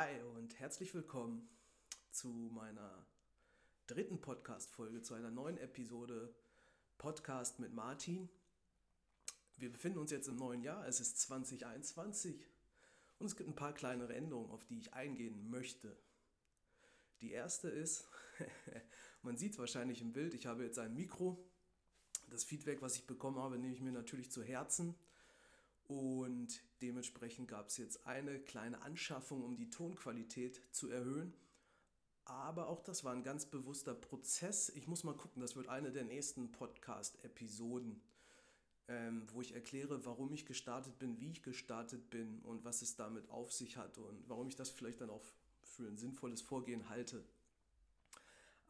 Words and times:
Hi 0.00 0.22
und 0.36 0.60
herzlich 0.60 0.94
willkommen 0.94 1.48
zu 2.12 2.28
meiner 2.28 3.04
dritten 3.88 4.20
Podcast-Folge, 4.20 5.02
zu 5.02 5.14
einer 5.14 5.32
neuen 5.32 5.58
Episode 5.58 6.32
Podcast 6.98 7.58
mit 7.58 7.74
Martin. 7.74 8.28
Wir 9.56 9.72
befinden 9.72 9.98
uns 9.98 10.12
jetzt 10.12 10.28
im 10.28 10.36
neuen 10.36 10.62
Jahr, 10.62 10.86
es 10.86 11.00
ist 11.00 11.18
2021 11.22 12.46
und 13.18 13.26
es 13.26 13.34
gibt 13.34 13.50
ein 13.50 13.56
paar 13.56 13.74
kleinere 13.74 14.14
Änderungen, 14.14 14.52
auf 14.52 14.64
die 14.66 14.78
ich 14.78 14.94
eingehen 14.94 15.50
möchte. 15.50 15.98
Die 17.20 17.32
erste 17.32 17.68
ist, 17.68 18.06
man 19.22 19.36
sieht 19.36 19.54
es 19.54 19.58
wahrscheinlich 19.58 20.00
im 20.00 20.12
Bild, 20.12 20.32
ich 20.32 20.46
habe 20.46 20.62
jetzt 20.62 20.78
ein 20.78 20.94
Mikro. 20.94 21.44
Das 22.28 22.44
Feedback, 22.44 22.82
was 22.82 22.94
ich 22.94 23.08
bekommen 23.08 23.40
habe, 23.40 23.58
nehme 23.58 23.74
ich 23.74 23.80
mir 23.80 23.90
natürlich 23.90 24.30
zu 24.30 24.44
Herzen. 24.44 24.94
Und 25.88 26.62
dementsprechend 26.80 27.48
gab 27.48 27.68
es 27.68 27.76
jetzt 27.76 28.06
eine 28.06 28.38
kleine 28.38 28.82
Anschaffung, 28.82 29.44
um 29.44 29.56
die 29.56 29.70
Tonqualität 29.70 30.60
zu 30.70 30.90
erhöhen. 30.90 31.32
Aber 32.24 32.68
auch 32.68 32.82
das 32.82 33.04
war 33.04 33.12
ein 33.12 33.22
ganz 33.22 33.46
bewusster 33.46 33.94
Prozess. 33.94 34.68
Ich 34.70 34.86
muss 34.86 35.02
mal 35.02 35.14
gucken, 35.14 35.40
das 35.40 35.56
wird 35.56 35.68
eine 35.68 35.90
der 35.90 36.04
nächsten 36.04 36.52
Podcast-Episoden, 36.52 38.02
ähm, 38.88 39.26
wo 39.32 39.40
ich 39.40 39.54
erkläre, 39.54 40.04
warum 40.04 40.32
ich 40.32 40.44
gestartet 40.44 40.98
bin, 40.98 41.20
wie 41.20 41.30
ich 41.30 41.42
gestartet 41.42 42.10
bin 42.10 42.40
und 42.40 42.64
was 42.64 42.82
es 42.82 42.96
damit 42.96 43.30
auf 43.30 43.52
sich 43.52 43.78
hat 43.78 43.96
und 43.96 44.28
warum 44.28 44.48
ich 44.48 44.56
das 44.56 44.68
vielleicht 44.68 45.00
dann 45.00 45.10
auch 45.10 45.24
für 45.62 45.86
ein 45.86 45.96
sinnvolles 45.96 46.42
Vorgehen 46.42 46.88
halte. 46.90 47.24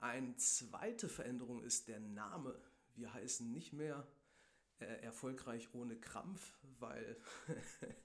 Eine 0.01 0.37
zweite 0.37 1.09
Veränderung 1.09 1.65
ist 1.65 1.89
der 1.89 1.99
Name. 1.99 2.55
Wir 2.95 3.13
heißen 3.13 3.51
nicht 3.51 3.73
mehr 3.73 4.07
erfolgreich 4.87 5.75
ohne 5.75 5.97
Krampf, 5.97 6.55
weil 6.79 7.17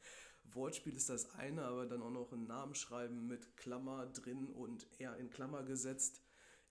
Wortspiel 0.45 0.96
ist 0.96 1.09
das 1.09 1.34
eine, 1.36 1.63
aber 1.63 1.86
dann 1.86 2.02
auch 2.02 2.12
noch 2.12 2.32
einen 2.32 2.48
Namen 2.48 2.76
schreiben 2.76 3.27
mit 3.27 3.58
Klammer 3.58 4.08
drin 4.08 4.48
und 4.49 4.88
eher 4.99 5.18
in 5.18 5.30
Klammer 5.30 5.63
gesetzt, 5.63 6.21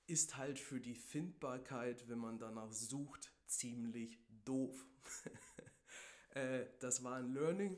ist 0.07 0.37
halt 0.37 0.59
für 0.59 0.81
die 0.81 0.95
Findbarkeit, 0.95 2.09
wenn 2.09 2.19
man 2.19 2.39
danach 2.39 2.73
sucht, 2.73 3.33
ziemlich 3.47 4.19
doof. 4.45 4.87
äh, 6.31 6.67
das 6.81 7.03
war 7.05 7.17
ein 7.17 7.33
Learning. 7.33 7.77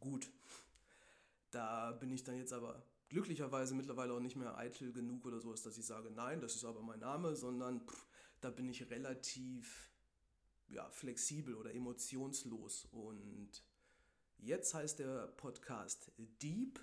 Gut, 0.00 0.30
da 1.50 1.92
bin 1.92 2.10
ich 2.10 2.24
dann 2.24 2.36
jetzt 2.36 2.52
aber 2.52 2.84
glücklicherweise 3.08 3.74
mittlerweile 3.74 4.12
auch 4.12 4.20
nicht 4.20 4.36
mehr 4.36 4.56
eitel 4.58 4.92
genug 4.92 5.24
oder 5.24 5.40
so, 5.40 5.52
dass 5.52 5.78
ich 5.78 5.86
sage, 5.86 6.10
nein, 6.10 6.40
das 6.40 6.56
ist 6.56 6.64
aber 6.64 6.82
mein 6.82 6.98
Name, 7.00 7.36
sondern 7.36 7.86
pff, 7.86 8.06
da 8.40 8.50
bin 8.50 8.68
ich 8.68 8.90
relativ 8.90 9.93
ja, 10.68 10.88
flexibel 10.90 11.54
oder 11.54 11.74
emotionslos. 11.74 12.86
Und 12.92 13.62
jetzt 14.38 14.74
heißt 14.74 14.98
der 14.98 15.28
Podcast 15.28 16.12
Deep, 16.42 16.80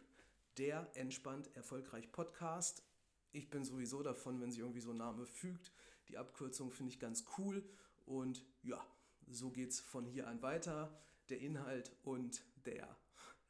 der 0.57 0.89
entspannt 0.95 1.55
erfolgreich 1.55 2.11
Podcast. 2.11 2.83
Ich 3.31 3.49
bin 3.49 3.63
sowieso 3.63 4.03
davon, 4.03 4.41
wenn 4.41 4.51
sich 4.51 4.59
irgendwie 4.59 4.81
so 4.81 4.91
ein 4.91 4.97
Name 4.97 5.25
fügt. 5.25 5.71
Die 6.09 6.17
Abkürzung 6.17 6.71
finde 6.71 6.91
ich 6.91 6.99
ganz 6.99 7.25
cool. 7.37 7.63
Und 8.05 8.43
ja, 8.63 8.85
so 9.29 9.51
geht 9.51 9.69
es 9.69 9.79
von 9.79 10.05
hier 10.05 10.27
an 10.27 10.41
weiter. 10.41 11.01
Der 11.29 11.39
Inhalt 11.39 11.95
und 12.03 12.43
der 12.65 12.97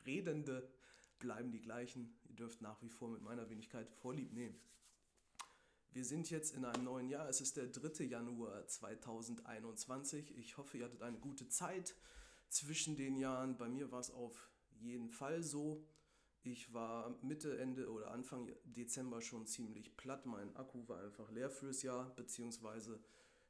Redende 0.06 0.72
bleiben 1.20 1.52
die 1.52 1.62
gleichen. 1.62 2.14
Ihr 2.30 2.36
dürft 2.36 2.62
nach 2.62 2.82
wie 2.82 2.90
vor 2.90 3.10
mit 3.10 3.22
meiner 3.22 3.50
Wenigkeit 3.50 3.90
Vorlieb 3.90 4.34
nehmen. 4.34 4.60
Wir 5.94 6.06
sind 6.06 6.30
jetzt 6.30 6.56
in 6.56 6.64
einem 6.64 6.86
neuen 6.86 7.10
Jahr. 7.10 7.28
Es 7.28 7.42
ist 7.42 7.58
der 7.58 7.68
3. 7.68 8.06
Januar 8.06 8.66
2021. 8.66 10.38
Ich 10.38 10.56
hoffe, 10.56 10.78
ihr 10.78 10.86
hattet 10.86 11.02
eine 11.02 11.18
gute 11.18 11.50
Zeit 11.50 11.96
zwischen 12.48 12.96
den 12.96 13.18
Jahren. 13.18 13.58
Bei 13.58 13.68
mir 13.68 13.92
war 13.92 14.00
es 14.00 14.10
auf 14.10 14.50
jeden 14.80 15.10
Fall 15.10 15.44
so. 15.44 15.84
Ich 16.44 16.74
war 16.74 17.18
Mitte, 17.22 17.60
Ende 17.60 17.92
oder 17.92 18.12
Anfang 18.12 18.50
Dezember 18.64 19.22
schon 19.22 19.46
ziemlich 19.48 19.98
platt. 19.98 20.26
Mein 20.26 20.56
Akku 20.56 20.88
war 20.88 21.04
einfach 21.04 21.30
leer 21.30 21.50
fürs 21.50 21.84
Jahr, 21.84 22.16
beziehungsweise 22.16 23.02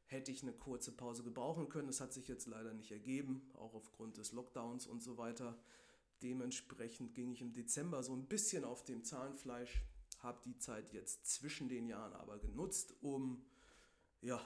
hätte 0.07 0.31
ich 0.31 0.41
eine 0.41 0.53
kurze 0.53 0.91
Pause 0.91 1.23
gebrauchen 1.23 1.69
können. 1.69 1.87
Das 1.87 2.01
hat 2.01 2.11
sich 2.11 2.27
jetzt 2.27 2.47
leider 2.47 2.73
nicht 2.73 2.91
ergeben, 2.91 3.51
auch 3.53 3.75
aufgrund 3.75 4.17
des 4.17 4.31
Lockdowns 4.31 4.87
und 4.87 5.03
so 5.03 5.15
weiter. 5.15 5.59
Dementsprechend 6.23 7.13
ging 7.13 7.33
ich 7.33 7.41
im 7.41 7.53
Dezember 7.53 8.01
so 8.01 8.15
ein 8.15 8.25
bisschen 8.25 8.63
auf 8.63 8.83
dem 8.83 9.03
Zahnfleisch 9.03 9.83
habe 10.23 10.39
die 10.45 10.57
Zeit 10.57 10.93
jetzt 10.93 11.25
zwischen 11.25 11.67
den 11.69 11.87
Jahren 11.87 12.13
aber 12.13 12.37
genutzt, 12.39 12.93
um 13.01 13.43
ja, 14.21 14.39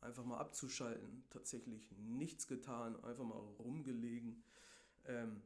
einfach 0.00 0.24
mal 0.24 0.38
abzuschalten. 0.38 1.24
Tatsächlich 1.30 1.90
nichts 1.98 2.46
getan, 2.46 3.02
einfach 3.04 3.24
mal 3.24 3.38
rumgelegen. 3.58 4.42
Ähm, 5.04 5.42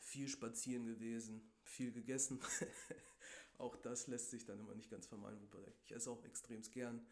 viel 0.00 0.28
spazieren 0.28 0.86
gewesen, 0.86 1.42
viel 1.62 1.92
gegessen. 1.92 2.40
auch 3.58 3.76
das 3.76 4.06
lässt 4.06 4.30
sich 4.30 4.44
dann 4.44 4.60
immer 4.60 4.74
nicht 4.74 4.90
ganz 4.90 5.06
vermeiden, 5.06 5.40
wobei 5.42 5.64
ich 5.84 5.92
esse 5.92 6.10
auch 6.10 6.24
extrem 6.24 6.62
gern. 6.62 7.04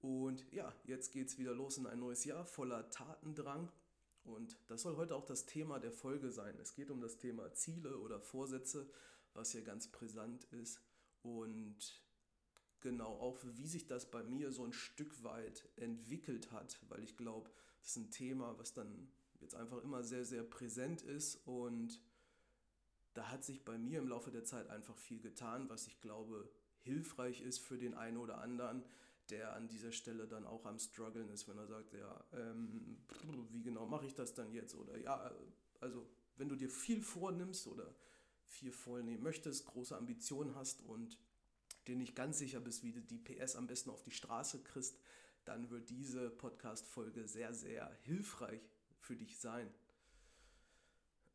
Und 0.00 0.50
ja, 0.52 0.72
jetzt 0.84 1.12
geht 1.12 1.28
es 1.28 1.38
wieder 1.38 1.54
los 1.54 1.76
in 1.76 1.86
ein 1.86 1.98
neues 1.98 2.24
Jahr 2.24 2.46
voller 2.46 2.88
Tatendrang. 2.90 3.70
Und 4.24 4.56
das 4.68 4.82
soll 4.82 4.96
heute 4.96 5.14
auch 5.14 5.24
das 5.24 5.46
Thema 5.46 5.78
der 5.78 5.92
Folge 5.92 6.30
sein. 6.30 6.58
Es 6.60 6.74
geht 6.74 6.90
um 6.90 7.00
das 7.00 7.18
Thema 7.18 7.52
Ziele 7.52 7.98
oder 7.98 8.20
Vorsätze 8.20 8.88
was 9.34 9.52
ja 9.52 9.60
ganz 9.60 9.88
brisant 9.88 10.44
ist. 10.52 10.80
Und 11.22 12.02
genau 12.80 13.08
auch, 13.08 13.38
wie 13.44 13.66
sich 13.66 13.86
das 13.86 14.10
bei 14.10 14.22
mir 14.22 14.52
so 14.52 14.64
ein 14.64 14.72
Stück 14.72 15.22
weit 15.22 15.68
entwickelt 15.76 16.50
hat, 16.52 16.78
weil 16.88 17.02
ich 17.02 17.16
glaube, 17.16 17.50
das 17.80 17.90
ist 17.90 17.96
ein 17.96 18.10
Thema, 18.10 18.58
was 18.58 18.72
dann 18.72 19.10
jetzt 19.40 19.54
einfach 19.54 19.82
immer 19.82 20.02
sehr, 20.02 20.24
sehr 20.24 20.42
präsent 20.42 21.02
ist 21.02 21.36
und 21.46 22.00
da 23.14 23.30
hat 23.30 23.44
sich 23.44 23.64
bei 23.64 23.76
mir 23.76 23.98
im 23.98 24.08
Laufe 24.08 24.30
der 24.30 24.44
Zeit 24.44 24.68
einfach 24.68 24.96
viel 24.96 25.20
getan, 25.20 25.68
was 25.68 25.86
ich 25.86 26.00
glaube 26.00 26.50
hilfreich 26.78 27.40
ist 27.40 27.58
für 27.58 27.76
den 27.76 27.94
einen 27.94 28.16
oder 28.16 28.38
anderen, 28.38 28.84
der 29.30 29.54
an 29.54 29.68
dieser 29.68 29.92
Stelle 29.92 30.26
dann 30.26 30.46
auch 30.46 30.64
am 30.64 30.78
struggeln 30.78 31.28
ist, 31.28 31.48
wenn 31.48 31.58
er 31.58 31.66
sagt, 31.66 31.92
ja, 31.92 32.24
ähm, 32.32 32.98
wie 33.50 33.62
genau 33.62 33.86
mache 33.86 34.06
ich 34.06 34.14
das 34.14 34.34
dann 34.34 34.52
jetzt? 34.52 34.74
Oder 34.74 34.96
ja, 34.98 35.30
also 35.80 36.06
wenn 36.36 36.48
du 36.48 36.56
dir 36.56 36.70
viel 36.70 37.00
vornimmst 37.02 37.66
oder 37.66 37.94
viel 38.50 38.72
vornehmen 38.72 39.22
möchtest, 39.22 39.64
große 39.66 39.96
Ambitionen 39.96 40.54
hast 40.54 40.82
und 40.82 41.18
dir 41.86 41.96
nicht 41.96 42.14
ganz 42.14 42.38
sicher 42.38 42.60
bist, 42.60 42.82
wie 42.82 42.92
du 42.92 43.00
die 43.00 43.18
PS 43.18 43.56
am 43.56 43.66
besten 43.66 43.90
auf 43.90 44.02
die 44.02 44.10
Straße 44.10 44.62
kriegst, 44.62 44.98
dann 45.44 45.70
wird 45.70 45.88
diese 45.88 46.30
Podcast-Folge 46.30 47.26
sehr, 47.26 47.54
sehr 47.54 47.90
hilfreich 48.02 48.60
für 48.98 49.16
dich 49.16 49.38
sein. 49.38 49.72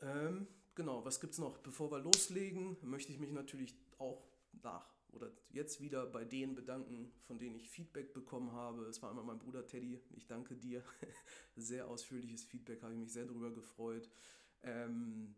Ähm, 0.02 0.48
genau, 0.76 1.04
was 1.04 1.20
gibt 1.20 1.34
es 1.34 1.40
noch? 1.40 1.58
Bevor 1.60 1.92
wir 1.92 2.00
loslegen, 2.00 2.78
möchte 2.82 3.12
ich 3.12 3.20
mich 3.20 3.32
natürlich 3.32 3.76
auch 3.98 4.28
nach 4.62 4.94
oder 5.12 5.32
jetzt 5.50 5.80
wieder 5.82 6.06
bei 6.06 6.26
denen 6.26 6.56
bedanken, 6.56 7.12
von 7.26 7.40
denen 7.40 7.56
ich 7.56 7.70
Feedback 7.70 8.14
bekommen 8.14 8.52
habe. 8.52 8.84
Es 8.86 9.02
war 9.02 9.10
einmal 9.10 9.24
mein 9.24 9.40
Bruder 9.40 9.66
Teddy. 9.66 10.02
Ich 10.12 10.28
danke 10.28 10.56
dir. 10.56 10.84
Sehr 11.56 11.88
ausführliches 11.88 12.44
Feedback, 12.44 12.84
habe 12.84 12.94
ich 12.94 13.00
mich 13.00 13.14
sehr 13.14 13.26
darüber 13.26 13.50
gefreut. 13.50 14.10
Ähm, 14.62 15.36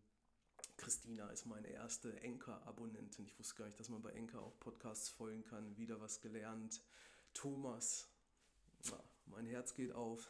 Christina 0.77 1.27
ist 1.29 1.45
meine 1.45 1.67
erste 1.67 2.21
Enker-Abonnentin. 2.21 3.25
Ich 3.25 3.37
wusste 3.37 3.55
gar 3.55 3.65
nicht, 3.65 3.79
dass 3.79 3.89
man 3.89 4.01
bei 4.01 4.11
Enker 4.11 4.41
auch 4.41 4.59
Podcasts 4.59 5.09
folgen 5.09 5.43
kann. 5.43 5.75
Wieder 5.75 5.99
was 5.99 6.21
gelernt. 6.21 6.81
Thomas, 7.33 8.07
na, 8.89 9.03
mein 9.25 9.45
Herz 9.47 9.73
geht 9.73 9.91
auf. 9.91 10.29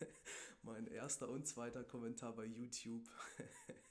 mein 0.62 0.86
erster 0.86 1.28
und 1.28 1.46
zweiter 1.46 1.82
Kommentar 1.82 2.34
bei 2.34 2.44
YouTube. 2.44 3.08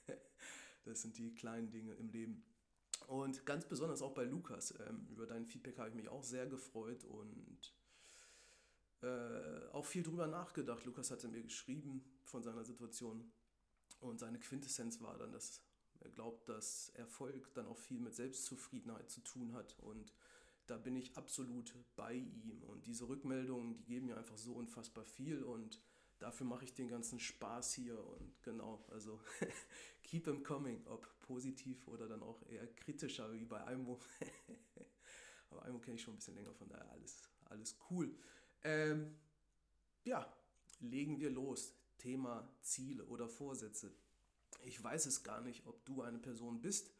das 0.84 1.02
sind 1.02 1.18
die 1.18 1.34
kleinen 1.34 1.70
Dinge 1.70 1.92
im 1.94 2.08
Leben. 2.08 2.44
Und 3.08 3.44
ganz 3.44 3.66
besonders 3.66 4.00
auch 4.00 4.14
bei 4.14 4.24
Lukas. 4.24 4.74
Ähm, 4.86 5.06
über 5.10 5.26
dein 5.26 5.44
Feedback 5.44 5.78
habe 5.78 5.90
ich 5.90 5.94
mich 5.94 6.08
auch 6.08 6.22
sehr 6.22 6.46
gefreut 6.46 7.04
und 7.04 7.74
äh, 9.02 9.68
auch 9.72 9.84
viel 9.84 10.02
drüber 10.02 10.26
nachgedacht. 10.28 10.84
Lukas 10.84 11.10
hatte 11.10 11.28
mir 11.28 11.42
geschrieben 11.42 12.04
von 12.24 12.42
seiner 12.42 12.64
Situation 12.64 13.32
und 14.00 14.18
seine 14.18 14.38
Quintessenz 14.38 15.00
war 15.00 15.18
dann, 15.18 15.32
dass 15.32 15.65
er 16.00 16.10
glaubt, 16.10 16.48
dass 16.48 16.90
Erfolg 16.90 17.52
dann 17.54 17.66
auch 17.66 17.78
viel 17.78 18.00
mit 18.00 18.14
Selbstzufriedenheit 18.14 19.10
zu 19.10 19.20
tun 19.20 19.52
hat 19.52 19.76
und 19.80 20.12
da 20.66 20.76
bin 20.76 20.96
ich 20.96 21.16
absolut 21.16 21.74
bei 21.94 22.14
ihm. 22.14 22.62
Und 22.64 22.86
diese 22.86 23.08
Rückmeldungen, 23.08 23.76
die 23.76 23.84
geben 23.84 24.06
mir 24.06 24.16
einfach 24.16 24.36
so 24.36 24.54
unfassbar 24.54 25.04
viel 25.04 25.42
und 25.42 25.80
dafür 26.18 26.46
mache 26.46 26.64
ich 26.64 26.74
den 26.74 26.88
ganzen 26.88 27.20
Spaß 27.20 27.72
hier 27.74 28.04
und 28.04 28.42
genau, 28.42 28.84
also 28.90 29.20
keep 30.02 30.24
them 30.24 30.42
coming, 30.42 30.84
ob 30.86 31.08
positiv 31.20 31.86
oder 31.86 32.08
dann 32.08 32.22
auch 32.22 32.42
eher 32.48 32.66
kritischer 32.74 33.32
wie 33.32 33.44
bei 33.44 33.64
Aimo. 33.64 34.00
Aber 35.50 35.64
Aimo 35.64 35.78
kenne 35.78 35.96
ich 35.96 36.02
schon 36.02 36.14
ein 36.14 36.16
bisschen 36.16 36.34
länger, 36.34 36.54
von 36.54 36.68
daher 36.68 36.90
alles, 36.90 37.30
alles 37.44 37.76
cool. 37.90 38.16
Ähm, 38.64 39.16
ja, 40.04 40.32
legen 40.80 41.20
wir 41.20 41.30
los. 41.30 41.74
Thema 41.98 42.48
Ziele 42.60 43.04
oder 43.06 43.28
Vorsätze 43.28 43.92
ich 44.64 44.82
weiß 44.82 45.06
es 45.06 45.22
gar 45.22 45.40
nicht, 45.40 45.66
ob 45.66 45.84
du 45.84 46.02
eine 46.02 46.18
Person 46.18 46.60
bist, 46.60 46.90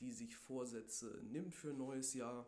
die 0.00 0.12
sich 0.12 0.36
Vorsätze 0.36 1.20
nimmt 1.30 1.54
für 1.54 1.70
ein 1.70 1.78
neues 1.78 2.14
Jahr. 2.14 2.46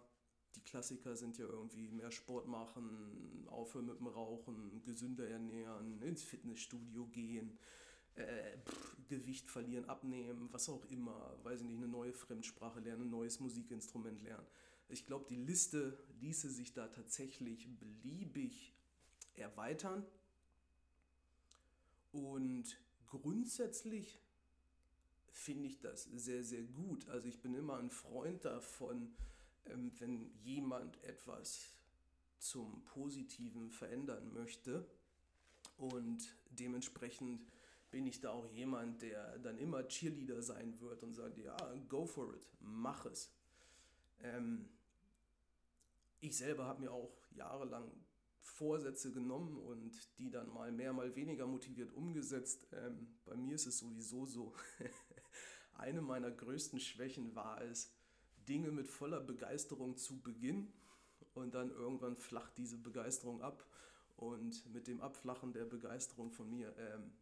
Die 0.54 0.62
Klassiker 0.62 1.16
sind 1.16 1.38
ja 1.38 1.46
irgendwie 1.46 1.88
mehr 1.88 2.10
Sport 2.10 2.46
machen, 2.46 3.46
aufhören 3.48 3.86
mit 3.86 3.98
dem 3.98 4.06
Rauchen, 4.06 4.82
gesünder 4.84 5.28
ernähren, 5.28 6.02
ins 6.02 6.22
Fitnessstudio 6.22 7.06
gehen, 7.06 7.58
äh, 8.14 8.58
pff, 8.58 8.96
Gewicht 9.08 9.50
verlieren, 9.50 9.88
abnehmen, 9.88 10.48
was 10.52 10.68
auch 10.68 10.84
immer, 10.86 11.38
weiß 11.42 11.60
ich 11.60 11.66
nicht, 11.66 11.78
eine 11.78 11.88
neue 11.88 12.12
Fremdsprache 12.12 12.80
lernen, 12.80 13.04
ein 13.04 13.10
neues 13.10 13.40
Musikinstrument 13.40 14.22
lernen. 14.22 14.46
Ich 14.88 15.06
glaube, 15.06 15.24
die 15.28 15.36
Liste 15.36 15.98
ließe 16.20 16.50
sich 16.50 16.74
da 16.74 16.88
tatsächlich 16.88 17.66
beliebig 17.78 18.74
erweitern. 19.34 20.04
Und 22.12 22.78
grundsätzlich 23.06 24.18
finde 25.32 25.68
ich 25.68 25.80
das 25.80 26.04
sehr, 26.04 26.44
sehr 26.44 26.62
gut. 26.62 27.08
Also 27.08 27.28
ich 27.28 27.40
bin 27.40 27.54
immer 27.54 27.78
ein 27.78 27.90
Freund 27.90 28.44
davon, 28.44 29.14
ähm, 29.66 29.90
wenn 29.98 30.30
jemand 30.44 31.02
etwas 31.04 31.74
zum 32.38 32.84
Positiven 32.84 33.70
verändern 33.70 34.32
möchte. 34.32 34.86
Und 35.76 36.36
dementsprechend 36.50 37.46
bin 37.90 38.06
ich 38.06 38.20
da 38.20 38.30
auch 38.30 38.46
jemand, 38.46 39.02
der 39.02 39.38
dann 39.38 39.58
immer 39.58 39.86
Cheerleader 39.86 40.42
sein 40.42 40.80
wird 40.80 41.02
und 41.02 41.14
sagt, 41.14 41.38
ja, 41.38 41.56
go 41.88 42.06
for 42.06 42.34
it, 42.34 42.48
mach 42.60 43.06
es. 43.06 43.30
Ähm, 44.20 44.68
ich 46.20 46.36
selber 46.36 46.66
habe 46.66 46.82
mir 46.82 46.92
auch 46.92 47.12
jahrelang 47.34 47.90
Vorsätze 48.40 49.12
genommen 49.12 49.56
und 49.58 50.18
die 50.18 50.30
dann 50.30 50.52
mal 50.52 50.72
mehr, 50.72 50.92
mal 50.92 51.14
weniger 51.14 51.46
motiviert 51.46 51.92
umgesetzt. 51.92 52.66
Ähm, 52.72 53.08
bei 53.24 53.36
mir 53.36 53.54
ist 53.54 53.66
es 53.66 53.78
sowieso 53.78 54.26
so. 54.26 54.54
Eine 55.82 56.00
meiner 56.00 56.30
größten 56.30 56.78
Schwächen 56.78 57.34
war 57.34 57.60
es, 57.60 57.92
Dinge 58.48 58.70
mit 58.70 58.86
voller 58.86 59.20
Begeisterung 59.20 59.96
zu 59.96 60.20
beginnen 60.20 60.72
und 61.34 61.54
dann 61.54 61.70
irgendwann 61.70 62.16
flacht 62.16 62.56
diese 62.56 62.78
Begeisterung 62.78 63.42
ab 63.42 63.66
und 64.14 64.72
mit 64.72 64.86
dem 64.86 65.00
Abflachen 65.00 65.52
der 65.52 65.64
Begeisterung 65.64 66.30
von 66.30 66.48
mir 66.48 66.72
ähm, 66.78 67.12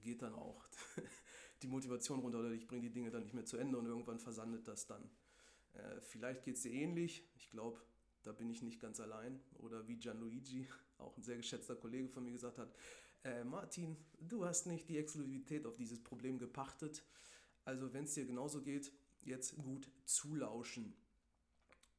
geht 0.00 0.22
dann 0.22 0.34
auch 0.34 0.66
die 1.62 1.68
Motivation 1.68 2.18
runter 2.18 2.40
oder 2.40 2.50
ich 2.50 2.66
bringe 2.66 2.82
die 2.82 2.92
Dinge 2.92 3.10
dann 3.10 3.22
nicht 3.22 3.34
mehr 3.34 3.44
zu 3.44 3.56
Ende 3.58 3.78
und 3.78 3.86
irgendwann 3.86 4.18
versandet 4.18 4.66
das 4.66 4.88
dann. 4.88 5.08
Äh, 5.74 6.00
vielleicht 6.00 6.42
geht 6.42 6.56
es 6.56 6.62
dir 6.62 6.72
ähnlich. 6.72 7.30
Ich 7.36 7.48
glaube, 7.48 7.80
da 8.24 8.32
bin 8.32 8.50
ich 8.50 8.62
nicht 8.62 8.80
ganz 8.80 8.98
allein. 8.98 9.40
Oder 9.58 9.86
wie 9.86 9.98
Gianluigi, 9.98 10.66
auch 10.98 11.16
ein 11.16 11.22
sehr 11.22 11.36
geschätzter 11.36 11.76
Kollege 11.76 12.08
von 12.08 12.24
mir 12.24 12.32
gesagt 12.32 12.58
hat, 12.58 12.74
äh, 13.22 13.44
Martin, 13.44 13.96
du 14.18 14.44
hast 14.44 14.66
nicht 14.66 14.88
die 14.88 14.98
Exklusivität 14.98 15.64
auf 15.64 15.76
dieses 15.76 16.02
Problem 16.02 16.40
gepachtet. 16.40 17.04
Also 17.64 17.92
wenn 17.92 18.04
es 18.04 18.14
dir 18.14 18.24
genauso 18.24 18.62
geht, 18.62 18.92
jetzt 19.22 19.56
gut 19.56 19.88
zulauschen. 20.04 20.94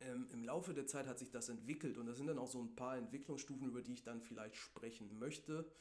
Ähm, 0.01 0.27
Im 0.31 0.43
Laufe 0.43 0.73
der 0.73 0.85
Zeit 0.87 1.07
hat 1.07 1.19
sich 1.19 1.31
das 1.31 1.49
entwickelt 1.49 1.97
und 1.97 2.05
das 2.05 2.17
sind 2.17 2.27
dann 2.27 2.37
auch 2.37 2.49
so 2.49 2.61
ein 2.61 2.75
paar 2.75 2.97
Entwicklungsstufen, 2.97 3.67
über 3.67 3.81
die 3.81 3.93
ich 3.93 4.03
dann 4.03 4.21
vielleicht 4.21 4.55
sprechen 4.55 5.17
möchte. 5.17 5.71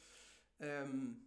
Ähm, 0.59 1.17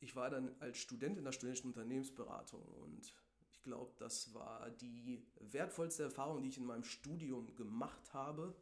ich 0.00 0.14
war 0.14 0.28
dann 0.28 0.54
als 0.60 0.78
Student 0.78 1.16
in 1.16 1.24
der 1.24 1.32
studentischen 1.32 1.70
Unternehmensberatung 1.70 2.62
und 2.62 3.14
ich 3.50 3.62
glaube, 3.62 3.94
das 3.98 4.34
war 4.34 4.70
die 4.70 5.22
wertvollste 5.40 6.02
Erfahrung, 6.02 6.42
die 6.42 6.50
ich 6.50 6.58
in 6.58 6.66
meinem 6.66 6.84
Studium 6.84 7.54
gemacht 7.56 8.12
habe. 8.12 8.54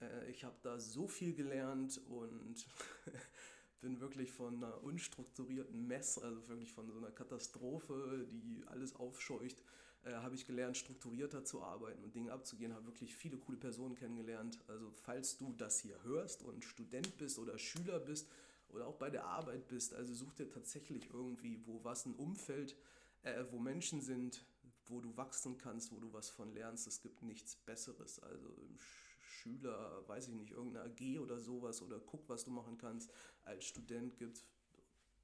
Äh, 0.00 0.30
ich 0.30 0.44
habe 0.44 0.56
da 0.62 0.78
so 0.78 1.08
viel 1.08 1.34
gelernt 1.34 2.00
und 2.06 2.66
bin 3.82 4.00
wirklich 4.00 4.32
von 4.32 4.56
einer 4.56 4.82
unstrukturierten 4.82 5.86
Mess, 5.86 6.16
also 6.18 6.48
wirklich 6.48 6.72
von 6.72 6.90
so 6.90 6.96
einer 6.96 7.10
Katastrophe, 7.10 8.26
die 8.30 8.64
alles 8.68 8.96
aufscheucht, 8.96 9.62
äh, 10.04 10.14
habe 10.14 10.34
ich 10.34 10.46
gelernt, 10.46 10.78
strukturierter 10.78 11.44
zu 11.44 11.62
arbeiten 11.62 12.02
und 12.02 12.14
Dinge 12.14 12.32
abzugehen, 12.32 12.72
habe 12.72 12.86
wirklich 12.86 13.14
viele 13.14 13.36
coole 13.36 13.58
Personen 13.58 13.94
kennengelernt. 13.94 14.58
Also 14.68 14.90
falls 14.90 15.36
du 15.36 15.52
das 15.52 15.80
hier 15.80 16.02
hörst 16.02 16.42
und 16.42 16.64
Student 16.64 17.18
bist 17.18 17.38
oder 17.38 17.58
Schüler 17.58 18.00
bist, 18.00 18.26
oder 18.72 18.86
auch 18.86 18.96
bei 18.96 19.10
der 19.10 19.24
Arbeit 19.24 19.68
bist. 19.68 19.94
Also 19.94 20.14
such 20.14 20.32
dir 20.34 20.48
tatsächlich 20.48 21.10
irgendwie, 21.12 21.60
wo 21.66 21.84
was 21.84 22.06
ein 22.06 22.14
Umfeld, 22.14 22.76
äh, 23.22 23.44
wo 23.50 23.58
Menschen 23.58 24.00
sind, 24.00 24.44
wo 24.86 25.00
du 25.00 25.16
wachsen 25.16 25.58
kannst, 25.58 25.92
wo 25.92 26.00
du 26.00 26.12
was 26.12 26.30
von 26.30 26.52
lernst. 26.52 26.86
Es 26.86 27.00
gibt 27.00 27.22
nichts 27.22 27.56
Besseres. 27.56 28.18
Also 28.20 28.48
Schüler, 29.42 30.06
weiß 30.08 30.28
ich 30.28 30.34
nicht, 30.34 30.52
irgendeine 30.52 30.90
AG 30.90 31.18
oder 31.18 31.40
sowas 31.40 31.82
oder 31.82 31.98
guck, 31.98 32.28
was 32.28 32.44
du 32.44 32.50
machen 32.50 32.78
kannst. 32.78 33.12
Als 33.44 33.64
Student 33.64 34.16
gibt 34.16 34.44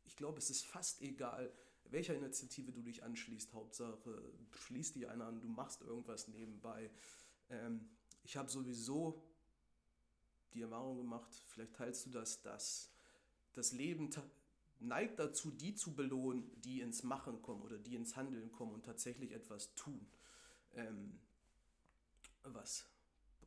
ich 0.09 0.17
glaube, 0.17 0.39
es 0.39 0.51
ist 0.51 0.67
fast 0.67 1.03
egal, 1.03 1.53
welcher 1.85 2.15
Initiative 2.15 2.73
du 2.73 2.83
dich 2.83 3.05
anschließt. 3.05 3.53
Hauptsache, 3.53 4.23
schließ 4.53 4.95
dich 4.95 5.09
einer 5.09 5.27
an, 5.27 5.41
du 5.41 5.49
machst 5.49 5.83
irgendwas 5.83 6.29
nebenbei. 6.29 6.91
Ähm, 7.51 7.89
ich 8.25 8.37
habe 8.37 8.51
sowieso 8.51 9.23
die 10.55 10.63
Erfahrung 10.63 10.97
gemacht, 10.97 11.31
vielleicht 11.47 11.75
teilst 11.75 12.07
du 12.07 12.11
das, 12.11 12.41
dass 12.41 12.91
das 13.53 13.73
Leben 13.73 14.11
neigt 14.81 15.19
dazu, 15.19 15.51
die 15.51 15.75
zu 15.75 15.95
belohnen, 15.95 16.51
die 16.63 16.81
ins 16.81 17.03
Machen 17.03 17.43
kommen 17.43 17.63
oder 17.63 17.79
die 17.79 17.95
ins 17.95 18.17
Handeln 18.17 18.51
kommen 18.51 18.73
und 18.73 18.87
tatsächlich 18.87 19.33
etwas 19.33 19.75
tun. 19.75 20.11
Ähm, 20.75 21.21
was 22.45 22.87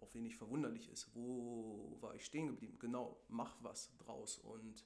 auch 0.01 0.13
wenig 0.13 0.36
verwunderlich 0.36 0.89
ist. 0.89 1.13
Wo 1.13 1.98
war 2.01 2.15
ich 2.15 2.25
stehen 2.25 2.48
geblieben? 2.48 2.77
Genau, 2.80 3.21
mach 3.27 3.56
was 3.62 3.95
draus. 3.98 4.38
Und 4.38 4.86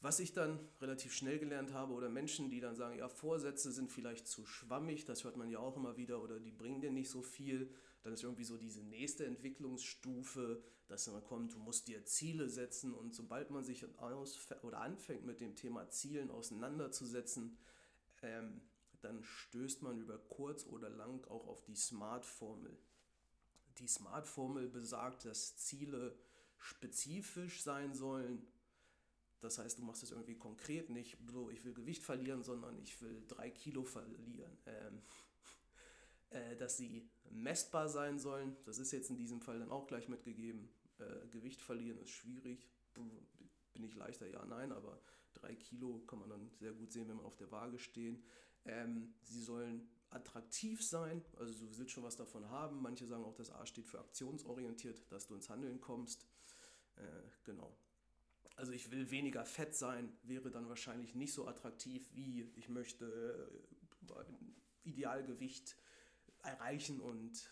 was 0.00 0.20
ich 0.20 0.34
dann 0.34 0.58
relativ 0.82 1.14
schnell 1.14 1.38
gelernt 1.38 1.72
habe, 1.72 1.94
oder 1.94 2.10
Menschen, 2.10 2.50
die 2.50 2.60
dann 2.60 2.76
sagen, 2.76 2.98
ja, 2.98 3.08
Vorsätze 3.08 3.72
sind 3.72 3.90
vielleicht 3.90 4.26
zu 4.26 4.44
schwammig, 4.44 5.06
das 5.06 5.24
hört 5.24 5.36
man 5.36 5.48
ja 5.48 5.60
auch 5.60 5.76
immer 5.76 5.96
wieder, 5.96 6.22
oder 6.22 6.40
die 6.40 6.50
bringen 6.50 6.82
dir 6.82 6.90
nicht 6.90 7.08
so 7.08 7.22
viel. 7.22 7.72
Dann 8.02 8.12
ist 8.12 8.22
irgendwie 8.22 8.44
so 8.44 8.58
diese 8.58 8.82
nächste 8.82 9.24
Entwicklungsstufe, 9.24 10.62
dass 10.88 11.06
man 11.06 11.24
kommt, 11.24 11.54
du 11.54 11.58
musst 11.58 11.88
dir 11.88 12.04
Ziele 12.04 12.50
setzen 12.50 12.92
und 12.92 13.14
sobald 13.14 13.50
man 13.50 13.64
sich 13.64 13.86
aus 13.96 14.46
oder 14.62 14.80
anfängt 14.82 15.24
mit 15.24 15.40
dem 15.40 15.56
Thema 15.56 15.88
Zielen 15.88 16.30
auseinanderzusetzen, 16.30 17.56
ähm, 18.20 18.60
dann 19.00 19.22
stößt 19.22 19.80
man 19.82 19.98
über 19.98 20.18
kurz 20.18 20.66
oder 20.66 20.90
lang 20.90 21.24
auch 21.28 21.46
auf 21.46 21.62
die 21.64 21.76
Smart-Formel. 21.76 22.76
Die 23.78 23.88
Smart-Formel 23.88 24.68
besagt, 24.68 25.24
dass 25.24 25.56
Ziele 25.56 26.16
spezifisch 26.58 27.62
sein 27.62 27.94
sollen. 27.94 28.46
Das 29.40 29.58
heißt, 29.58 29.78
du 29.78 29.82
machst 29.82 30.02
es 30.02 30.10
irgendwie 30.10 30.38
konkret, 30.38 30.88
nicht 30.88 31.18
so, 31.26 31.50
ich 31.50 31.64
will 31.64 31.74
Gewicht 31.74 32.02
verlieren, 32.02 32.42
sondern 32.42 32.78
ich 32.78 33.00
will 33.02 33.22
drei 33.28 33.50
Kilo 33.50 33.84
verlieren. 33.84 34.56
Ähm, 34.66 35.02
äh, 36.30 36.56
dass 36.56 36.76
sie 36.76 37.10
messbar 37.30 37.88
sein 37.88 38.18
sollen. 38.18 38.56
Das 38.64 38.78
ist 38.78 38.92
jetzt 38.92 39.10
in 39.10 39.16
diesem 39.16 39.40
Fall 39.40 39.58
dann 39.58 39.70
auch 39.70 39.86
gleich 39.86 40.08
mitgegeben. 40.08 40.68
Äh, 40.98 41.28
Gewicht 41.28 41.60
verlieren 41.60 41.98
ist 41.98 42.10
schwierig. 42.10 42.68
Bin 42.94 43.82
ich 43.82 43.94
leichter? 43.96 44.26
Ja, 44.28 44.44
nein, 44.46 44.72
aber 44.72 45.00
drei 45.34 45.54
Kilo 45.56 45.98
kann 46.06 46.20
man 46.20 46.30
dann 46.30 46.50
sehr 46.58 46.72
gut 46.72 46.92
sehen, 46.92 47.08
wenn 47.08 47.16
man 47.16 47.26
auf 47.26 47.36
der 47.36 47.50
Waage 47.50 47.78
stehen. 47.78 48.22
Ähm, 48.64 49.14
sie 49.24 49.42
sollen 49.42 49.88
attraktiv 50.14 50.82
sein, 50.82 51.24
also 51.38 51.66
du 51.66 51.78
willst 51.78 51.92
schon 51.92 52.04
was 52.04 52.16
davon 52.16 52.48
haben. 52.48 52.80
Manche 52.80 53.06
sagen 53.06 53.24
auch, 53.24 53.34
das 53.34 53.50
A 53.50 53.66
steht 53.66 53.86
für 53.86 53.98
aktionsorientiert, 53.98 55.10
dass 55.10 55.26
du 55.26 55.34
ins 55.34 55.50
Handeln 55.50 55.80
kommst. 55.80 56.26
Äh, 56.96 57.02
genau. 57.44 57.76
Also 58.56 58.72
ich 58.72 58.90
will 58.90 59.10
weniger 59.10 59.44
fett 59.44 59.74
sein, 59.74 60.16
wäre 60.22 60.50
dann 60.50 60.68
wahrscheinlich 60.68 61.14
nicht 61.14 61.32
so 61.32 61.48
attraktiv 61.48 62.08
wie 62.14 62.52
ich 62.54 62.68
möchte 62.68 63.50
äh, 64.06 64.88
Idealgewicht 64.88 65.76
erreichen 66.42 67.00
und 67.00 67.48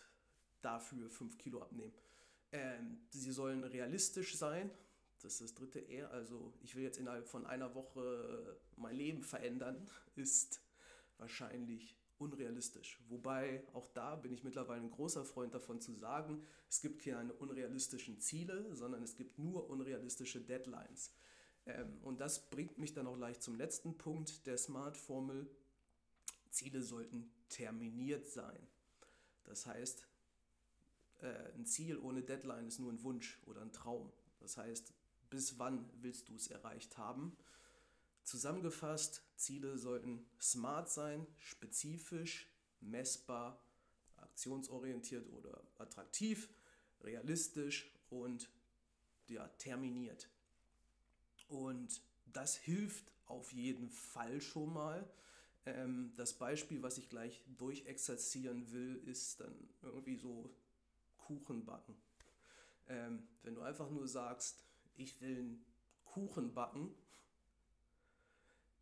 dafür 0.61 1.09
5 1.09 1.37
Kilo 1.37 1.61
abnehmen. 1.61 1.93
Ähm, 2.51 3.05
sie 3.09 3.31
sollen 3.31 3.63
realistisch 3.63 4.37
sein. 4.37 4.71
Das 5.21 5.33
ist 5.33 5.41
das 5.41 5.53
dritte 5.55 5.87
R. 5.89 6.11
Also 6.11 6.53
ich 6.61 6.75
will 6.75 6.83
jetzt 6.83 6.99
innerhalb 6.99 7.27
von 7.27 7.45
einer 7.45 7.75
Woche 7.75 8.59
mein 8.77 8.95
Leben 8.95 9.23
verändern, 9.23 9.89
ist 10.15 10.61
wahrscheinlich 11.17 12.02
unrealistisch. 12.23 12.99
Wobei 13.09 13.63
auch 13.73 13.87
da 13.89 14.15
bin 14.15 14.31
ich 14.33 14.43
mittlerweile 14.43 14.81
ein 14.81 14.91
großer 14.91 15.25
Freund 15.25 15.53
davon 15.53 15.81
zu 15.81 15.93
sagen, 15.93 16.41
es 16.69 16.81
gibt 16.81 17.03
keine 17.03 17.33
unrealistischen 17.33 18.19
Ziele, 18.19 18.75
sondern 18.75 19.03
es 19.03 19.15
gibt 19.15 19.37
nur 19.37 19.69
unrealistische 19.69 20.41
Deadlines. 20.41 21.13
Ähm, 21.65 21.99
und 22.01 22.21
das 22.21 22.49
bringt 22.49 22.77
mich 22.77 22.93
dann 22.93 23.07
auch 23.07 23.17
leicht 23.17 23.43
zum 23.43 23.55
letzten 23.55 23.97
Punkt 23.97 24.45
der 24.47 24.57
Smart-Formel. 24.57 25.49
Ziele 26.49 26.81
sollten 26.81 27.31
terminiert 27.49 28.27
sein. 28.27 28.67
Das 29.43 29.65
heißt, 29.65 30.07
äh, 31.21 31.51
ein 31.55 31.65
Ziel 31.65 31.97
ohne 31.97 32.23
Deadline 32.23 32.67
ist 32.67 32.79
nur 32.79 32.91
ein 32.91 33.03
Wunsch 33.03 33.39
oder 33.45 33.61
ein 33.61 33.71
Traum. 33.71 34.11
Das 34.39 34.57
heißt, 34.57 34.93
bis 35.29 35.57
wann 35.59 35.89
willst 36.01 36.29
du 36.29 36.35
es 36.35 36.47
erreicht 36.47 36.97
haben? 36.97 37.35
Zusammengefasst, 38.23 39.23
Ziele 39.35 39.77
sollten 39.77 40.25
smart 40.41 40.89
sein, 40.89 41.27
spezifisch, 41.37 42.47
messbar, 42.79 43.61
aktionsorientiert 44.17 45.29
oder 45.33 45.61
attraktiv, 45.77 46.49
realistisch 47.01 47.91
und 48.09 48.49
ja, 49.27 49.47
terminiert. 49.57 50.29
Und 51.47 52.01
das 52.25 52.55
hilft 52.55 53.11
auf 53.25 53.51
jeden 53.51 53.89
Fall 53.89 54.41
schon 54.41 54.73
mal, 54.73 55.07
ähm, 55.65 56.11
das 56.15 56.33
Beispiel, 56.33 56.81
was 56.81 56.97
ich 56.97 57.09
gleich 57.09 57.43
durchexerzieren 57.57 58.71
will, 58.71 59.01
ist 59.05 59.39
dann 59.39 59.55
irgendwie 59.81 60.17
so 60.17 60.53
Kuchen 61.17 61.65
backen. 61.65 61.95
Ähm, 62.87 63.27
wenn 63.43 63.55
du 63.55 63.61
einfach 63.61 63.89
nur 63.89 64.07
sagst, 64.07 64.63
ich 64.95 65.21
will 65.21 65.37
einen 65.37 65.65
Kuchen 66.03 66.53
backen, 66.53 66.93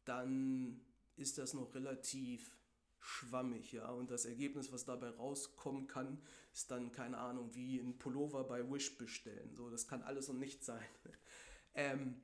dann 0.06 0.82
ist 1.16 1.38
das 1.38 1.54
noch 1.54 1.74
relativ 1.76 2.58
schwammig, 3.00 3.72
ja. 3.72 3.90
Und 3.92 4.12
das 4.12 4.26
Ergebnis, 4.26 4.72
was 4.72 4.86
dabei 4.86 5.10
rauskommen 5.10 5.88
kann, 5.88 6.22
ist 6.54 6.70
dann, 6.72 6.92
keine 6.92 7.18
Ahnung, 7.18 7.54
wie 7.56 7.80
ein 7.80 7.98
Pullover 7.98 8.44
bei 8.44 8.70
Wish 8.72 8.98
bestellen. 8.98 9.56
So, 9.56 9.70
das 9.70 9.88
kann 9.88 10.04
alles 10.04 10.30
und 10.30 10.40
nichts 10.40 10.68
sein. 10.68 10.86
ähm, 11.74 12.22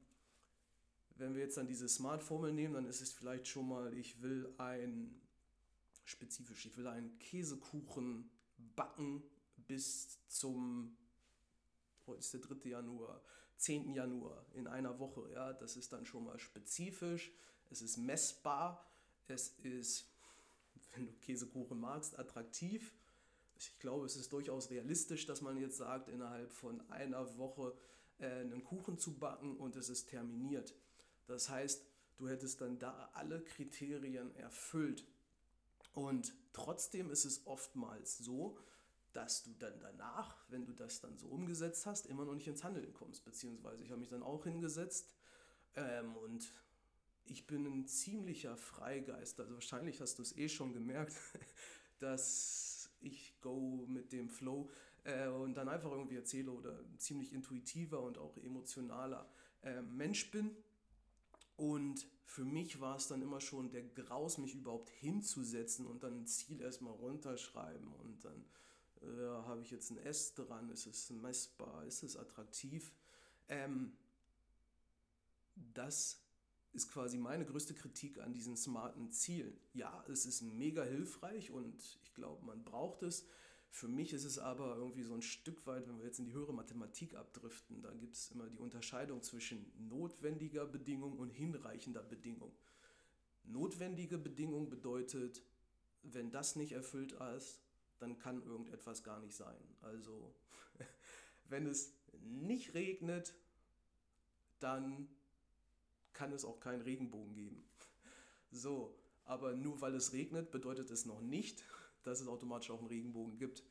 wenn 1.15 1.34
wir 1.34 1.41
jetzt 1.41 1.57
dann 1.57 1.67
diese 1.67 1.89
Smart-Formel 1.89 2.53
nehmen, 2.53 2.75
dann 2.75 2.86
ist 2.86 3.01
es 3.01 3.12
vielleicht 3.12 3.48
schon 3.48 3.67
mal, 3.67 3.93
ich 3.98 4.22
will 4.22 4.53
ein, 4.57 5.19
spezifisch, 6.05 6.65
ich 6.67 6.77
will 6.77 6.88
einen 6.88 7.17
Käsekuchen 7.19 8.29
backen 8.57 9.24
bis 9.55 10.25
zum, 10.27 10.96
heute 12.05 12.19
ist 12.19 12.34
der 12.34 12.41
3. 12.41 12.69
Januar, 12.69 13.22
10. 13.57 13.93
Januar 13.93 14.46
in 14.53 14.67
einer 14.67 15.00
Woche. 15.00 15.29
Ja, 15.31 15.53
das 15.53 15.75
ist 15.75 15.91
dann 15.91 16.05
schon 16.05 16.25
mal 16.25 16.38
spezifisch, 16.38 17.31
es 17.69 17.81
ist 17.81 17.97
messbar, 17.97 18.86
es 19.27 19.50
ist 19.63 20.07
wenn 20.97 21.05
du 21.05 21.13
Käsekuchen 21.13 21.79
magst, 21.79 22.17
attraktiv. 22.17 22.93
Ich 23.59 23.79
glaube, 23.79 24.05
es 24.05 24.15
ist 24.15 24.33
durchaus 24.33 24.69
realistisch, 24.69 25.25
dass 25.25 25.41
man 25.41 25.57
jetzt 25.57 25.77
sagt, 25.77 26.09
innerhalb 26.09 26.51
von 26.51 26.81
einer 26.89 27.38
Woche 27.38 27.75
äh, 28.19 28.27
einen 28.27 28.63
Kuchen 28.63 28.97
zu 28.97 29.17
backen 29.17 29.57
und 29.57 29.75
es 29.75 29.89
ist 29.89 30.09
terminiert. 30.09 30.75
Das 31.27 31.50
heißt, 31.50 31.86
du 32.17 32.29
hättest 32.29 32.62
dann 32.62 32.79
da 32.79 33.09
alle 33.13 33.43
Kriterien 33.43 34.36
erfüllt. 34.36 35.05
Und 35.93 36.33
trotzdem 36.53 37.09
ist 37.09 37.25
es 37.25 37.45
oftmals 37.47 38.17
so, 38.19 38.57
dass 39.13 39.43
du 39.43 39.53
dann 39.57 39.79
danach, 39.79 40.45
wenn 40.50 40.65
du 40.65 40.74
das 40.74 41.00
dann 41.01 41.17
so 41.17 41.27
umgesetzt 41.27 41.88
hast, 41.88 42.05
immer 42.05 42.25
noch 42.25 42.36
nicht 42.36 42.47
ins 42.47 42.63
Handeln 42.63 42.93
kommst. 42.93 43.25
Beziehungsweise 43.25 43.83
ich 43.83 43.89
habe 43.89 44.00
mich 44.00 44.09
dann 44.09 44.21
auch 44.21 44.43
hingesetzt 44.43 45.09
ähm, 45.75 46.15
und 46.17 46.51
ich 47.29 47.48
bin 47.48 47.65
ein 47.65 47.86
ziemlicher 47.86 48.57
Freigeist. 48.57 49.39
Also 49.39 49.53
wahrscheinlich 49.53 50.01
hast 50.01 50.17
du 50.17 50.22
es 50.24 50.36
eh 50.38 50.50
schon 50.50 50.74
gemerkt, 50.74 51.13
dass 52.00 52.89
ich 53.01 53.39
go 53.41 53.86
mit 53.88 54.12
dem 54.12 54.29
Flow 54.29 54.69
äh, 55.03 55.27
und 55.27 55.55
dann 55.55 55.69
einfach 55.69 55.91
irgendwie 55.91 56.15
erzähle 56.15 56.51
oder 56.51 56.79
ziemlich 56.98 57.34
intuitiver 57.34 58.01
und 58.01 58.17
auch 58.17 58.38
emotionaler 58.38 59.29
äh, 59.63 59.81
Mensch 59.81 60.31
bin. 60.31 60.55
Und 61.55 62.07
für 62.25 62.46
mich 62.46 62.79
war 62.79 62.98
es 62.98 63.07
dann 63.07 63.22
immer 63.22 63.41
schon 63.41 63.72
der 63.72 63.84
Graus, 63.84 64.38
mich 64.38 64.53
überhaupt 64.53 64.89
hinzusetzen 64.89 65.88
und 65.88 66.03
dann 66.03 66.22
ein 66.22 66.27
Ziel 66.27 66.62
erstmal 66.62 66.93
runterschreiben 66.93 67.91
und 67.93 68.24
dann 68.24 68.46
äh, 69.01 69.27
habe 69.46 69.62
ich 69.62 69.72
jetzt 69.72 69.89
ein 69.91 69.98
S 69.98 70.36
dran, 70.36 70.69
ist 70.69 70.86
es 70.86 71.10
messbar, 71.10 71.84
ist 71.86 72.03
es 72.03 72.15
attraktiv. 72.15 72.91
Ähm, 73.48 73.93
das 75.55 76.26
ist 76.77 76.91
quasi 76.91 77.17
meine 77.17 77.43
größte 77.43 77.74
Kritik 77.74 78.19
an 78.19 78.34
diesen 78.34 78.55
smarten 78.55 79.12
Zielen. 79.12 79.60
Ja, 79.74 80.05
es 80.07 80.25
ist 80.27 80.41
mega 80.43 80.84
hilfreich 80.84 81.50
und 81.50 81.75
ich 82.03 82.13
glaube, 82.13 82.46
man 82.46 82.63
braucht 82.63 83.01
es. 83.01 83.25
Für 83.72 83.88
mich 83.88 84.13
ist 84.13 84.24
es 84.24 84.38
aber 84.38 84.77
irgendwie 84.77 85.03
so 85.03 85.13
ein 85.13 85.24
Stück 85.24 85.65
weit, 85.65 85.88
wenn 85.88 85.98
wir 85.98 86.05
jetzt 86.05 86.19
in 86.19 86.25
die 86.25 86.34
höhere 86.34 86.53
Mathematik 86.53 87.15
abdriften, 87.15 87.81
da 87.81 87.91
gibt 87.93 88.15
es 88.15 88.31
immer 88.31 88.48
die 88.48 88.60
Unterscheidung 88.60 89.24
zwischen 89.24 89.72
notwendiger 89.89 90.65
Bedingung 90.65 91.17
und 91.17 91.31
hinreichender 91.31 92.03
Bedingung. 92.03 92.55
Notwendige 93.43 94.19
Bedingung 94.19 94.69
bedeutet, 94.69 95.41
wenn 96.03 96.31
das 96.31 96.55
nicht 96.55 96.74
erfüllt 96.74 97.13
ist, 97.38 97.60
dann 97.98 98.19
kann 98.19 98.43
irgendetwas 98.43 99.03
gar 99.03 99.19
nicht 99.19 99.36
sein. 99.36 99.57
Also, 99.81 100.36
wenn 101.50 101.65
es 101.65 101.93
nicht 102.22 102.75
regnet, 102.75 103.34
dann 104.60 105.07
kann 106.17 106.33
es 106.33 106.43
auch 106.43 106.59
keinen 106.59 106.81
Regenbogen 106.81 107.33
geben. 107.33 107.63
So, 108.50 108.97
aber 109.25 109.53
nur 109.53 109.81
weil 109.81 109.93
es 109.93 110.13
regnet, 110.13 110.51
bedeutet 110.51 110.89
es 110.89 111.05
noch 111.05 111.19
nicht, 111.19 111.65
dass 112.03 112.21
es 112.21 112.29
automatisch 112.29 112.71
auch 112.71 112.79
einen 112.79 112.88
Regenbogen 112.88 113.38
gibt. 113.38 113.62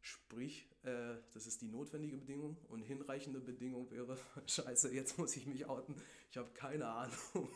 Sprich, 0.00 0.70
äh, 0.84 1.16
das 1.34 1.48
ist 1.48 1.60
die 1.60 1.66
notwendige 1.66 2.16
Bedingung 2.16 2.56
und 2.68 2.82
hinreichende 2.82 3.40
Bedingung 3.40 3.90
wäre, 3.90 4.16
scheiße, 4.46 4.94
jetzt 4.94 5.18
muss 5.18 5.36
ich 5.36 5.46
mich 5.46 5.66
outen, 5.66 5.96
ich 6.30 6.36
habe 6.36 6.48
keine 6.54 6.86
Ahnung, 6.86 7.48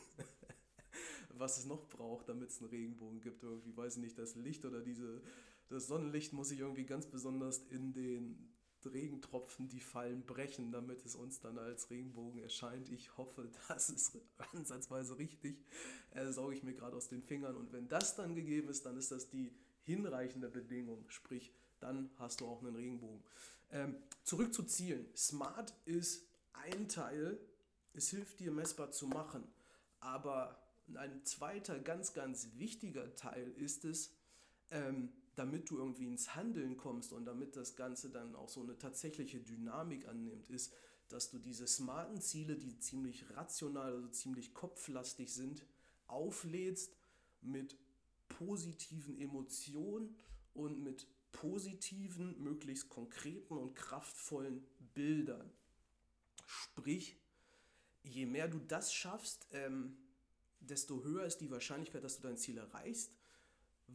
was 1.29 1.59
es 1.59 1.67
noch 1.67 1.89
braucht, 1.89 2.29
damit 2.29 2.51
es 2.51 2.61
einen 2.61 2.71
Regenbogen 2.71 3.21
gibt. 3.21 3.45
Irgendwie 3.45 3.77
weiß 3.77 3.97
ich 3.97 4.03
nicht, 4.03 4.19
das 4.19 4.35
Licht 4.35 4.65
oder 4.65 4.81
diese, 4.81 5.23
das 5.69 5.87
Sonnenlicht 5.87 6.33
muss 6.33 6.49
sich 6.49 6.59
irgendwie 6.59 6.85
ganz 6.85 7.07
besonders 7.07 7.59
in 7.69 7.93
den 7.93 8.53
Regentropfen, 8.87 9.69
die 9.69 9.81
fallen, 9.81 10.23
brechen, 10.25 10.73
damit 10.73 11.05
es 11.05 11.15
uns 11.15 11.41
dann 11.41 11.59
als 11.59 11.91
Regenbogen 11.91 12.41
erscheint. 12.43 12.89
Ich 12.89 13.17
hoffe, 13.17 13.51
das 13.69 13.91
ist 13.91 14.19
ansatzweise 14.53 15.19
richtig. 15.19 15.65
Äh, 16.13 16.31
sauge 16.33 16.55
ich 16.55 16.63
mir 16.63 16.75
gerade 16.75 16.97
aus 16.97 17.09
den 17.09 17.23
Fingern. 17.23 17.57
Und 17.57 17.73
wenn 17.73 17.89
das 17.89 18.17
dann 18.17 18.35
gegeben 18.35 18.69
ist, 18.69 18.87
dann 18.87 18.97
ist 18.97 19.11
das 19.11 19.29
die 19.29 19.53
hinreichende 19.83 20.49
Bedingung. 20.49 21.05
Sprich, 21.09 21.53
dann 21.81 22.11
hast 22.19 22.41
du 22.41 22.47
auch 22.47 22.63
einen 22.63 22.77
Regenbogen. 22.77 23.23
Ähm, 23.71 23.97
zurück 24.25 24.53
zu 24.53 24.63
Zielen. 24.65 25.07
Smart 25.17 25.75
ist 25.85 26.27
ein 26.53 26.89
Teil. 26.89 27.39
Es 27.95 28.11
hilft 28.11 28.41
dir 28.41 28.53
messbar 28.53 28.91
zu 28.91 29.07
machen. 29.07 29.45
Aber 30.01 30.61
ein 30.95 31.25
zweiter 31.25 31.79
ganz, 31.79 32.13
ganz 32.13 32.49
wichtiger 32.57 33.15
Teil 33.15 33.53
ist 33.57 33.85
es, 33.85 34.13
ähm, 34.71 35.13
damit 35.37 35.71
du 35.71 35.79
irgendwie 35.79 36.07
ins 36.07 36.35
Handeln 36.35 36.77
kommst 36.77 37.13
und 37.13 37.25
damit 37.25 37.57
das 37.57 37.77
Ganze 37.77 38.11
dann 38.11 38.35
auch 38.35 38.49
so 38.49 38.63
eine 38.63 38.77
tatsächliche 38.77 39.41
Dynamik 39.41 40.07
annimmt, 40.09 40.51
ist, 40.51 40.73
dass 41.09 41.31
du 41.31 41.39
diese 41.39 41.67
smarten 41.67 42.21
Ziele, 42.21 42.57
die 42.57 42.79
ziemlich 42.79 43.25
rational, 43.37 43.93
also 43.95 44.09
ziemlich 44.09 44.55
kopflastig 44.55 45.33
sind, 45.33 45.65
auflädst 46.07 46.97
mit 47.41 47.77
positiven 48.29 49.19
Emotionen 49.19 50.17
und 50.55 50.83
mit 50.83 51.07
positiven, 51.33 52.41
möglichst 52.43 52.89
konkreten 52.89 53.57
und 53.57 53.75
kraftvollen 53.75 54.65
Bildern. 54.95 55.51
Sprich, 56.47 57.17
je 58.03 58.27
mehr 58.27 58.49
du 58.49 58.59
das 58.59 58.93
schaffst, 58.93 59.49
ähm, 59.53 59.97
desto 60.61 61.03
höher 61.05 61.25
ist 61.25 61.39
die 61.39 61.51
Wahrscheinlichkeit, 61.51 62.05
dass 62.05 62.17
du 62.17 62.23
dein 62.23 62.37
Ziel 62.37 62.59
erreichst 62.59 63.13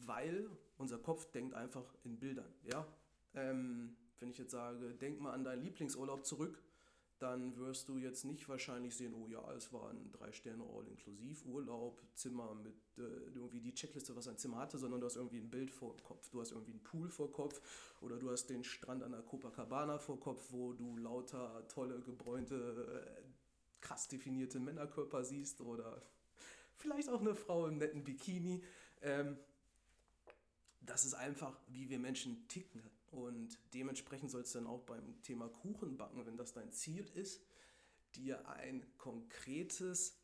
weil 0.05 0.49
unser 0.77 0.97
Kopf 0.97 1.31
denkt 1.31 1.53
einfach 1.53 1.95
in 2.03 2.19
Bildern. 2.19 2.53
Ja? 2.63 2.87
Ähm, 3.33 3.95
wenn 4.19 4.29
ich 4.29 4.37
jetzt 4.37 4.51
sage, 4.51 4.93
denk 4.93 5.19
mal 5.19 5.33
an 5.33 5.43
deinen 5.43 5.63
Lieblingsurlaub 5.63 6.25
zurück, 6.25 6.61
dann 7.19 7.55
wirst 7.57 7.87
du 7.87 7.97
jetzt 7.97 8.25
nicht 8.25 8.49
wahrscheinlich 8.49 8.95
sehen, 8.95 9.13
oh 9.13 9.27
ja, 9.27 9.53
es 9.53 9.71
war 9.71 9.89
ein 9.89 10.11
drei 10.11 10.33
Sterne 10.33 10.63
All-Inklusiv 10.63 11.45
Urlaub, 11.45 12.01
Zimmer 12.13 12.53
mit 12.55 12.75
äh, 12.97 13.01
irgendwie 13.33 13.61
die 13.61 13.73
Checkliste, 13.73 14.15
was 14.17 14.27
ein 14.27 14.37
Zimmer 14.37 14.57
hatte, 14.57 14.77
sondern 14.77 14.99
du 14.99 15.05
hast 15.05 15.15
irgendwie 15.15 15.39
ein 15.39 15.49
Bild 15.49 15.71
vor 15.71 15.95
Kopf. 16.03 16.29
Du 16.29 16.41
hast 16.41 16.51
irgendwie 16.51 16.73
einen 16.73 16.83
Pool 16.83 17.09
vor 17.09 17.31
Kopf 17.31 17.61
oder 18.01 18.17
du 18.17 18.29
hast 18.29 18.47
den 18.47 18.65
Strand 18.65 19.01
an 19.01 19.11
der 19.11 19.21
Copacabana 19.21 19.97
vor 19.97 20.19
Kopf, 20.19 20.51
wo 20.51 20.73
du 20.73 20.97
lauter 20.97 21.65
tolle, 21.69 22.01
gebräunte, 22.01 23.15
äh, 23.23 23.23
krass 23.79 24.09
definierte 24.09 24.59
Männerkörper 24.59 25.23
siehst 25.23 25.61
oder 25.61 26.01
vielleicht 26.75 27.09
auch 27.09 27.21
eine 27.21 27.35
Frau 27.35 27.67
im 27.67 27.77
netten 27.77 28.03
Bikini. 28.03 28.61
Ähm, 29.01 29.37
das 30.85 31.05
ist 31.05 31.13
einfach, 31.13 31.59
wie 31.67 31.89
wir 31.89 31.99
Menschen 31.99 32.47
ticken. 32.47 32.83
Und 33.11 33.57
dementsprechend 33.73 34.31
soll 34.31 34.41
es 34.41 34.51
dann 34.51 34.67
auch 34.67 34.81
beim 34.81 35.21
Thema 35.21 35.47
Kuchen 35.47 35.97
backen, 35.97 36.25
wenn 36.25 36.37
das 36.37 36.53
dein 36.53 36.71
Ziel 36.71 37.05
ist, 37.13 37.41
dir 38.15 38.47
ein 38.49 38.85
konkretes 38.97 40.17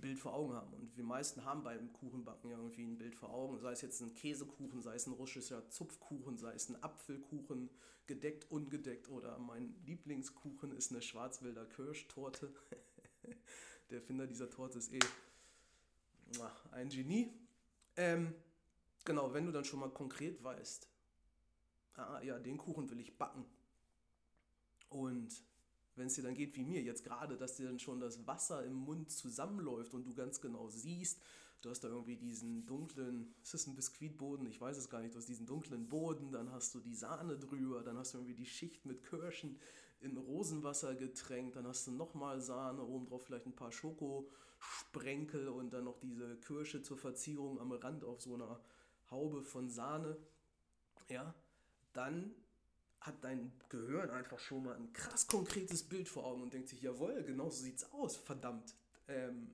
Bild 0.00 0.18
vor 0.18 0.34
Augen 0.34 0.52
haben. 0.54 0.72
Und 0.74 0.96
wir 0.96 1.04
meisten 1.04 1.44
haben 1.44 1.64
beim 1.64 1.92
Kuchenbacken 1.92 2.50
ja 2.50 2.58
irgendwie 2.58 2.84
ein 2.84 2.98
Bild 2.98 3.14
vor 3.14 3.30
Augen, 3.30 3.58
sei 3.58 3.72
es 3.72 3.80
jetzt 3.80 4.00
ein 4.00 4.14
Käsekuchen, 4.14 4.82
sei 4.82 4.94
es 4.94 5.06
ein 5.06 5.14
russischer 5.14 5.68
Zupfkuchen, 5.70 6.36
sei 6.36 6.54
es 6.54 6.68
ein 6.68 6.82
Apfelkuchen, 6.82 7.70
gedeckt, 8.06 8.50
ungedeckt 8.50 9.08
oder 9.10 9.38
mein 9.38 9.74
Lieblingskuchen 9.84 10.76
ist 10.76 10.90
eine 10.90 11.02
Schwarzwälder 11.02 11.66
Kirschtorte. 11.66 12.52
Der 13.90 13.98
Erfinder 13.98 14.26
dieser 14.26 14.50
Torte 14.50 14.78
ist 14.78 14.92
eh 14.92 14.98
ein 16.72 16.88
Genie. 16.88 17.32
Ähm, 17.96 18.34
Genau, 19.08 19.32
wenn 19.32 19.46
du 19.46 19.52
dann 19.52 19.64
schon 19.64 19.80
mal 19.80 19.88
konkret 19.88 20.44
weißt, 20.44 20.86
ah, 21.94 22.20
ja, 22.20 22.38
den 22.38 22.58
Kuchen 22.58 22.90
will 22.90 23.00
ich 23.00 23.16
backen. 23.16 23.46
Und 24.90 25.42
wenn 25.96 26.08
es 26.08 26.14
dir 26.14 26.24
dann 26.24 26.34
geht 26.34 26.54
wie 26.56 26.62
mir 26.62 26.82
jetzt 26.82 27.04
gerade, 27.04 27.38
dass 27.38 27.56
dir 27.56 27.64
dann 27.64 27.78
schon 27.78 28.00
das 28.00 28.26
Wasser 28.26 28.62
im 28.66 28.74
Mund 28.74 29.10
zusammenläuft 29.10 29.94
und 29.94 30.04
du 30.04 30.12
ganz 30.12 30.42
genau 30.42 30.68
siehst, 30.68 31.22
du 31.62 31.70
hast 31.70 31.84
da 31.84 31.88
irgendwie 31.88 32.16
diesen 32.16 32.66
dunklen, 32.66 33.34
ist 33.42 33.54
das 33.54 33.66
ein 33.66 33.74
Biskuitboden? 33.74 34.46
Ich 34.46 34.60
weiß 34.60 34.76
es 34.76 34.90
gar 34.90 35.00
nicht, 35.00 35.14
du 35.14 35.18
hast 35.20 35.28
diesen 35.30 35.46
dunklen 35.46 35.88
Boden, 35.88 36.30
dann 36.30 36.52
hast 36.52 36.74
du 36.74 36.80
die 36.80 36.94
Sahne 36.94 37.38
drüber, 37.38 37.82
dann 37.82 37.96
hast 37.96 38.12
du 38.12 38.18
irgendwie 38.18 38.34
die 38.34 38.44
Schicht 38.44 38.84
mit 38.84 39.02
Kirschen 39.04 39.58
in 40.00 40.18
Rosenwasser 40.18 40.94
getränkt, 40.94 41.56
dann 41.56 41.66
hast 41.66 41.86
du 41.86 41.92
nochmal 41.92 42.42
Sahne, 42.42 42.84
oben 42.84 43.06
drauf 43.06 43.24
vielleicht 43.24 43.46
ein 43.46 43.56
paar 43.56 43.72
Schokosprenkel 43.72 45.48
und 45.48 45.70
dann 45.70 45.84
noch 45.84 45.98
diese 45.98 46.36
Kirsche 46.40 46.82
zur 46.82 46.98
Verzierung 46.98 47.58
am 47.58 47.72
Rand 47.72 48.04
auf 48.04 48.20
so 48.20 48.34
einer 48.34 48.60
Haube 49.10 49.42
von 49.42 49.70
Sahne, 49.70 50.16
ja, 51.08 51.34
dann 51.92 52.34
hat 53.00 53.22
dein 53.22 53.52
Gehirn 53.68 54.10
einfach 54.10 54.38
schon 54.38 54.64
mal 54.64 54.76
ein 54.76 54.92
krass 54.92 55.26
konkretes 55.26 55.82
Bild 55.82 56.08
vor 56.08 56.24
Augen 56.24 56.42
und 56.42 56.52
denkt 56.52 56.68
sich, 56.68 56.82
jawohl, 56.82 57.22
genau 57.22 57.48
so 57.48 57.62
sieht's 57.62 57.90
aus, 57.92 58.16
verdammt. 58.16 58.74
Ähm, 59.06 59.50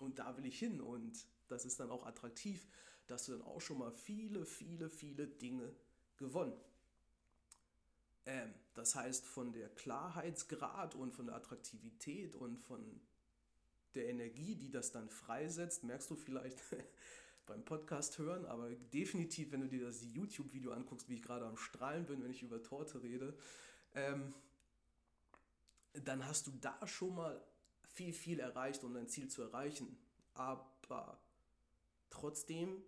und 0.00 0.18
da 0.18 0.36
will 0.36 0.46
ich 0.46 0.58
hin 0.58 0.80
und 0.80 1.26
das 1.48 1.64
ist 1.64 1.78
dann 1.78 1.90
auch 1.90 2.06
attraktiv, 2.06 2.66
dass 3.06 3.26
du 3.26 3.32
dann 3.32 3.42
auch 3.42 3.60
schon 3.60 3.78
mal 3.78 3.92
viele, 3.92 4.44
viele, 4.44 4.88
viele 4.88 5.26
Dinge 5.26 5.72
gewonnen. 6.16 6.58
Ähm, 8.24 8.52
das 8.74 8.94
heißt, 8.94 9.24
von 9.24 9.52
der 9.52 9.68
Klarheitsgrad 9.68 10.94
und 10.94 11.12
von 11.12 11.26
der 11.26 11.36
Attraktivität 11.36 12.34
und 12.34 12.58
von 12.58 13.00
der 13.94 14.08
Energie, 14.08 14.56
die 14.56 14.70
das 14.70 14.92
dann 14.92 15.08
freisetzt, 15.08 15.84
merkst 15.84 16.10
du 16.10 16.16
vielleicht 16.16 16.58
beim 17.46 17.64
Podcast 17.64 18.18
hören, 18.18 18.44
aber 18.46 18.70
definitiv, 18.70 19.52
wenn 19.52 19.60
du 19.60 19.68
dir 19.68 19.84
das 19.84 20.04
YouTube-Video 20.04 20.72
anguckst, 20.72 21.08
wie 21.08 21.14
ich 21.14 21.22
gerade 21.22 21.46
am 21.46 21.56
Strahlen 21.56 22.04
bin, 22.04 22.22
wenn 22.22 22.30
ich 22.30 22.42
über 22.42 22.62
Torte 22.62 23.02
rede, 23.02 23.36
ähm, 23.94 24.34
dann 26.04 26.26
hast 26.26 26.46
du 26.46 26.52
da 26.60 26.86
schon 26.86 27.14
mal 27.14 27.40
viel, 27.94 28.12
viel 28.12 28.40
erreicht, 28.40 28.84
um 28.84 28.92
dein 28.92 29.08
Ziel 29.08 29.28
zu 29.28 29.42
erreichen. 29.42 29.96
Aber 30.34 31.18
trotzdem 32.10 32.82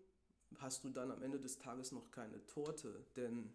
hast 0.58 0.84
du 0.84 0.90
dann 0.90 1.10
am 1.10 1.22
Ende 1.22 1.40
des 1.40 1.58
Tages 1.58 1.92
noch 1.92 2.10
keine 2.10 2.44
Torte, 2.46 3.06
denn 3.16 3.52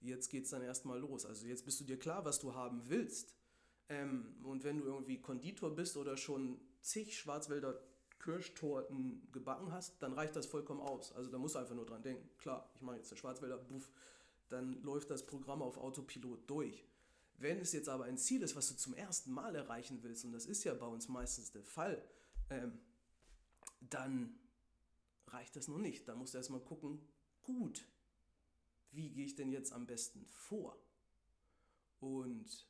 jetzt 0.00 0.30
geht 0.30 0.44
es 0.44 0.50
dann 0.50 0.62
erstmal 0.62 0.98
los. 0.98 1.26
Also 1.26 1.46
jetzt 1.46 1.64
bist 1.64 1.80
du 1.80 1.84
dir 1.84 1.98
klar, 1.98 2.24
was 2.24 2.38
du 2.38 2.54
haben 2.54 2.88
willst. 2.88 3.34
Ähm, 3.88 4.36
und 4.42 4.64
wenn 4.64 4.78
du 4.78 4.84
irgendwie 4.84 5.20
Konditor 5.20 5.74
bist 5.74 5.96
oder 5.96 6.16
schon 6.16 6.60
zig 6.80 7.18
Schwarzwälder 7.18 7.80
Kirschtorten 8.18 9.28
gebacken 9.32 9.72
hast, 9.72 10.02
dann 10.02 10.12
reicht 10.12 10.36
das 10.36 10.46
vollkommen 10.46 10.80
aus. 10.80 11.12
Also 11.12 11.30
da 11.30 11.38
musst 11.38 11.54
du 11.54 11.58
einfach 11.58 11.74
nur 11.74 11.86
dran 11.86 12.02
denken. 12.02 12.28
Klar, 12.38 12.70
ich 12.74 12.82
mache 12.82 12.96
jetzt 12.96 13.10
eine 13.10 13.18
Schwarzwälder, 13.18 13.58
buff, 13.58 13.90
dann 14.48 14.82
läuft 14.82 15.10
das 15.10 15.26
Programm 15.26 15.62
auf 15.62 15.76
Autopilot 15.76 16.48
durch. 16.48 16.84
Wenn 17.38 17.58
es 17.58 17.72
jetzt 17.72 17.88
aber 17.88 18.04
ein 18.04 18.16
Ziel 18.16 18.42
ist, 18.42 18.56
was 18.56 18.68
du 18.68 18.76
zum 18.76 18.94
ersten 18.94 19.30
Mal 19.30 19.54
erreichen 19.54 20.02
willst, 20.02 20.24
und 20.24 20.32
das 20.32 20.46
ist 20.46 20.64
ja 20.64 20.74
bei 20.74 20.86
uns 20.86 21.08
meistens 21.08 21.52
der 21.52 21.64
Fall, 21.64 22.02
ähm, 22.48 22.78
dann 23.80 24.38
reicht 25.26 25.56
das 25.56 25.68
noch 25.68 25.78
nicht. 25.78 26.08
Da 26.08 26.14
musst 26.14 26.34
du 26.34 26.38
erstmal 26.38 26.60
gucken, 26.60 27.06
gut, 27.42 27.84
wie 28.92 29.10
gehe 29.10 29.26
ich 29.26 29.34
denn 29.34 29.52
jetzt 29.52 29.72
am 29.72 29.86
besten 29.86 30.24
vor? 30.26 30.78
Und 32.00 32.66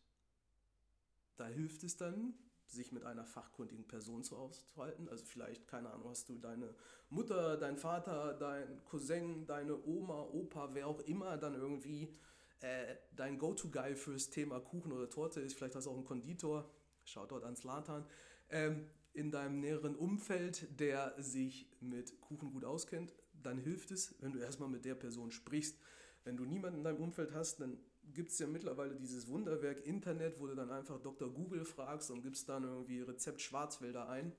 da 1.36 1.46
hilft 1.46 1.84
es 1.84 1.96
dann, 1.96 2.34
sich 2.66 2.92
mit 2.92 3.04
einer 3.04 3.24
fachkundigen 3.24 3.86
Person 3.86 4.24
zu 4.24 4.36
auszuhalten. 4.36 5.08
Also 5.08 5.24
vielleicht, 5.24 5.66
keine 5.68 5.90
Ahnung, 5.90 6.08
hast 6.08 6.28
du 6.28 6.38
deine 6.38 6.74
Mutter, 7.08 7.56
dein 7.56 7.76
Vater, 7.76 8.34
dein 8.34 8.84
Cousin, 8.84 9.46
deine 9.46 9.76
Oma, 9.84 10.22
Opa, 10.22 10.74
wer 10.74 10.86
auch 10.88 11.00
immer 11.00 11.36
dann 11.36 11.54
irgendwie 11.54 12.16
äh, 12.60 12.96
dein 13.14 13.38
Go-To-Guy 13.38 13.94
fürs 13.94 14.30
Thema 14.30 14.60
Kuchen 14.60 14.92
oder 14.92 15.08
Torte 15.08 15.40
ist. 15.40 15.56
Vielleicht 15.56 15.74
hast 15.74 15.86
du 15.86 15.90
auch 15.90 15.96
einen 15.96 16.04
Konditor, 16.04 16.70
Shoutout 17.04 17.44
an 17.44 17.56
Slatan, 17.56 18.06
ähm, 18.50 18.86
in 19.12 19.30
deinem 19.30 19.60
näheren 19.60 19.96
Umfeld, 19.96 20.68
der 20.78 21.14
sich 21.18 21.70
mit 21.80 22.20
Kuchen 22.20 22.52
gut 22.52 22.64
auskennt. 22.64 23.14
Dann 23.42 23.58
hilft 23.58 23.90
es, 23.90 24.14
wenn 24.20 24.32
du 24.32 24.38
erstmal 24.38 24.68
mit 24.68 24.84
der 24.84 24.94
Person 24.94 25.30
sprichst. 25.30 25.78
Wenn 26.24 26.36
du 26.36 26.44
niemanden 26.44 26.78
in 26.78 26.84
deinem 26.84 27.00
Umfeld 27.00 27.32
hast, 27.32 27.60
dann 27.60 27.78
gibt 28.12 28.30
es 28.30 28.38
ja 28.38 28.46
mittlerweile 28.46 28.94
dieses 28.94 29.28
Wunderwerk 29.28 29.86
Internet, 29.86 30.40
wo 30.40 30.46
du 30.46 30.54
dann 30.54 30.70
einfach 30.70 31.00
Dr. 31.00 31.30
Google 31.30 31.64
fragst 31.64 32.10
und 32.10 32.22
gibst 32.22 32.48
dann 32.48 32.64
irgendwie 32.64 33.00
Rezept 33.00 33.40
Schwarzwälder 33.40 34.08
ein 34.08 34.32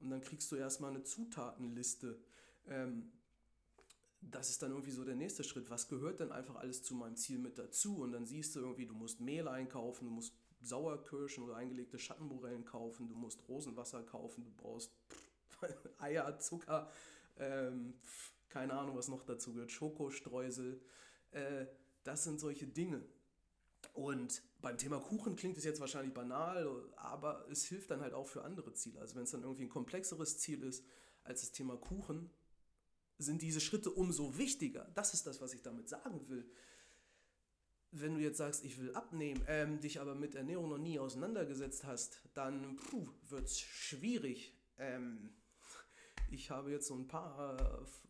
und 0.00 0.10
dann 0.10 0.20
kriegst 0.20 0.50
du 0.52 0.56
erstmal 0.56 0.90
eine 0.90 1.02
Zutatenliste. 1.02 2.18
Ähm, 2.68 3.12
das 4.20 4.50
ist 4.50 4.62
dann 4.62 4.70
irgendwie 4.70 4.90
so 4.90 5.04
der 5.04 5.14
nächste 5.14 5.44
Schritt. 5.44 5.70
Was 5.70 5.88
gehört 5.88 6.20
denn 6.20 6.32
einfach 6.32 6.56
alles 6.56 6.82
zu 6.82 6.94
meinem 6.94 7.16
Ziel 7.16 7.38
mit 7.38 7.58
dazu? 7.58 7.98
Und 7.98 8.12
dann 8.12 8.26
siehst 8.26 8.56
du 8.56 8.60
irgendwie, 8.60 8.86
du 8.86 8.94
musst 8.94 9.20
Mehl 9.20 9.46
einkaufen, 9.46 10.06
du 10.06 10.10
musst 10.10 10.34
Sauerkirschen 10.60 11.44
oder 11.44 11.56
eingelegte 11.56 11.98
Schattenborellen 11.98 12.64
kaufen, 12.64 13.08
du 13.08 13.14
musst 13.14 13.46
Rosenwasser 13.48 14.02
kaufen, 14.02 14.44
du 14.44 14.50
brauchst 14.56 14.92
Eier, 15.98 16.38
Zucker, 16.38 16.90
ähm, 17.38 17.94
keine 18.48 18.72
Ahnung, 18.72 18.96
was 18.96 19.08
noch 19.08 19.22
dazu 19.22 19.52
gehört, 19.52 19.70
Schokostreusel. 19.70 20.80
Äh, 21.30 21.66
das 22.06 22.24
sind 22.24 22.40
solche 22.40 22.66
Dinge. 22.66 23.02
Und 23.92 24.42
beim 24.60 24.78
Thema 24.78 25.00
Kuchen 25.00 25.36
klingt 25.36 25.56
es 25.56 25.64
jetzt 25.64 25.80
wahrscheinlich 25.80 26.12
banal, 26.12 26.68
aber 26.96 27.46
es 27.50 27.64
hilft 27.64 27.90
dann 27.90 28.00
halt 28.00 28.14
auch 28.14 28.26
für 28.26 28.44
andere 28.44 28.72
Ziele. 28.74 29.00
Also 29.00 29.14
wenn 29.16 29.22
es 29.22 29.30
dann 29.30 29.42
irgendwie 29.42 29.64
ein 29.64 29.70
komplexeres 29.70 30.38
Ziel 30.38 30.62
ist 30.62 30.84
als 31.24 31.40
das 31.40 31.52
Thema 31.52 31.76
Kuchen, 31.76 32.30
sind 33.18 33.42
diese 33.42 33.60
Schritte 33.60 33.90
umso 33.90 34.36
wichtiger. 34.36 34.90
Das 34.94 35.14
ist 35.14 35.26
das, 35.26 35.40
was 35.40 35.54
ich 35.54 35.62
damit 35.62 35.88
sagen 35.88 36.28
will. 36.28 36.50
Wenn 37.92 38.14
du 38.14 38.20
jetzt 38.20 38.38
sagst, 38.38 38.64
ich 38.64 38.78
will 38.78 38.92
abnehmen, 38.94 39.42
ähm, 39.46 39.80
dich 39.80 40.00
aber 40.00 40.14
mit 40.14 40.34
Ernährung 40.34 40.68
noch 40.68 40.78
nie 40.78 40.98
auseinandergesetzt 40.98 41.84
hast, 41.84 42.20
dann 42.34 42.78
wird 43.28 43.46
es 43.46 43.58
schwierig. 43.58 44.52
Ähm, 44.76 45.30
ich 46.30 46.50
habe 46.50 46.70
jetzt 46.70 46.86
so 46.86 46.94
ein 46.94 47.06
paar 47.06 47.56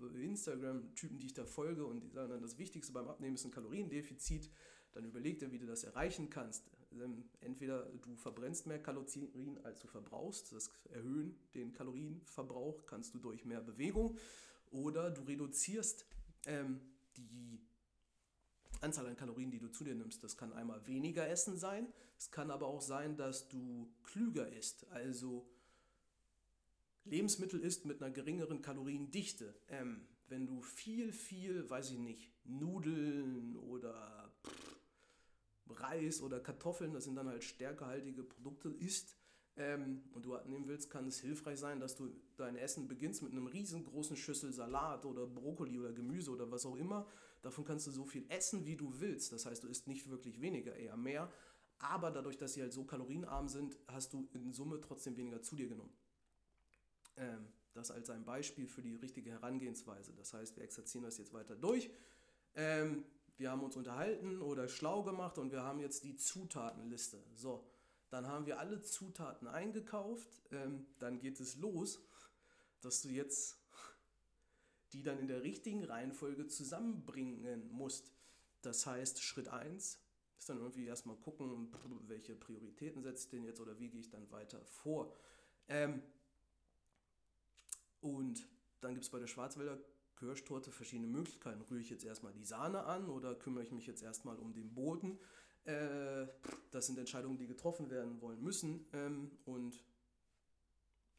äh, 0.00 0.24
Instagram-Typen, 0.24 1.18
die 1.18 1.26
ich 1.26 1.34
da 1.34 1.44
folge 1.44 1.86
und 1.86 2.00
die 2.00 2.10
sagen 2.10 2.30
dann, 2.30 2.42
das 2.42 2.58
Wichtigste 2.58 2.92
beim 2.92 3.08
Abnehmen 3.08 3.34
ist 3.34 3.44
ein 3.44 3.50
Kaloriendefizit. 3.50 4.50
Dann 4.92 5.04
überleg 5.04 5.38
dir, 5.38 5.52
wie 5.52 5.58
du 5.58 5.66
das 5.66 5.84
erreichen 5.84 6.30
kannst. 6.30 6.64
Ähm, 6.92 7.28
entweder 7.40 7.84
du 8.02 8.16
verbrennst 8.16 8.66
mehr 8.66 8.82
Kalorien, 8.82 9.58
als 9.64 9.80
du 9.80 9.88
verbrauchst. 9.88 10.52
Das 10.52 10.70
Erhöhen 10.90 11.36
den 11.54 11.72
Kalorienverbrauch 11.72 12.86
kannst 12.86 13.14
du 13.14 13.18
durch 13.18 13.44
mehr 13.44 13.60
Bewegung. 13.60 14.16
Oder 14.70 15.10
du 15.10 15.22
reduzierst 15.22 16.06
ähm, 16.46 16.80
die 17.16 17.60
Anzahl 18.80 19.06
an 19.06 19.16
Kalorien, 19.16 19.50
die 19.50 19.58
du 19.58 19.68
zu 19.68 19.84
dir 19.84 19.94
nimmst. 19.94 20.22
Das 20.24 20.36
kann 20.36 20.52
einmal 20.52 20.86
weniger 20.86 21.28
Essen 21.28 21.58
sein. 21.58 21.92
Es 22.18 22.30
kann 22.30 22.50
aber 22.50 22.66
auch 22.66 22.80
sein, 22.80 23.16
dass 23.16 23.48
du 23.48 23.92
klüger 24.02 24.50
isst. 24.52 24.86
Also 24.90 25.46
Lebensmittel 27.06 27.60
isst 27.60 27.86
mit 27.86 28.02
einer 28.02 28.12
geringeren 28.12 28.62
Kaloriendichte. 28.62 29.54
Ähm, 29.68 30.06
wenn 30.28 30.46
du 30.46 30.60
viel, 30.60 31.12
viel, 31.12 31.68
weiß 31.70 31.92
ich 31.92 31.98
nicht, 31.98 32.32
Nudeln 32.44 33.56
oder 33.56 34.32
pff, 34.44 34.76
Reis 35.68 36.20
oder 36.22 36.40
Kartoffeln, 36.40 36.92
das 36.92 37.04
sind 37.04 37.16
dann 37.16 37.28
halt 37.28 37.44
stärkehaltige 37.44 38.22
Produkte, 38.22 38.68
isst 38.68 39.16
ähm, 39.56 40.02
und 40.12 40.24
du 40.24 40.34
abnehmen 40.34 40.66
willst, 40.68 40.90
kann 40.90 41.06
es 41.06 41.20
hilfreich 41.20 41.58
sein, 41.58 41.80
dass 41.80 41.96
du 41.96 42.10
dein 42.36 42.56
Essen 42.56 42.88
beginnst 42.88 43.22
mit 43.22 43.32
einem 43.32 43.46
riesengroßen 43.46 44.16
Schüssel 44.16 44.52
Salat 44.52 45.04
oder 45.04 45.26
Brokkoli 45.26 45.78
oder 45.78 45.92
Gemüse 45.92 46.30
oder 46.30 46.50
was 46.50 46.66
auch 46.66 46.76
immer. 46.76 47.06
Davon 47.42 47.64
kannst 47.64 47.86
du 47.86 47.90
so 47.90 48.04
viel 48.04 48.24
essen, 48.28 48.66
wie 48.66 48.76
du 48.76 49.00
willst. 49.00 49.32
Das 49.32 49.46
heißt, 49.46 49.62
du 49.62 49.68
isst 49.68 49.86
nicht 49.86 50.10
wirklich 50.10 50.40
weniger, 50.40 50.74
eher 50.74 50.96
mehr. 50.96 51.30
Aber 51.78 52.10
dadurch, 52.10 52.36
dass 52.36 52.54
sie 52.54 52.62
halt 52.62 52.72
so 52.72 52.84
kalorienarm 52.84 53.48
sind, 53.48 53.76
hast 53.88 54.12
du 54.12 54.28
in 54.32 54.52
Summe 54.52 54.80
trotzdem 54.80 55.16
weniger 55.16 55.42
zu 55.42 55.56
dir 55.56 55.68
genommen. 55.68 55.92
Ähm, 57.16 57.48
das 57.74 57.90
als 57.90 58.08
ein 58.10 58.24
Beispiel 58.24 58.66
für 58.66 58.82
die 58.82 58.96
richtige 58.96 59.30
Herangehensweise. 59.30 60.14
Das 60.14 60.32
heißt, 60.32 60.56
wir 60.56 60.64
exerzieren 60.64 61.04
das 61.04 61.18
jetzt 61.18 61.32
weiter 61.32 61.54
durch. 61.54 61.90
Ähm, 62.54 63.04
wir 63.36 63.50
haben 63.50 63.62
uns 63.62 63.76
unterhalten 63.76 64.40
oder 64.40 64.66
schlau 64.66 65.02
gemacht 65.02 65.36
und 65.38 65.52
wir 65.52 65.62
haben 65.62 65.78
jetzt 65.78 66.04
die 66.04 66.16
Zutatenliste. 66.16 67.22
So, 67.34 67.66
dann 68.08 68.26
haben 68.26 68.46
wir 68.46 68.58
alle 68.58 68.80
Zutaten 68.80 69.46
eingekauft. 69.46 70.42
Ähm, 70.50 70.86
dann 70.98 71.18
geht 71.18 71.38
es 71.38 71.56
los, 71.56 72.00
dass 72.80 73.02
du 73.02 73.10
jetzt 73.10 73.58
die 74.92 75.02
dann 75.02 75.18
in 75.18 75.26
der 75.26 75.42
richtigen 75.42 75.84
Reihenfolge 75.84 76.46
zusammenbringen 76.46 77.68
musst. 77.70 78.12
Das 78.62 78.86
heißt, 78.86 79.22
Schritt 79.22 79.48
1 79.48 80.00
ist 80.38 80.48
dann 80.48 80.58
irgendwie 80.58 80.86
erstmal 80.86 81.16
gucken, 81.16 81.70
welche 82.06 82.34
Prioritäten 82.34 83.02
setze 83.02 83.24
ich 83.24 83.30
denn 83.30 83.44
jetzt 83.44 83.60
oder 83.60 83.78
wie 83.78 83.90
gehe 83.90 84.00
ich 84.00 84.08
dann 84.08 84.30
weiter 84.30 84.64
vor. 84.64 85.12
Ähm, 85.68 86.02
und 88.06 88.46
dann 88.80 88.94
gibt 88.94 89.04
es 89.04 89.10
bei 89.10 89.18
der 89.18 89.26
Schwarzwälder 89.26 89.78
Kirschtorte 90.16 90.70
verschiedene 90.70 91.08
Möglichkeiten. 91.08 91.60
Rühre 91.62 91.80
ich 91.80 91.90
jetzt 91.90 92.04
erstmal 92.04 92.32
die 92.32 92.44
Sahne 92.44 92.84
an 92.84 93.08
oder 93.08 93.34
kümmere 93.34 93.64
ich 93.64 93.72
mich 93.72 93.86
jetzt 93.86 94.02
erstmal 94.02 94.38
um 94.38 94.54
den 94.54 94.72
Boden? 94.72 95.18
Äh, 95.64 96.26
das 96.70 96.86
sind 96.86 96.98
Entscheidungen, 96.98 97.36
die 97.36 97.46
getroffen 97.46 97.90
werden 97.90 98.20
wollen 98.20 98.42
müssen. 98.42 98.86
Ähm, 98.92 99.32
und 99.44 99.84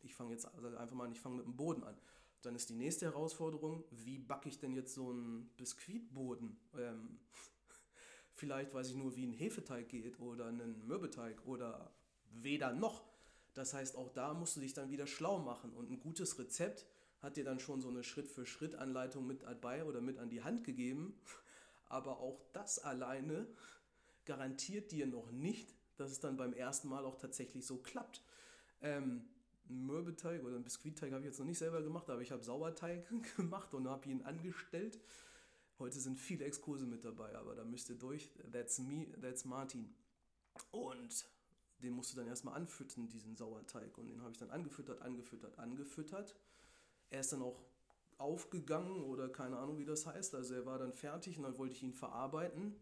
ich 0.02 0.16
fange 0.16 0.32
jetzt 0.32 0.46
also 0.46 0.76
einfach 0.78 0.96
mal 0.96 1.06
an, 1.06 1.12
ich 1.12 1.20
fange 1.20 1.38
mit 1.38 1.46
dem 1.46 1.56
Boden 1.56 1.84
an. 1.84 1.98
Dann 2.42 2.56
ist 2.56 2.70
die 2.70 2.76
nächste 2.76 3.06
Herausforderung, 3.06 3.84
wie 3.92 4.20
backe 4.20 4.48
ich 4.48 4.60
denn 4.60 4.74
jetzt 4.74 4.94
so 4.94 5.10
einen 5.10 5.50
Biskuitboden? 5.58 6.58
Ähm, 6.78 7.20
vielleicht 8.34 8.74
weiß 8.74 8.90
ich 8.90 8.96
nur, 8.96 9.16
wie 9.16 9.26
ein 9.26 9.34
Hefeteig 9.34 9.90
geht 9.90 10.20
oder 10.20 10.48
einen 10.48 10.88
Mürbeteig 10.88 11.46
oder 11.46 11.92
weder 12.32 12.74
noch. 12.74 13.04
Das 13.58 13.74
heißt, 13.74 13.96
auch 13.96 14.14
da 14.14 14.36
musst 14.36 14.56
du 14.56 14.60
dich 14.60 14.76
dann 14.76 14.92
wieder 14.92 15.08
schlau 15.08 15.40
machen. 15.40 15.74
Und 15.74 15.90
ein 15.90 16.00
gutes 16.00 16.38
Rezept 16.38 16.86
hat 17.22 17.38
dir 17.38 17.44
dann 17.44 17.60
schon 17.60 17.82
so 17.82 17.90
eine 17.90 18.04
Schritt-für-Schritt-Anleitung 18.04 19.26
mit 19.26 19.42
dabei 19.42 19.84
oder 19.84 20.00
mit 20.00 20.20
an 20.20 20.30
die 20.30 20.44
Hand 20.44 20.64
gegeben. 20.64 21.20
Aber 21.90 22.20
auch 22.20 22.40
das 22.54 22.78
alleine 22.78 23.48
garantiert 24.26 24.92
dir 24.92 25.08
noch 25.08 25.32
nicht, 25.32 25.74
dass 25.96 26.12
es 26.12 26.20
dann 26.20 26.38
beim 26.38 26.54
ersten 26.54 26.88
Mal 26.88 27.04
auch 27.04 27.18
tatsächlich 27.18 27.66
so 27.66 27.78
klappt. 27.78 28.22
Ähm, 28.82 29.28
Mürbeteig 29.70 30.44
oder 30.44 30.58
ein 30.58 30.64
Biskuitteig 30.64 31.12
habe 31.12 31.22
ich 31.22 31.26
jetzt 31.26 31.40
noch 31.40 31.46
nicht 31.48 31.58
selber 31.58 31.82
gemacht, 31.82 32.10
aber 32.12 32.22
ich 32.22 32.32
habe 32.32 32.44
Sauerteig 32.44 33.08
gemacht 33.38 33.74
und 33.74 33.88
habe 33.88 34.08
ihn 34.08 34.22
angestellt. 34.22 35.00
Heute 35.80 36.00
sind 36.00 36.20
viele 36.20 36.46
Exkurse 36.46 36.86
mit 36.86 37.04
dabei, 37.04 37.36
aber 37.36 37.56
da 37.56 37.64
müsst 37.64 37.90
ihr 37.90 37.98
durch. 37.98 38.30
That's 38.52 38.78
me, 38.78 39.08
that's 39.20 39.46
Martin. 39.46 39.96
Und 40.70 41.26
den 41.82 41.94
musst 41.94 42.14
du 42.14 42.18
dann 42.18 42.28
erstmal 42.28 42.56
anfüttern, 42.56 43.08
diesen 43.08 43.36
Sauerteig. 43.36 43.98
Und 43.98 44.08
den 44.08 44.22
habe 44.22 44.32
ich 44.32 44.38
dann 44.38 44.50
angefüttert, 44.50 45.02
angefüttert, 45.02 45.58
angefüttert. 45.60 46.36
Er 47.10 47.20
ist 47.20 47.32
dann 47.32 47.42
auch 47.42 47.62
aufgegangen 48.18 49.04
oder 49.04 49.30
keine 49.30 49.58
Ahnung, 49.58 49.78
wie 49.78 49.86
das 49.86 50.06
heißt. 50.06 50.36
Also 50.36 50.56
er 50.56 50.66
war 50.66 50.80
dann 50.80 50.94
fertig 50.94 51.38
und 51.38 51.44
dann 51.44 51.58
wollte 51.58 51.76
ich 51.76 51.84
ihn 51.84 51.94
verarbeiten, 51.94 52.76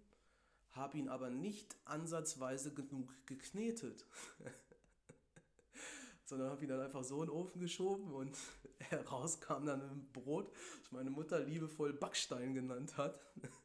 habe 0.72 0.98
ihn 0.98 1.10
aber 1.10 1.30
nicht 1.30 1.76
ansatzweise 1.86 2.74
genug 2.74 3.14
geknetet. 3.26 4.06
Sondern 6.26 6.50
habe 6.50 6.64
ihn 6.64 6.70
dann 6.70 6.80
einfach 6.80 7.04
so 7.04 7.22
in 7.22 7.30
den 7.30 7.36
Ofen 7.36 7.60
geschoben 7.60 8.12
und 8.14 8.36
heraus 8.80 9.42
kam 9.42 9.66
dann 9.66 9.82
ein 9.82 10.10
Brot, 10.14 10.52
das 10.82 10.92
meine 10.92 11.10
Mutter 11.10 11.40
liebevoll 11.40 11.94
Backstein 11.94 12.54
genannt 12.54 12.98
hat. 12.98 13.20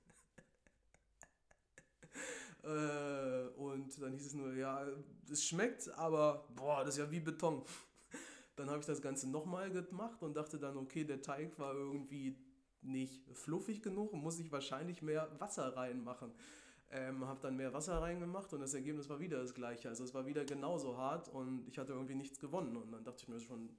Äh, 2.62 3.49
und 3.57 4.01
dann 4.01 4.12
hieß 4.12 4.27
es 4.27 4.35
nur, 4.35 4.55
ja, 4.55 4.87
es 5.31 5.44
schmeckt, 5.44 5.88
aber 5.96 6.46
boah, 6.55 6.85
das 6.85 6.94
ist 6.94 6.99
ja 6.99 7.11
wie 7.11 7.20
Beton. 7.20 7.62
Dann 8.57 8.68
habe 8.68 8.81
ich 8.81 8.87
das 8.87 9.01
Ganze 9.01 9.31
nochmal 9.31 9.70
gemacht 9.70 10.23
und 10.23 10.37
dachte 10.37 10.59
dann, 10.59 10.77
okay, 10.77 11.05
der 11.05 11.23
Teig 11.23 11.59
war 11.59 11.73
irgendwie 11.73 12.37
nicht 12.83 13.23
fluffig 13.33 13.83
genug 13.83 14.12
muss 14.12 14.38
ich 14.38 14.51
wahrscheinlich 14.53 15.03
mehr 15.03 15.29
Wasser 15.38 15.77
reinmachen. 15.77 16.33
Ähm, 16.92 17.25
habe 17.25 17.40
dann 17.40 17.57
mehr 17.57 17.73
Wasser 17.73 18.01
reingemacht 18.03 18.53
und 18.53 18.61
das 18.61 18.75
Ergebnis 18.75 19.09
war 19.09 19.20
wieder 19.20 19.38
das 19.38 19.55
gleiche. 19.55 19.88
Also 19.88 20.03
es 20.03 20.12
war 20.12 20.27
wieder 20.27 20.44
genauso 20.44 20.96
hart 20.96 21.29
und 21.29 21.66
ich 21.68 21.79
hatte 21.79 21.92
irgendwie 21.92 22.16
nichts 22.16 22.40
gewonnen. 22.40 22.77
Und 22.77 22.90
dann 22.90 23.05
dachte 23.05 23.23
ich 23.23 23.29
mir 23.29 23.38
schon, 23.38 23.70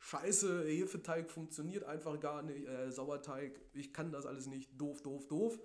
scheiße, 0.00 0.66
Hefeteig 0.66 1.30
funktioniert 1.30 1.84
einfach 1.84 2.20
gar 2.20 2.42
nicht, 2.42 2.66
äh, 2.68 2.90
Sauerteig, 2.92 3.58
ich 3.72 3.94
kann 3.94 4.12
das 4.12 4.26
alles 4.26 4.46
nicht, 4.46 4.78
doof, 4.78 5.00
doof, 5.00 5.26
doof. 5.28 5.58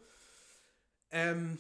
Ähm, 1.12 1.58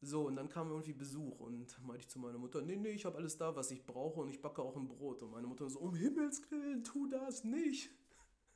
so, 0.00 0.26
und 0.26 0.36
dann 0.36 0.48
kam 0.48 0.70
irgendwie 0.70 0.92
Besuch 0.92 1.40
und 1.40 1.76
meinte 1.84 2.02
ich 2.02 2.08
zu 2.08 2.20
meiner 2.20 2.38
Mutter, 2.38 2.62
nee, 2.62 2.76
nee, 2.76 2.90
ich 2.90 3.04
habe 3.04 3.16
alles 3.16 3.36
da, 3.36 3.56
was 3.56 3.70
ich 3.72 3.84
brauche 3.84 4.20
und 4.20 4.28
ich 4.28 4.40
backe 4.40 4.62
auch 4.62 4.76
ein 4.76 4.86
Brot. 4.86 5.22
Und 5.22 5.32
meine 5.32 5.48
Mutter 5.48 5.68
so, 5.68 5.80
um 5.80 5.94
Himmels 5.94 6.48
Willen, 6.50 6.84
tu 6.84 7.08
das 7.08 7.42
nicht. 7.42 7.90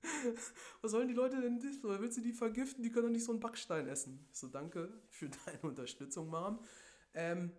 was 0.82 0.90
sollen 0.90 1.08
die 1.08 1.14
Leute 1.14 1.40
denn 1.40 1.58
das? 1.58 1.82
Willst 1.82 2.18
du 2.18 2.22
die 2.22 2.32
vergiften? 2.32 2.82
Die 2.84 2.90
können 2.90 3.06
doch 3.06 3.12
nicht 3.12 3.24
so 3.24 3.32
einen 3.32 3.40
Backstein 3.40 3.88
essen. 3.88 4.24
Ich 4.32 4.38
so, 4.38 4.48
danke 4.48 4.92
für 5.08 5.28
deine 5.46 5.60
Unterstützung, 5.62 6.28
Mom. 6.28 6.60
Ähm, 7.14 7.52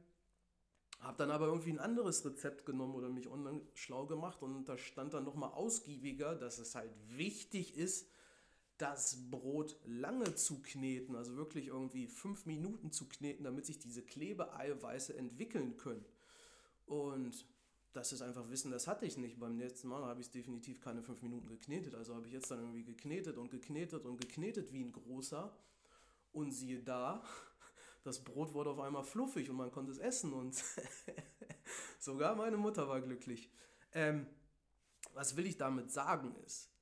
habe 1.00 1.17
dann 1.17 1.32
aber 1.32 1.48
irgendwie 1.48 1.72
ein 1.72 1.80
anderes 1.80 2.24
Rezept 2.24 2.65
genommen 2.65 2.96
oder 2.96 3.10
mich 3.10 3.28
online 3.28 3.62
schlau 3.74 4.06
gemacht 4.06 4.41
und 4.41 4.69
da 4.69 4.78
stand 4.78 5.13
dann 5.13 5.26
nochmal 5.26 5.52
ausgiebiger, 5.52 6.36
dass 6.36 6.60
es 6.60 6.76
halt 6.76 6.91
wichtig 7.10 7.78
ist, 7.78 8.10
das 8.78 9.30
Brot 9.30 9.78
lange 9.86 10.36
zu 10.36 10.62
kneten, 10.62 11.16
also 11.16 11.36
wirklich 11.36 11.68
irgendwie 11.68 12.08
fünf 12.08 12.46
Minuten 12.46 12.92
zu 12.92 13.08
kneten, 13.08 13.44
damit 13.44 13.66
sich 13.66 13.80
diese 13.80 14.02
Klebeeiweiße 14.02 15.16
entwickeln 15.16 15.78
können. 15.78 16.06
Und 16.86 17.46
das 17.94 18.12
ist 18.12 18.22
einfach 18.22 18.50
Wissen, 18.50 18.72
das 18.72 18.88
hatte 18.88 19.06
ich 19.06 19.18
nicht. 19.18 19.40
Beim 19.40 19.58
letzten 19.58 19.88
Mal 19.88 20.04
habe 20.04 20.22
ich 20.22 20.32
definitiv 20.32 20.82
keine 20.82 21.04
fünf 21.04 21.22
Minuten 21.22 21.48
geknetet. 21.48 21.94
Also 21.94 22.16
habe 22.16 22.26
ich 22.26 22.34
jetzt 22.34 22.50
dann 22.50 22.60
irgendwie 22.60 22.84
geknetet 22.84 23.38
und 23.38 23.52
geknetet 23.52 24.06
und 24.06 24.20
geknetet 24.20 24.74
wie 24.74 24.84
ein 24.84 24.92
großer. 24.92 25.56
Und 26.32 26.52
siehe 26.52 26.82
da, 26.82 27.24
das 28.04 28.24
Brot 28.24 28.54
wurde 28.54 28.72
auf 28.72 28.80
einmal 28.80 29.04
fluffig 29.04 29.50
und 29.52 29.56
man 29.56 29.72
konnte 29.72 29.92
es 29.92 30.00
essen 30.00 30.34
und 30.34 30.62
sogar 32.00 32.36
meine 32.36 32.58
Mutter 32.58 32.88
war 32.88 33.00
glücklich. 33.02 33.52
Ähm, 33.94 34.26
was 35.14 35.36
will 35.38 35.46
ich 35.46 35.58
damit 35.58 35.92
sagen 35.92 36.36
ist, 36.46 36.73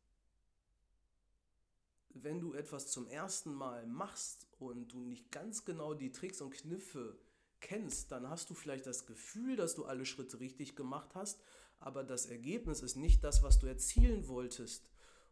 wenn 2.13 2.39
du 2.39 2.53
etwas 2.53 2.87
zum 2.87 3.07
ersten 3.07 3.53
Mal 3.53 3.85
machst 3.87 4.47
und 4.59 4.91
du 4.93 5.03
nicht 5.03 5.31
ganz 5.31 5.65
genau 5.65 5.93
die 5.93 6.11
Tricks 6.11 6.41
und 6.41 6.51
Kniffe 6.51 7.17
kennst, 7.59 8.11
dann 8.11 8.29
hast 8.29 8.49
du 8.49 8.53
vielleicht 8.53 8.87
das 8.87 9.05
Gefühl, 9.05 9.55
dass 9.55 9.75
du 9.75 9.85
alle 9.85 10.05
Schritte 10.05 10.39
richtig 10.39 10.75
gemacht 10.75 11.15
hast, 11.15 11.41
aber 11.79 12.03
das 12.03 12.25
Ergebnis 12.25 12.81
ist 12.81 12.95
nicht 12.95 13.23
das, 13.23 13.43
was 13.43 13.59
du 13.59 13.67
erzielen 13.67 14.27
wolltest. 14.27 14.89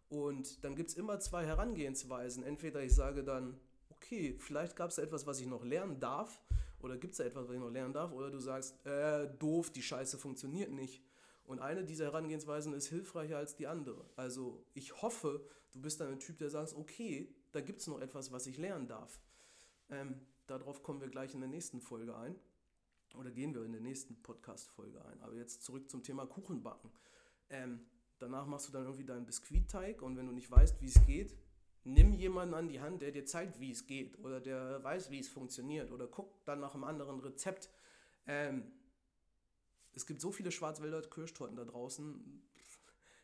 Und 0.09 0.63
dann 0.63 0.75
gibt 0.75 0.89
es 0.89 0.95
immer 0.95 1.19
zwei 1.19 1.45
Herangehensweisen. 1.45 2.43
Entweder 2.43 2.83
ich 2.83 2.95
sage 2.95 3.23
dann, 3.23 3.59
okay, 3.89 4.35
vielleicht 4.39 4.75
gab 4.75 4.89
es 4.89 4.97
etwas, 4.97 5.27
was 5.27 5.39
ich 5.39 5.47
noch 5.47 5.63
lernen 5.63 5.99
darf, 5.99 6.41
oder 6.79 6.97
gibt 6.97 7.11
es 7.11 7.17
da 7.17 7.25
etwas, 7.25 7.47
was 7.47 7.53
ich 7.53 7.59
noch 7.59 7.69
lernen 7.69 7.93
darf, 7.93 8.11
oder 8.11 8.31
du 8.31 8.39
sagst, 8.39 8.83
äh, 8.85 9.27
doof, 9.37 9.69
die 9.69 9.83
Scheiße 9.83 10.17
funktioniert 10.17 10.71
nicht. 10.71 11.03
Und 11.49 11.57
eine 11.61 11.83
dieser 11.83 12.05
Herangehensweisen 12.05 12.73
ist 12.73 12.89
hilfreicher 12.89 13.35
als 13.35 13.55
die 13.55 13.65
andere. 13.65 14.05
Also 14.15 14.63
ich 14.75 15.01
hoffe, 15.01 15.43
du 15.71 15.81
bist 15.81 15.99
dann 15.99 16.09
ein 16.09 16.19
Typ, 16.19 16.37
der 16.37 16.51
sagt, 16.51 16.75
okay, 16.75 17.35
da 17.53 17.59
gibt 17.59 17.81
es 17.81 17.87
noch 17.87 17.99
etwas, 18.01 18.31
was 18.31 18.45
ich 18.45 18.59
lernen 18.59 18.87
darf. 18.87 19.19
Ähm, 19.89 20.21
darauf 20.45 20.83
kommen 20.83 21.01
wir 21.01 21.07
gleich 21.07 21.33
in 21.33 21.39
der 21.39 21.49
nächsten 21.49 21.81
Folge 21.81 22.15
ein. 22.15 22.35
Oder 23.15 23.31
gehen 23.31 23.55
wir 23.55 23.63
in 23.63 23.71
der 23.71 23.81
nächsten 23.81 24.21
Podcast-Folge 24.21 25.03
ein. 25.03 25.19
Aber 25.23 25.33
jetzt 25.33 25.63
zurück 25.63 25.89
zum 25.89 26.03
Thema 26.03 26.27
Kuchenbacken. 26.27 26.91
Ähm, 27.49 27.79
danach 28.19 28.45
machst 28.45 28.67
du 28.67 28.71
dann 28.71 28.83
irgendwie 28.83 29.05
deinen 29.05 29.25
Biskuitteig 29.25 30.03
und 30.03 30.17
wenn 30.17 30.27
du 30.27 30.33
nicht 30.33 30.51
weißt, 30.51 30.79
wie 30.81 30.89
es 30.89 31.03
geht, 31.07 31.35
nimm 31.83 32.13
jemanden 32.13 32.53
an 32.53 32.67
die 32.67 32.79
Hand, 32.79 33.01
der 33.01 33.09
dir 33.09 33.25
zeigt, 33.25 33.59
wie 33.59 33.71
es 33.71 33.87
geht 33.87 34.19
oder 34.19 34.39
der 34.39 34.83
weiß, 34.83 35.09
wie 35.09 35.17
es 35.17 35.29
funktioniert 35.29 35.89
oder 35.89 36.05
guck 36.05 36.45
dann 36.45 36.59
nach 36.59 36.75
einem 36.75 36.83
anderen 36.83 37.19
Rezept. 37.21 37.71
Ähm, 38.27 38.71
es 39.93 40.05
gibt 40.05 40.21
so 40.21 40.31
viele 40.31 40.51
Schwarzwälder 40.51 41.01
Kirschtorten 41.01 41.55
da 41.55 41.65
draußen, 41.65 42.43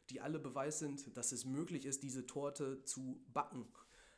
die 0.10 0.22
alle 0.22 0.40
Beweis 0.40 0.80
sind, 0.80 1.16
dass 1.18 1.32
es 1.32 1.46
möglich 1.46 1.86
ist, 1.86 2.04
diese 2.04 2.26
Torte 2.26 2.84
zu 2.84 3.24
backen. 3.34 3.68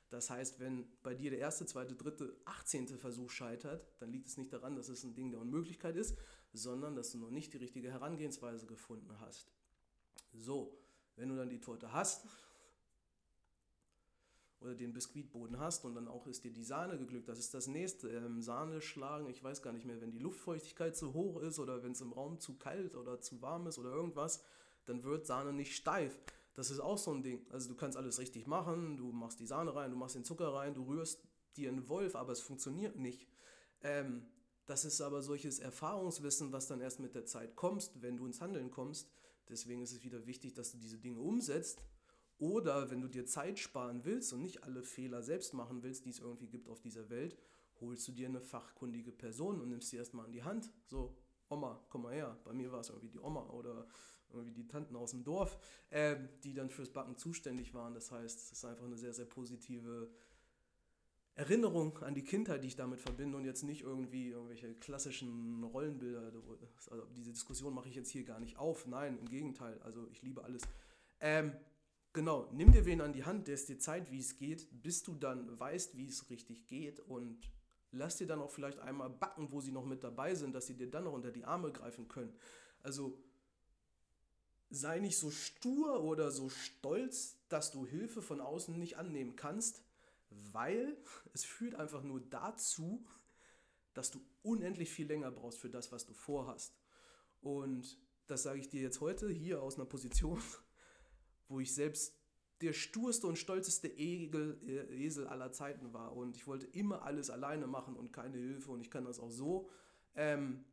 Das 0.10 0.29
heißt, 0.29 0.60
wenn 0.60 0.88
bei 1.03 1.13
dir 1.13 1.31
der 1.31 1.39
erste, 1.39 1.65
zweite, 1.65 1.95
dritte, 1.95 2.36
achtzehnte 2.45 2.97
Versuch 2.97 3.29
scheitert, 3.29 3.86
dann 3.99 4.12
liegt 4.12 4.27
es 4.27 4.38
nicht 4.38 4.53
daran, 4.53 4.75
dass 4.75 4.88
es 4.89 5.03
ein 5.03 5.15
Ding 5.15 5.31
der 5.31 5.41
Unmöglichkeit 5.41 5.97
ist, 5.97 6.17
sondern 6.53 6.95
dass 6.95 7.12
du 7.12 7.17
noch 7.17 7.29
nicht 7.29 7.53
die 7.53 7.57
richtige 7.57 7.91
Herangehensweise 7.91 8.67
gefunden 8.67 9.19
hast. 9.19 9.51
So, 10.33 10.77
wenn 11.15 11.29
du 11.29 11.36
dann 11.36 11.49
die 11.49 11.60
Torte 11.60 11.91
hast 11.91 12.27
oder 14.59 14.73
den 14.73 14.93
Biskuitboden 14.93 15.59
hast 15.59 15.85
und 15.85 15.95
dann 15.95 16.07
auch 16.07 16.25
ist 16.27 16.43
dir 16.43 16.51
die 16.51 16.63
Sahne 16.63 16.97
geglückt. 16.97 17.29
Das 17.29 17.39
ist 17.39 17.53
das 17.53 17.67
nächste. 17.67 18.09
Ähm, 18.09 18.41
Sahne 18.41 18.81
schlagen, 18.81 19.29
ich 19.29 19.43
weiß 19.43 19.61
gar 19.61 19.71
nicht 19.71 19.85
mehr, 19.85 20.01
wenn 20.01 20.11
die 20.11 20.19
Luftfeuchtigkeit 20.19 20.95
zu 20.95 21.13
hoch 21.13 21.41
ist 21.41 21.59
oder 21.59 21.83
wenn 21.83 21.91
es 21.91 22.01
im 22.01 22.13
Raum 22.13 22.39
zu 22.39 22.57
kalt 22.57 22.95
oder 22.95 23.19
zu 23.21 23.41
warm 23.41 23.67
ist 23.67 23.77
oder 23.77 23.91
irgendwas, 23.91 24.43
dann 24.85 25.03
wird 25.03 25.25
Sahne 25.25 25.53
nicht 25.53 25.75
steif. 25.75 26.17
Das 26.55 26.71
ist 26.71 26.79
auch 26.79 26.97
so 26.97 27.13
ein 27.13 27.21
Ding. 27.21 27.45
Also 27.51 27.69
du 27.69 27.75
kannst 27.75 27.97
alles 27.97 28.17
richtig 28.19 28.47
machen, 28.47 28.97
du 28.97 29.11
machst 29.11 29.39
die 29.39 29.45
Sahne 29.45 29.75
rein, 29.75 29.91
du 29.91 29.97
machst 29.97 30.15
den 30.15 30.23
Zucker 30.23 30.53
rein, 30.53 30.73
du 30.73 30.83
rührst 30.87 31.21
dir 31.55 31.69
einen 31.69 31.87
Wolf, 31.87 32.15
aber 32.15 32.31
es 32.31 32.39
funktioniert 32.39 32.95
nicht. 32.95 33.27
Ähm, 33.83 34.25
das 34.65 34.83
ist 34.83 35.01
aber 35.01 35.21
solches 35.21 35.59
Erfahrungswissen, 35.59 36.51
was 36.51 36.67
dann 36.67 36.81
erst 36.81 36.99
mit 36.99 37.13
der 37.13 37.25
Zeit 37.25 37.55
kommst, 37.55 38.01
wenn 38.01 38.17
du 38.17 38.25
ins 38.25 38.41
Handeln 38.41 38.71
kommst. 38.71 39.09
Deswegen 39.49 39.81
ist 39.81 39.91
es 39.91 40.03
wieder 40.03 40.25
wichtig, 40.25 40.55
dass 40.55 40.71
du 40.71 40.77
diese 40.77 40.97
Dinge 40.97 41.19
umsetzt 41.19 41.81
oder 42.39 42.89
wenn 42.91 43.02
du 43.02 43.08
dir 43.08 43.26
Zeit 43.26 43.60
sparen 43.60 44.06
willst 44.06 44.34
und 44.34 44.41
nicht 44.41 44.63
alle 44.63 44.84
Fehler 44.84 45.23
selbst 45.23 45.54
machen 45.54 45.84
willst, 45.84 46.06
die 46.06 46.10
es 46.10 46.19
irgendwie 46.19 46.47
gibt 46.47 46.69
auf 46.69 46.80
dieser 46.80 47.10
Welt, 47.10 47.38
holst 47.82 48.08
du 48.08 48.12
dir 48.12 48.28
eine 48.28 48.41
fachkundige 48.41 49.12
Person 49.12 49.62
und 49.62 49.69
nimmst 49.69 49.89
sie 49.89 49.97
erstmal 49.97 50.26
an 50.26 50.32
die 50.32 50.43
Hand. 50.43 50.71
So, 50.88 51.15
Oma, 51.50 51.84
komm 51.89 52.04
mal 52.04 52.13
her. 52.13 52.38
Bei 52.43 52.54
mir 52.54 52.71
war 52.71 52.82
es 52.82 52.89
irgendwie 52.89 53.10
die 53.10 53.19
Oma 53.19 53.50
oder 53.50 53.88
irgendwie 54.32 54.54
die 54.54 54.67
Tanten 54.67 54.95
aus 54.95 55.12
dem 55.12 55.23
Dorf, 55.23 55.58
äh, 55.89 56.17
die 56.43 56.54
dann 56.54 56.69
fürs 56.69 56.89
Backen 56.89 57.15
zuständig 57.15 57.73
waren. 57.73 57.93
Das 57.93 58.12
heißt, 58.12 58.39
es 58.39 58.52
ist 58.52 58.65
einfach 58.65 58.86
eine 58.86 58.97
sehr, 58.97 59.13
sehr 59.13 59.26
positive 59.26 60.10
Erinnerung 61.36 62.00
an 62.00 62.15
die 62.15 62.23
Kindheit, 62.23 62.63
die 62.63 62.67
ich 62.67 62.76
damit 62.76 63.00
verbinde 63.00 63.38
und 63.38 63.45
jetzt 63.45 63.63
nicht 63.63 63.82
irgendwie 63.82 64.30
irgendwelche 64.30 64.73
klassischen 64.73 65.63
Rollenbilder. 65.63 66.34
Also 66.89 67.06
diese 67.15 67.32
Diskussion 67.32 67.73
mache 67.73 67.89
ich 67.89 67.95
jetzt 67.95 68.10
hier 68.10 68.23
gar 68.23 68.39
nicht 68.39 68.58
auf. 68.58 68.88
Nein, 68.88 69.19
im 69.19 69.30
Gegenteil. 69.30 69.80
Also 69.84 70.08
ich 70.12 70.21
liebe 70.23 70.43
alles. 70.43 70.63
Ähm, 71.19 71.54
Genau, 72.17 72.49
nimm 72.51 72.71
dir 72.71 72.84
wen 72.88 73.01
an 73.01 73.13
die 73.13 73.25
Hand, 73.25 73.47
der 73.47 73.53
es 73.53 73.67
dir 73.67 73.77
zeigt, 73.77 74.10
wie 74.10 74.17
es 74.17 74.38
geht, 74.38 74.67
bis 74.82 75.03
du 75.03 75.13
dann 75.13 75.60
weißt, 75.60 75.95
wie 75.97 76.08
es 76.08 76.32
richtig 76.32 76.65
geht 76.65 76.99
und 76.99 77.51
lass 77.91 78.17
dir 78.17 78.25
dann 78.25 78.41
auch 78.41 78.49
vielleicht 78.49 78.80
einmal 78.80 79.12
backen, 79.12 79.51
wo 79.51 79.62
sie 79.62 79.71
noch 79.71 79.86
mit 79.86 80.03
dabei 80.03 80.34
sind, 80.34 80.56
dass 80.56 80.65
sie 80.65 80.73
dir 80.73 80.89
dann 80.89 81.03
noch 81.03 81.13
unter 81.13 81.32
die 81.32 81.45
Arme 81.45 81.71
greifen 81.71 82.08
können. 82.08 82.36
Also 82.82 83.23
sei 84.71 84.97
nicht 84.97 85.19
so 85.19 85.30
stur 85.30 86.03
oder 86.03 86.32
so 86.32 86.49
stolz, 86.49 87.38
dass 87.49 87.69
du 87.69 87.86
Hilfe 87.86 88.23
von 88.23 88.41
außen 88.41 88.80
nicht 88.80 88.97
annehmen 88.97 89.36
kannst, 89.36 89.84
weil 90.32 90.97
es 91.34 91.45
führt 91.45 91.75
einfach 91.75 92.01
nur 92.01 92.19
dazu, 92.19 93.06
dass 93.93 94.10
du 94.10 94.25
unendlich 94.41 94.89
viel 94.89 95.06
länger 95.06 95.30
brauchst 95.30 95.60
für 95.60 95.69
das, 95.69 95.91
was 95.91 96.08
du 96.08 96.15
vorhast. 96.15 96.80
Und 97.41 97.99
das 98.25 98.41
sage 98.41 98.60
ich 98.60 98.69
dir 98.69 98.82
jetzt 98.82 99.01
heute 99.01 99.30
hier 99.30 99.62
aus 99.62 99.75
einer 99.75 99.86
Position, 99.86 100.41
wo 101.47 101.60
ich 101.60 101.73
selbst 101.73 102.13
der 102.62 102.73
sturste 102.73 103.27
und 103.27 103.38
stolzeste 103.38 103.88
Egel, 103.88 104.60
äh, 104.65 105.05
Esel 105.05 105.27
aller 105.27 105.51
Zeiten 105.51 105.93
war. 105.93 106.15
Und 106.15 106.36
ich 106.36 106.47
wollte 106.47 106.65
immer 106.67 107.03
alles 107.03 107.29
alleine 107.29 107.67
machen 107.67 107.95
und 107.95 108.12
keine 108.12 108.38
Hilfe. 108.38 108.71
Und 108.71 108.81
ich 108.81 108.89
kann 108.89 109.05
das 109.05 109.19
auch 109.19 109.29
so. 109.29 109.69
Ähm, 110.15 110.65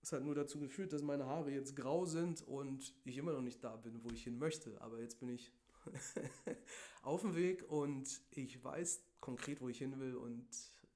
es 0.00 0.12
hat 0.12 0.22
nur 0.22 0.34
dazu 0.34 0.58
geführt, 0.58 0.92
dass 0.92 1.02
meine 1.02 1.26
Haare 1.26 1.50
jetzt 1.50 1.76
grau 1.76 2.06
sind 2.06 2.40
und 2.42 2.94
ich 3.04 3.18
immer 3.18 3.32
noch 3.32 3.42
nicht 3.42 3.62
da 3.62 3.76
bin, 3.76 4.02
wo 4.02 4.10
ich 4.10 4.24
hin 4.24 4.38
möchte. 4.38 4.80
Aber 4.80 5.00
jetzt 5.00 5.20
bin 5.20 5.28
ich 5.28 5.52
auf 7.02 7.20
dem 7.20 7.34
Weg 7.36 7.70
und 7.70 8.20
ich 8.30 8.62
weiß 8.62 9.02
konkret, 9.20 9.60
wo 9.60 9.68
ich 9.68 9.78
hin 9.78 9.98
will. 10.00 10.14
Und 10.14 10.48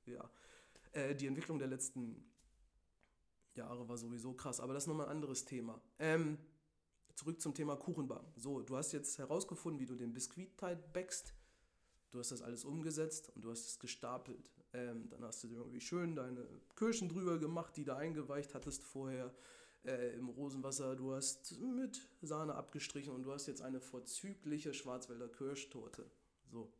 ja, 0.06 0.30
äh, 0.92 1.14
die 1.14 1.26
Entwicklung 1.26 1.58
der 1.58 1.68
letzten 1.68 2.24
Jahre 3.54 3.86
war 3.88 3.98
sowieso 3.98 4.32
krass, 4.32 4.60
aber 4.60 4.72
das 4.72 4.84
ist 4.84 4.88
nochmal 4.88 5.06
ein 5.06 5.12
anderes 5.12 5.44
Thema. 5.44 5.80
Ähm, 5.98 6.38
zurück 7.22 7.40
zum 7.40 7.54
Thema 7.54 7.76
Kuchenbacken. 7.76 8.32
So, 8.36 8.62
du 8.62 8.76
hast 8.76 8.90
jetzt 8.92 9.16
herausgefunden, 9.16 9.80
wie 9.80 9.86
du 9.86 9.94
den 9.94 10.12
Biskuitteig 10.12 10.92
backst. 10.92 11.34
Du 12.10 12.18
hast 12.18 12.32
das 12.32 12.42
alles 12.42 12.64
umgesetzt 12.64 13.30
und 13.36 13.44
du 13.44 13.50
hast 13.50 13.68
es 13.68 13.78
gestapelt. 13.78 14.50
Ähm, 14.72 15.08
dann 15.08 15.22
hast 15.22 15.44
du 15.44 15.48
irgendwie 15.48 15.80
schön 15.80 16.16
deine 16.16 16.44
Kirschen 16.74 17.08
drüber 17.08 17.38
gemacht, 17.38 17.76
die 17.76 17.84
du 17.84 17.94
eingeweicht 17.94 18.54
hattest 18.54 18.82
vorher 18.82 19.32
äh, 19.84 20.16
im 20.16 20.30
Rosenwasser. 20.30 20.96
Du 20.96 21.14
hast 21.14 21.60
mit 21.60 22.08
Sahne 22.22 22.56
abgestrichen 22.56 23.14
und 23.14 23.22
du 23.22 23.32
hast 23.32 23.46
jetzt 23.46 23.62
eine 23.62 23.80
vorzügliche 23.80 24.74
Schwarzwälder 24.74 25.28
Kirschtorte. 25.28 26.10
So, 26.50 26.72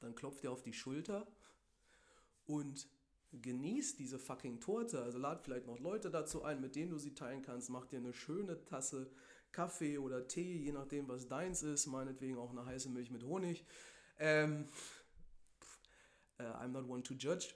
dann 0.00 0.14
klopft 0.14 0.42
dir 0.42 0.52
auf 0.52 0.62
die 0.62 0.72
Schulter 0.72 1.26
und 2.46 2.88
genießt 3.32 3.98
diese 3.98 4.18
fucking 4.18 4.58
Torte. 4.60 5.02
Also 5.02 5.18
lad 5.18 5.42
vielleicht 5.44 5.66
noch 5.66 5.78
Leute 5.78 6.10
dazu 6.10 6.44
ein, 6.44 6.62
mit 6.62 6.76
denen 6.76 6.90
du 6.90 6.98
sie 6.98 7.14
teilen 7.14 7.42
kannst. 7.42 7.68
Mach 7.68 7.86
dir 7.86 7.98
eine 7.98 8.14
schöne 8.14 8.64
Tasse 8.64 9.10
Kaffee 9.52 9.98
oder 9.98 10.26
Tee, 10.26 10.58
je 10.58 10.72
nachdem, 10.72 11.08
was 11.08 11.28
deins 11.28 11.62
ist. 11.62 11.86
Meinetwegen 11.86 12.38
auch 12.38 12.50
eine 12.50 12.64
heiße 12.64 12.88
Milch 12.88 13.10
mit 13.10 13.24
Honig. 13.24 13.64
Ähm, 14.18 14.68
äh, 16.38 16.44
I'm 16.44 16.68
not 16.68 16.88
one 16.88 17.02
to 17.02 17.14
judge. 17.14 17.54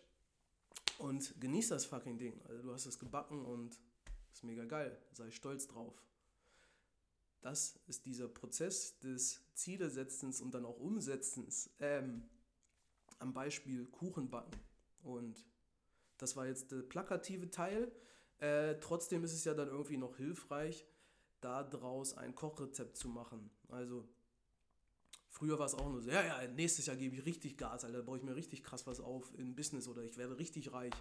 Und 0.99 1.41
genieß 1.41 1.69
das 1.69 1.85
fucking 1.87 2.19
Ding. 2.19 2.41
Also 2.49 2.63
du 2.63 2.73
hast 2.73 2.87
es 2.87 2.99
gebacken 2.99 3.45
und 3.45 3.79
ist 4.33 4.45
mega 4.45 4.65
geil. 4.65 4.97
Sei 5.13 5.31
stolz 5.31 5.67
drauf. 5.67 6.03
Das 7.41 7.79
ist 7.87 8.07
dieser 8.07 8.29
Prozess 8.29 8.99
des 9.01 9.43
Zielesetzens 9.55 10.41
und 10.41 10.55
dann 10.55 10.65
auch 10.65 10.79
Umsetzens. 10.79 11.71
Ähm, 11.79 12.29
am 13.19 13.33
Beispiel 13.33 13.87
Kuchenbacken. 13.87 14.59
Und 15.03 15.45
das 16.19 16.37
war 16.37 16.47
jetzt 16.47 16.73
der 16.73 16.83
plakative 16.83 17.51
Teil. 17.51 17.93
Äh, 18.39 18.77
trotzdem 18.81 19.25
ist 19.25 19.33
es 19.33 19.45
ja 19.45 19.55
dann 19.55 19.69
irgendwie 19.69 19.97
noch 19.97 20.17
hilfreich, 20.17 20.87
daraus 21.45 22.17
ein 22.17 22.35
Kochrezept 22.35 22.97
zu 22.97 23.09
machen. 23.09 23.51
Also 23.69 24.09
früher 25.29 25.59
war 25.59 25.67
es 25.67 25.75
auch 25.75 25.89
nur 25.89 26.01
so, 26.01 26.11
ja, 26.11 26.25
ja, 26.25 26.49
nächstes 26.49 26.87
Jahr 26.87 26.97
gebe 26.97 27.17
ich 27.17 27.27
richtig 27.27 27.57
Gas, 27.57 27.85
Alter, 27.85 27.99
da 27.99 28.05
baue 28.05 28.19
ich 28.19 28.25
mir 28.25 28.37
richtig 28.37 28.65
krass 28.65 28.87
was 28.87 29.01
auf 29.01 29.33
in 29.39 29.55
Business 29.55 29.89
oder 29.89 30.03
ich 30.03 30.17
werde 30.17 30.39
richtig 30.39 30.73
reich. 30.73 30.95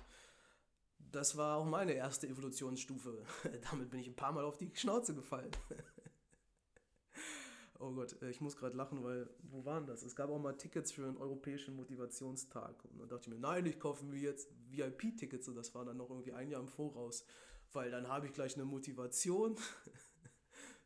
Das 1.12 1.38
war 1.38 1.58
auch 1.58 1.65
meine 1.65 1.93
erste 1.93 2.27
Evolutionsstufe. 2.27 3.23
Damit 3.71 3.91
bin 3.91 3.99
ich 3.99 4.08
ein 4.08 4.15
paar 4.15 4.32
Mal 4.32 4.45
auf 4.45 4.58
die 4.58 4.71
Schnauze 4.73 5.13
gefallen. 5.13 5.51
oh 7.79 7.91
Gott, 7.91 8.19
äh, 8.21 8.29
ich 8.29 8.41
muss 8.41 8.56
gerade 8.56 8.75
lachen, 8.75 9.03
weil, 9.03 9.29
wo 9.43 9.65
waren 9.65 9.86
das? 9.86 10.01
Es 10.01 10.15
gab 10.15 10.29
auch 10.29 10.39
mal 10.39 10.53
Tickets 10.53 10.91
für 10.91 11.06
einen 11.06 11.17
europäischen 11.17 11.75
Motivationstag. 11.75 12.84
Und 12.86 12.99
dann 12.99 13.10
dachte 13.10 13.29
ich 13.29 13.36
mir, 13.36 13.39
nein, 13.39 13.65
ich 13.65 13.79
kaufe 13.79 14.06
mir 14.06 14.19
jetzt 14.19 14.49
VIP-Tickets 14.69 15.47
und 15.47 15.56
das 15.56 15.75
war 15.75 15.86
dann 15.86 15.97
noch 15.97 16.10
irgendwie 16.10 16.34
ein 16.34 16.49
Jahr 16.49 16.62
im 16.62 16.67
Voraus, 16.67 17.25
weil 17.73 17.91
dann 17.91 18.08
habe 18.08 18.25
ich 18.25 18.34
gleich 18.34 18.56
eine 18.56 18.65
Motivation, 18.65 19.56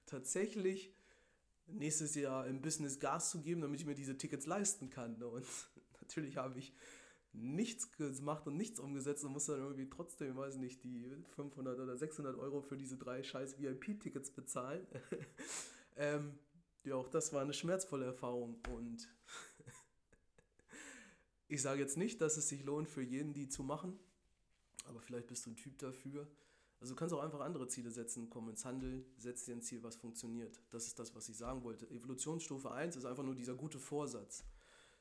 tatsächlich 0.08 0.93
nächstes 1.67 2.15
Jahr 2.15 2.48
im 2.48 2.62
Business 2.62 3.00
Gas 3.00 3.32
zu 3.32 3.41
geben, 3.41 3.62
damit 3.62 3.80
ich 3.80 3.86
mir 3.86 3.96
diese 3.96 4.17
Tickets 4.17 4.46
leisten 4.46 4.89
kann. 4.89 5.22
Und 5.22 5.46
natürlich 6.02 6.38
habe 6.38 6.58
ich 6.58 6.74
nichts 7.34 7.91
gemacht 7.91 8.48
und 8.48 8.58
nichts 8.58 8.80
umgesetzt 8.80 9.24
und 9.24 9.34
musste 9.34 9.54
dann 9.54 9.62
irgendwie 9.62 9.89
trotzdem, 9.89 10.36
weiß 10.36 10.58
nicht, 10.58 10.84
die 10.84 11.12
500 11.36 11.80
oder 11.80 11.96
600 11.96 12.38
Euro 12.38 12.62
für 12.62 12.78
diese 12.78 12.98
drei 12.98 13.22
scheiß 13.22 13.60
VIP-Tickets 13.60 14.32
bezahlen. 14.32 14.88
ähm, 15.98 16.39
ja, 16.84 16.96
auch 16.96 17.10
das 17.10 17.34
war 17.34 17.41
eine 17.41 17.54
schmerzvolle 17.54 18.06
Erfahrung 18.06 18.60
und 18.70 19.08
ich 21.48 21.62
sage 21.62 21.82
jetzt 21.82 21.98
nicht, 21.98 22.22
dass 22.22 22.38
es 22.38 22.48
sich 22.50 22.63
lohnt 22.63 22.89
für 22.89 23.04
jeden, 23.04 23.34
die 23.34 23.50
zu 23.50 23.62
machen, 23.62 24.00
aber 24.86 25.02
vielleicht 25.02 25.28
bist 25.28 25.46
du 25.46 25.52
ein 25.52 25.58
Typ 25.58 25.78
dafür. 25.78 26.28
Also 26.80 26.94
du 26.94 27.00
kannst 27.00 27.13
auch 27.13 27.24
einfach 27.24 27.40
andere 27.40 27.68
Ziele 27.68 27.90
setzen, 27.90 28.30
komm 28.30 28.50
ins 28.50 28.63
Handeln, 28.63 29.06
setz 29.18 29.46
dir 29.46 29.56
ein 29.56 29.62
Ziel, 29.62 29.82
was 29.82 29.96
funktioniert. 29.96 30.62
Das 30.70 30.86
ist 30.86 31.00
das, 31.00 31.16
was 31.16 31.28
ich 31.28 31.38
sagen 31.38 31.63
wollte. 31.63 31.90
Evolutionsstufe 31.90 32.72
1 32.72 32.96
ist 32.96 33.06
einfach 33.06 33.24
nur 33.24 33.36
dieser 33.36 33.56
gute 33.56 33.80
Vorsatz. 33.80 34.44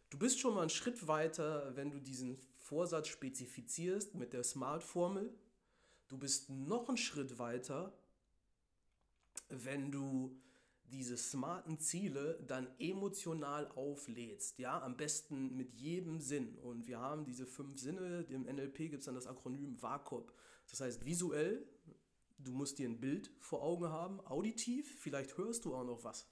Du 0.09 0.19
bist 0.19 0.39
schon 0.39 0.55
mal 0.55 0.63
einen 0.63 0.71
Schritt 0.71 1.07
weiter, 1.07 1.75
wenn 1.77 1.91
du 1.91 2.01
diesen 2.01 2.39
Vorsatz 2.57 3.09
spezifizierst 3.09 4.15
mit 4.15 4.33
der 4.33 4.45
Smart-Formel. 4.45 5.35
Du 6.09 6.17
bist 6.17 6.49
noch 6.49 6.89
einen 6.89 6.97
Schritt 6.97 7.39
weiter, 7.39 7.93
wenn 9.49 9.91
du 9.91 10.41
diese 10.91 11.17
smarten 11.17 11.79
Ziele 11.79 12.43
dann 12.47 12.69
emotional 12.79 13.69
auflädst. 13.73 14.59
Ja, 14.59 14.81
am 14.83 14.97
besten 14.97 15.57
mit 15.57 15.75
jedem 15.75 16.21
Sinn. 16.21 16.59
Und 16.59 16.87
wir 16.87 17.01
haben 17.01 17.25
diese 17.25 17.47
fünf 17.47 17.79
Sinne. 17.79 18.27
Im 18.29 18.43
NLP 18.43 18.77
gibt 18.91 19.01
es 19.01 19.07
dann 19.07 19.15
das 19.15 19.27
Akronym 19.27 19.81
WAKOP. 19.83 20.33
Das 20.71 20.81
heißt, 20.81 21.05
visuell, 21.05 21.67
du 22.39 22.53
musst 22.53 22.79
dir 22.79 22.89
ein 22.89 23.01
Bild 23.01 23.31
vor 23.41 23.63
Augen 23.63 23.89
haben. 23.89 24.21
Auditiv, 24.27 25.01
vielleicht 25.01 25.37
hörst 25.37 25.65
du 25.65 25.75
auch 25.75 25.85
noch 25.85 26.05
was. 26.05 26.29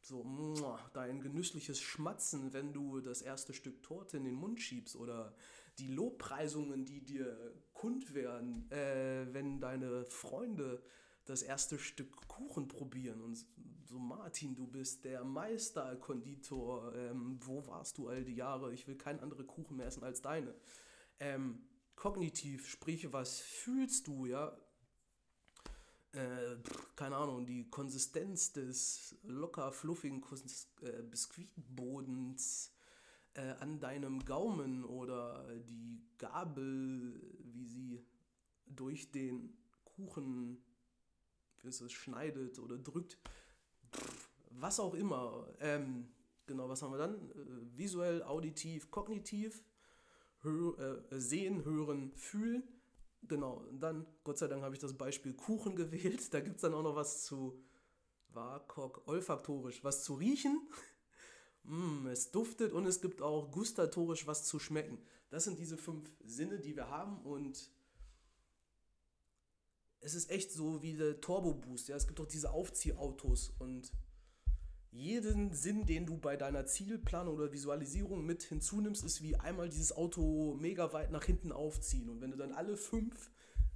So, 0.00 0.76
dein 0.92 1.22
genüssliches 1.22 1.80
Schmatzen, 1.80 2.52
wenn 2.52 2.74
du 2.74 3.00
das 3.00 3.22
erste 3.22 3.54
Stück 3.54 3.82
Torte 3.82 4.18
in 4.18 4.24
den 4.24 4.34
Mund 4.34 4.60
schiebst 4.60 4.96
oder 4.96 5.34
die 5.78 5.88
Lobpreisungen, 5.88 6.84
die 6.84 7.02
dir 7.02 7.54
kund 7.72 8.14
werden, 8.14 8.70
äh, 8.70 9.26
wenn 9.32 9.60
deine 9.60 10.04
Freunde 10.04 10.82
das 11.24 11.42
erste 11.42 11.78
Stück 11.78 12.28
Kuchen 12.28 12.68
probieren 12.68 13.20
und 13.22 13.46
so 13.84 13.98
Martin, 13.98 14.54
du 14.54 14.66
bist 14.66 15.04
der 15.04 15.24
Meisterkonditor, 15.24 16.94
ähm, 16.94 17.38
wo 17.40 17.66
warst 17.66 17.98
du 17.98 18.08
all 18.08 18.24
die 18.24 18.34
Jahre? 18.34 18.72
Ich 18.72 18.88
will 18.88 18.96
keinen 18.96 19.20
anderen 19.20 19.46
Kuchen 19.46 19.76
mehr 19.76 19.86
essen 19.86 20.02
als 20.02 20.20
deine. 20.22 20.54
Ähm, 21.20 21.60
kognitiv, 21.94 22.68
sprich, 22.68 23.12
was 23.12 23.40
fühlst 23.40 24.08
du, 24.08 24.26
ja? 24.26 24.56
Äh, 26.12 26.56
keine 26.96 27.16
Ahnung, 27.16 27.46
die 27.46 27.68
Konsistenz 27.70 28.52
des 28.52 29.16
locker 29.22 29.72
fluffigen 29.72 30.24
äh, 30.80 31.02
Biskuitbodens 31.02 32.72
äh, 33.34 33.50
an 33.60 33.80
deinem 33.80 34.24
Gaumen 34.24 34.84
oder 34.84 35.46
die 35.68 36.02
Gabel, 36.18 37.20
wie 37.42 37.66
sie 37.66 38.04
durch 38.66 39.10
den 39.10 39.56
Kuchen 39.84 40.62
wie 41.64 41.68
es 41.68 41.92
schneidet 41.92 42.58
oder 42.58 42.78
drückt 42.78 43.18
was 44.60 44.80
auch 44.80 44.94
immer. 44.94 45.46
Ähm, 45.60 46.08
genau, 46.46 46.68
was 46.68 46.82
haben 46.82 46.92
wir 46.92 46.98
dann? 46.98 47.14
Äh, 47.14 47.78
visuell, 47.78 48.22
auditiv, 48.22 48.90
kognitiv, 48.90 49.62
hör, 50.40 50.78
äh, 50.78 51.20
sehen, 51.20 51.64
hören, 51.64 52.12
fühlen. 52.16 52.62
Genau, 53.22 53.64
und 53.70 53.80
dann, 53.80 54.06
Gott 54.22 54.38
sei 54.38 54.48
Dank, 54.48 54.62
habe 54.62 54.74
ich 54.74 54.80
das 54.80 54.94
Beispiel 54.94 55.34
Kuchen 55.34 55.76
gewählt. 55.76 56.32
Da 56.32 56.40
gibt 56.40 56.56
es 56.56 56.62
dann 56.62 56.74
auch 56.74 56.82
noch 56.82 56.96
was 56.96 57.24
zu 57.24 57.62
WAKOK, 58.28 59.06
olfaktorisch, 59.06 59.82
was 59.84 60.04
zu 60.04 60.14
riechen. 60.14 60.68
mm, 61.64 62.06
es 62.08 62.30
duftet 62.30 62.72
und 62.72 62.86
es 62.86 63.00
gibt 63.00 63.22
auch 63.22 63.50
gustatorisch 63.50 64.26
was 64.26 64.44
zu 64.44 64.58
schmecken. 64.58 64.98
Das 65.30 65.44
sind 65.44 65.58
diese 65.58 65.76
fünf 65.76 66.10
Sinne, 66.24 66.58
die 66.58 66.76
wir 66.76 66.90
haben 66.90 67.22
und 67.22 67.70
es 70.04 70.14
ist 70.14 70.30
echt 70.30 70.52
so 70.52 70.82
wie 70.82 70.94
der 70.94 71.20
Turbo 71.20 71.54
Boost. 71.54 71.88
Ja? 71.88 71.96
Es 71.96 72.06
gibt 72.06 72.20
auch 72.20 72.26
diese 72.26 72.50
Aufziehautos 72.50 73.54
und 73.58 73.90
jeden 74.90 75.52
Sinn, 75.52 75.86
den 75.86 76.06
du 76.06 76.18
bei 76.18 76.36
deiner 76.36 76.66
Zielplanung 76.66 77.34
oder 77.34 77.52
Visualisierung 77.52 78.24
mit 78.24 78.44
hinzunimmst, 78.44 79.02
ist 79.02 79.22
wie 79.22 79.34
einmal 79.34 79.68
dieses 79.68 79.96
Auto 79.96 80.56
mega 80.60 80.92
weit 80.92 81.10
nach 81.10 81.24
hinten 81.24 81.50
aufziehen. 81.50 82.08
Und 82.08 82.20
wenn 82.20 82.30
du 82.30 82.36
dann 82.36 82.52
alle 82.52 82.76
fünf 82.76 83.32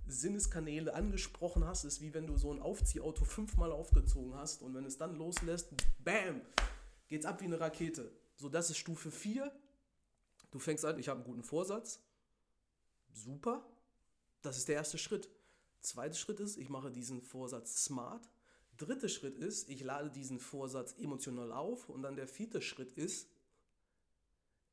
Sinneskanäle 0.06 0.94
angesprochen 0.94 1.64
hast, 1.64 1.84
ist 1.84 2.00
wie 2.00 2.14
wenn 2.14 2.26
du 2.26 2.36
so 2.36 2.52
ein 2.52 2.60
Aufziehauto 2.60 3.24
fünfmal 3.24 3.72
aufgezogen 3.72 4.34
hast 4.34 4.62
und 4.62 4.74
wenn 4.74 4.84
es 4.84 4.96
dann 4.96 5.16
loslässt, 5.16 5.72
bam, 6.04 6.42
geht's 7.08 7.26
ab 7.26 7.40
wie 7.40 7.46
eine 7.46 7.58
Rakete. 7.58 8.12
So, 8.36 8.48
das 8.48 8.70
ist 8.70 8.76
Stufe 8.78 9.10
4. 9.10 9.50
Du 10.50 10.58
fängst 10.58 10.84
an, 10.84 10.98
ich 10.98 11.08
habe 11.08 11.20
einen 11.20 11.26
guten 11.26 11.42
Vorsatz. 11.42 12.00
Super. 13.12 13.66
Das 14.42 14.56
ist 14.56 14.68
der 14.68 14.76
erste 14.76 14.98
Schritt. 14.98 15.28
Zweiter 15.80 16.14
Schritt 16.14 16.40
ist, 16.40 16.56
ich 16.56 16.68
mache 16.68 16.90
diesen 16.90 17.22
Vorsatz 17.22 17.84
smart. 17.84 18.28
Dritter 18.76 19.08
Schritt 19.08 19.38
ist, 19.38 19.68
ich 19.68 19.82
lade 19.82 20.10
diesen 20.10 20.38
Vorsatz 20.38 20.94
emotional 20.98 21.52
auf. 21.52 21.88
Und 21.88 22.02
dann 22.02 22.16
der 22.16 22.28
vierte 22.28 22.62
Schritt 22.62 22.92
ist, 22.92 23.28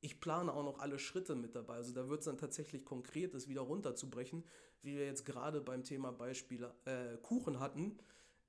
ich 0.02 0.20
plane 0.20 0.54
auch 0.54 0.64
noch 0.64 0.80
alle 0.80 1.00
Schritte 1.00 1.36
mit 1.36 1.56
dabei. 1.56 1.76
Also 1.76 1.94
da 1.94 2.08
wird 2.08 2.20
es 2.20 2.26
dann 2.26 2.38
tatsächlich 2.38 2.86
konkret, 2.86 3.34
das 3.34 3.48
wieder 3.48 3.62
runterzubrechen, 3.62 4.44
wie 4.84 4.96
wir 4.96 5.06
jetzt 5.06 5.26
gerade 5.26 5.62
beim 5.62 5.84
Thema 5.84 6.12
Beispiel 6.12 6.70
äh, 6.86 7.18
Kuchen 7.24 7.60
hatten. 7.60 7.98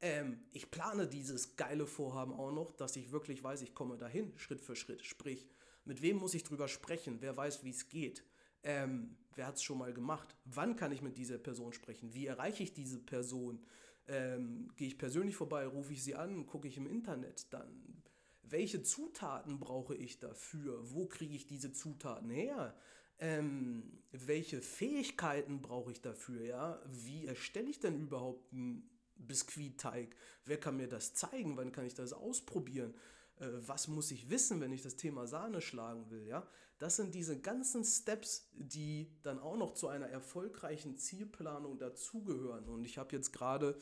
Ähm, 0.03 0.40
ich 0.53 0.71
plane 0.71 1.09
dieses 1.09 1.57
geile 1.57 1.87
Vorhaben 1.87 2.35
auch 2.35 2.53
noch, 2.53 2.73
dass 2.73 2.97
ich 2.97 3.11
wirklich 3.11 3.42
weiß, 3.42 3.62
ich 3.62 3.75
komme 3.75 3.97
dahin, 3.97 4.37
Schritt 4.37 4.61
für 4.61 4.77
Schritt. 4.77 5.05
Sprich, 5.05 5.49
mit 5.87 6.03
wem 6.03 6.19
muss 6.19 6.35
ich 6.35 6.45
drüber 6.45 6.69
sprechen? 6.69 7.19
Wer 7.21 7.37
weiß, 7.37 7.64
wie 7.64 7.71
es 7.71 7.88
geht? 7.88 8.23
Ähm, 8.66 9.16
wer 9.37 9.46
hat 9.46 9.55
es 9.55 9.62
schon 9.62 9.79
mal 9.79 9.92
gemacht? 9.92 10.37
Wann 10.44 10.74
kann 10.74 10.90
ich 10.90 11.00
mit 11.00 11.16
dieser 11.16 11.38
Person 11.38 11.72
sprechen? 11.72 12.12
Wie 12.12 12.26
erreiche 12.26 12.64
ich 12.64 12.74
diese 12.74 12.98
Person? 12.98 13.64
Ähm, 14.09 14.72
Gehe 14.76 14.88
ich 14.88 14.98
persönlich 14.98 15.37
vorbei, 15.37 15.66
rufe 15.66 15.92
ich 15.92 16.02
sie 16.02 16.16
an, 16.16 16.46
gucke 16.46 16.66
ich 16.66 16.76
im 16.76 16.88
Internet 16.88 17.52
dann? 17.52 18.02
Welche 18.42 18.83
Zutaten 18.83 19.61
brauche 19.61 19.94
ich 19.94 20.18
dafür? 20.18 20.81
Wo 20.92 21.07
kriege 21.07 21.37
ich 21.37 21.46
diese 21.46 21.72
Zutaten 21.72 22.29
her? 22.29 22.76
Ähm, 23.20 24.02
welche 24.11 24.61
Fähigkeiten 24.61 25.62
brauche 25.62 25.92
ich 25.92 26.02
dafür? 26.02 26.42
Ja? 26.42 26.83
Wie 26.87 27.26
erstelle 27.26 27.70
ich 27.70 27.79
denn 27.79 28.00
überhaupt 28.00 28.52
einen 28.52 28.90
Biskuitteig? 29.14 30.16
Wer 30.44 30.59
kann 30.59 30.76
mir 30.76 30.88
das 30.88 31.14
zeigen? 31.14 31.57
Wann 31.57 31.70
kann 31.70 31.87
ich 31.87 31.94
das 31.94 32.12
ausprobieren? 32.12 32.94
Äh, 33.38 33.49
was 33.66 33.88
muss 33.88 34.11
ich 34.11 34.31
wissen, 34.31 34.61
wenn 34.61 34.72
ich 34.72 34.83
das 34.83 34.96
Thema 34.96 35.27
Sahne 35.27 35.61
schlagen 35.61 36.11
will? 36.11 36.27
Ja? 36.27 36.46
Das 36.79 36.96
sind 36.96 37.14
diese 37.14 37.40
ganzen 37.40 37.85
Steps, 37.85 38.51
die 38.53 39.11
dann 39.22 39.38
auch 39.38 39.57
noch 39.57 39.75
zu 39.75 39.88
einer 39.88 40.09
erfolgreichen 40.09 40.96
Zielplanung 40.96 41.79
dazugehören. 41.79 42.68
Und 42.68 42.85
ich 42.85 42.99
habe 42.99 43.14
jetzt 43.14 43.33
gerade 43.33 43.79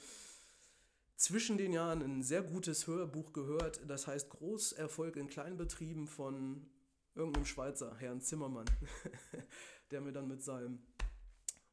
zwischen 1.16 1.58
den 1.58 1.72
Jahren 1.72 2.02
ein 2.02 2.22
sehr 2.22 2.42
gutes 2.42 2.86
Hörbuch 2.86 3.32
gehört, 3.32 3.80
das 3.88 4.06
heißt 4.06 4.30
Großerfolg 4.30 5.16
in 5.16 5.28
Kleinbetrieben 5.28 6.06
von 6.06 6.68
irgendeinem 7.14 7.46
Schweizer, 7.46 7.96
Herrn 7.96 8.20
Zimmermann, 8.20 8.66
der 9.90 10.00
mir 10.00 10.12
dann 10.12 10.26
mit 10.26 10.42
seinem 10.42 10.82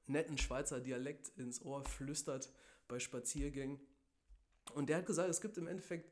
netten 0.05 0.37
Schweizer 0.37 0.79
Dialekt 0.79 1.29
ins 1.37 1.61
Ohr 1.61 1.83
flüstert 1.85 2.51
bei 2.87 2.99
Spaziergängen. 2.99 3.79
Und 4.73 4.89
der 4.89 4.97
hat 4.97 5.05
gesagt, 5.05 5.29
es 5.29 5.41
gibt 5.41 5.57
im 5.57 5.67
Endeffekt 5.67 6.11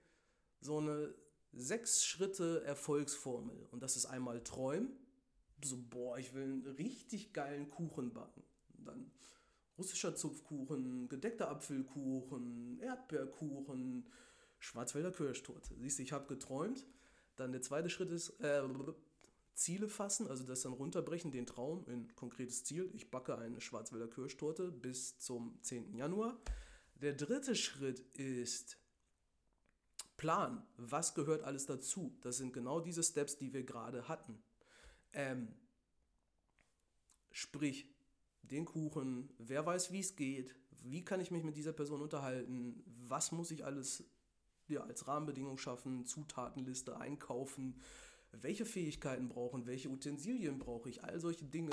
so 0.62 0.79
eine 0.79 1.13
sechs 1.53 2.03
Schritte 2.03 2.63
Erfolgsformel. 2.65 3.67
Und 3.71 3.83
das 3.83 3.95
ist 3.95 4.05
einmal 4.05 4.43
träumen. 4.43 4.89
So, 5.63 5.77
boah, 5.89 6.17
ich 6.17 6.33
will 6.33 6.43
einen 6.43 6.65
richtig 6.65 7.33
geilen 7.33 7.69
Kuchen 7.69 8.13
backen. 8.13 8.43
Dann 8.73 9.12
russischer 9.77 10.15
Zupfkuchen, 10.15 11.09
gedeckter 11.09 11.49
Apfelkuchen, 11.49 12.79
Erdbeerkuchen, 12.79 14.09
Schwarzwälder 14.59 15.12
Kirschtorte. 15.12 15.75
Siehst 15.79 15.99
du, 15.99 16.03
ich 16.03 16.12
habe 16.12 16.27
geträumt. 16.27 16.85
Dann 17.35 17.51
der 17.51 17.62
zweite 17.62 17.89
Schritt 17.89 18.12
ist 18.12 18.39
äh, 18.41 18.62
Ziele 19.53 19.89
fassen, 19.89 20.27
also 20.27 20.43
das 20.45 20.62
dann 20.62 20.73
runterbrechen, 20.73 21.31
den 21.31 21.45
Traum 21.45 21.85
in 21.88 22.13
konkretes 22.15 22.63
Ziel. 22.63 22.89
Ich 22.93 23.12
backe 23.12 23.38
eine 23.38 23.62
Schwarzwälder 23.62 24.07
Kirschtorte 24.07 24.71
bis 24.71 25.17
zum 25.19 25.57
10. 25.62 25.95
Januar. 25.95 26.39
Der 26.95 27.13
dritte 27.13 27.55
Schritt 27.55 27.99
ist 28.17 28.77
Plan. 30.19 30.62
Was 30.75 31.15
gehört 31.15 31.43
alles 31.43 31.65
dazu? 31.65 32.15
Das 32.21 32.38
sind 32.38 32.51
genau 32.53 32.82
diese 32.82 33.01
Steps, 33.01 33.38
die 33.38 33.53
wir 33.53 33.63
gerade 33.63 34.10
hatten. 34.10 34.38
Ähm, 35.13 35.47
sprich, 37.32 37.88
den 38.43 38.65
Kuchen, 38.65 39.34
wer 39.38 39.65
weiß, 39.65 39.93
wie 39.93 40.01
es 40.01 40.17
geht, 40.17 40.53
wie 40.82 41.05
kann 41.05 41.21
ich 41.21 41.32
mich 41.32 41.43
mit 41.43 41.55
dieser 41.55 41.71
Person 41.71 42.01
unterhalten, 42.01 42.84
was 43.08 43.32
muss 43.32 43.49
ich 43.49 43.63
alles 43.63 44.03
ja, 44.67 44.82
als 44.82 45.08
Rahmenbedingung 45.08 45.58
schaffen, 45.58 46.05
Zutatenliste 46.05 46.97
einkaufen, 46.97 47.82
welche 48.34 48.65
Fähigkeiten 48.65 49.29
brauchen, 49.29 49.67
welche 49.67 49.89
Utensilien 49.89 50.60
brauche 50.60 50.89
ich, 50.89 51.01
all 51.01 51.19
solche 51.19 51.45
Dinge 51.45 51.71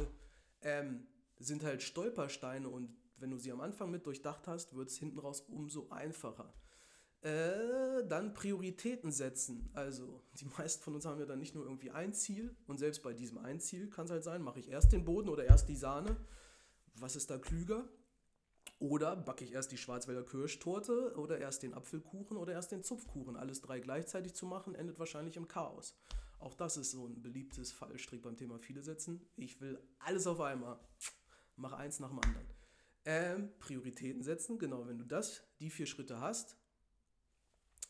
ähm, 0.63 1.07
sind 1.39 1.65
halt 1.65 1.83
Stolpersteine 1.83 2.69
und 2.69 2.97
wenn 3.19 3.31
du 3.31 3.39
sie 3.39 3.51
am 3.51 3.61
Anfang 3.61 3.91
mit 3.91 4.07
durchdacht 4.07 4.47
hast, 4.47 4.77
wird 4.77 4.89
es 4.89 4.99
hinten 4.99 5.19
raus 5.19 5.41
umso 5.41 5.89
einfacher. 5.91 6.55
Äh, 7.27 8.07
dann 8.07 8.35
Prioritäten 8.35 9.11
setzen. 9.11 9.69
Also, 9.75 10.23
die 10.35 10.45
meisten 10.59 10.83
von 10.83 10.95
uns 10.95 11.07
haben 11.07 11.19
ja 11.19 11.27
dann 11.27 11.41
nicht 11.41 11.55
nur 11.55 11.65
irgendwie 11.65 11.91
ein 11.91 12.13
Ziel 12.13 12.55
und 12.67 12.79
selbst 12.79 13.03
bei 13.03 13.13
diesem 13.13 13.39
ein 13.39 13.59
Ziel 13.61 13.89
kann 13.91 14.05
es 14.05 14.11
halt 14.13 14.23
sein, 14.25 14.43
mache 14.43 14.61
ich 14.61 14.71
erst 14.71 14.93
den 14.93 15.05
Boden 15.05 15.29
oder 15.29 15.45
erst 15.45 15.69
die 15.69 15.77
Sahne 15.77 16.17
was 17.01 17.17
ist 17.17 17.31
da 17.31 17.39
klüger? 17.39 17.89
Oder 18.79 19.17
backe 19.17 19.45
ich 19.45 19.53
erst 19.53 19.73
die 19.73 19.79
Schwarzwälder 19.79 20.25
Kirschtorte 20.25 21.15
oder 21.17 21.39
erst 21.39 21.63
den 21.63 21.73
Apfelkuchen 21.73 22.37
oder 22.37 22.53
erst 22.53 22.73
den 22.73 22.83
Zupfkuchen? 22.83 23.37
Alles 23.37 23.63
drei 23.63 23.81
gleichzeitig 23.81 24.35
zu 24.35 24.45
machen, 24.47 24.75
endet 24.75 24.99
wahrscheinlich 24.99 25.37
im 25.37 25.49
Chaos. 25.49 25.99
Auch 26.39 26.55
das 26.55 26.77
ist 26.77 26.91
so 26.91 27.07
ein 27.07 27.23
beliebtes 27.23 27.73
Fallstrick 27.73 28.23
beim 28.23 28.37
Thema 28.37 28.59
viele 28.59 28.83
setzen. 28.83 29.27
Ich 29.37 29.61
will 29.61 29.81
alles 29.99 30.27
auf 30.27 30.41
einmal. 30.41 30.79
Mach 31.57 31.73
eins 31.73 32.01
nach 32.01 32.11
dem 32.11 32.21
anderen. 32.21 32.47
Ähm, 33.07 33.51
Prioritäten 33.61 34.23
setzen, 34.23 34.59
genau, 34.59 34.87
wenn 34.87 34.99
du 34.99 35.05
das, 35.05 35.43
die 35.61 35.71
vier 35.71 35.87
Schritte 35.87 36.21
hast, 36.21 36.59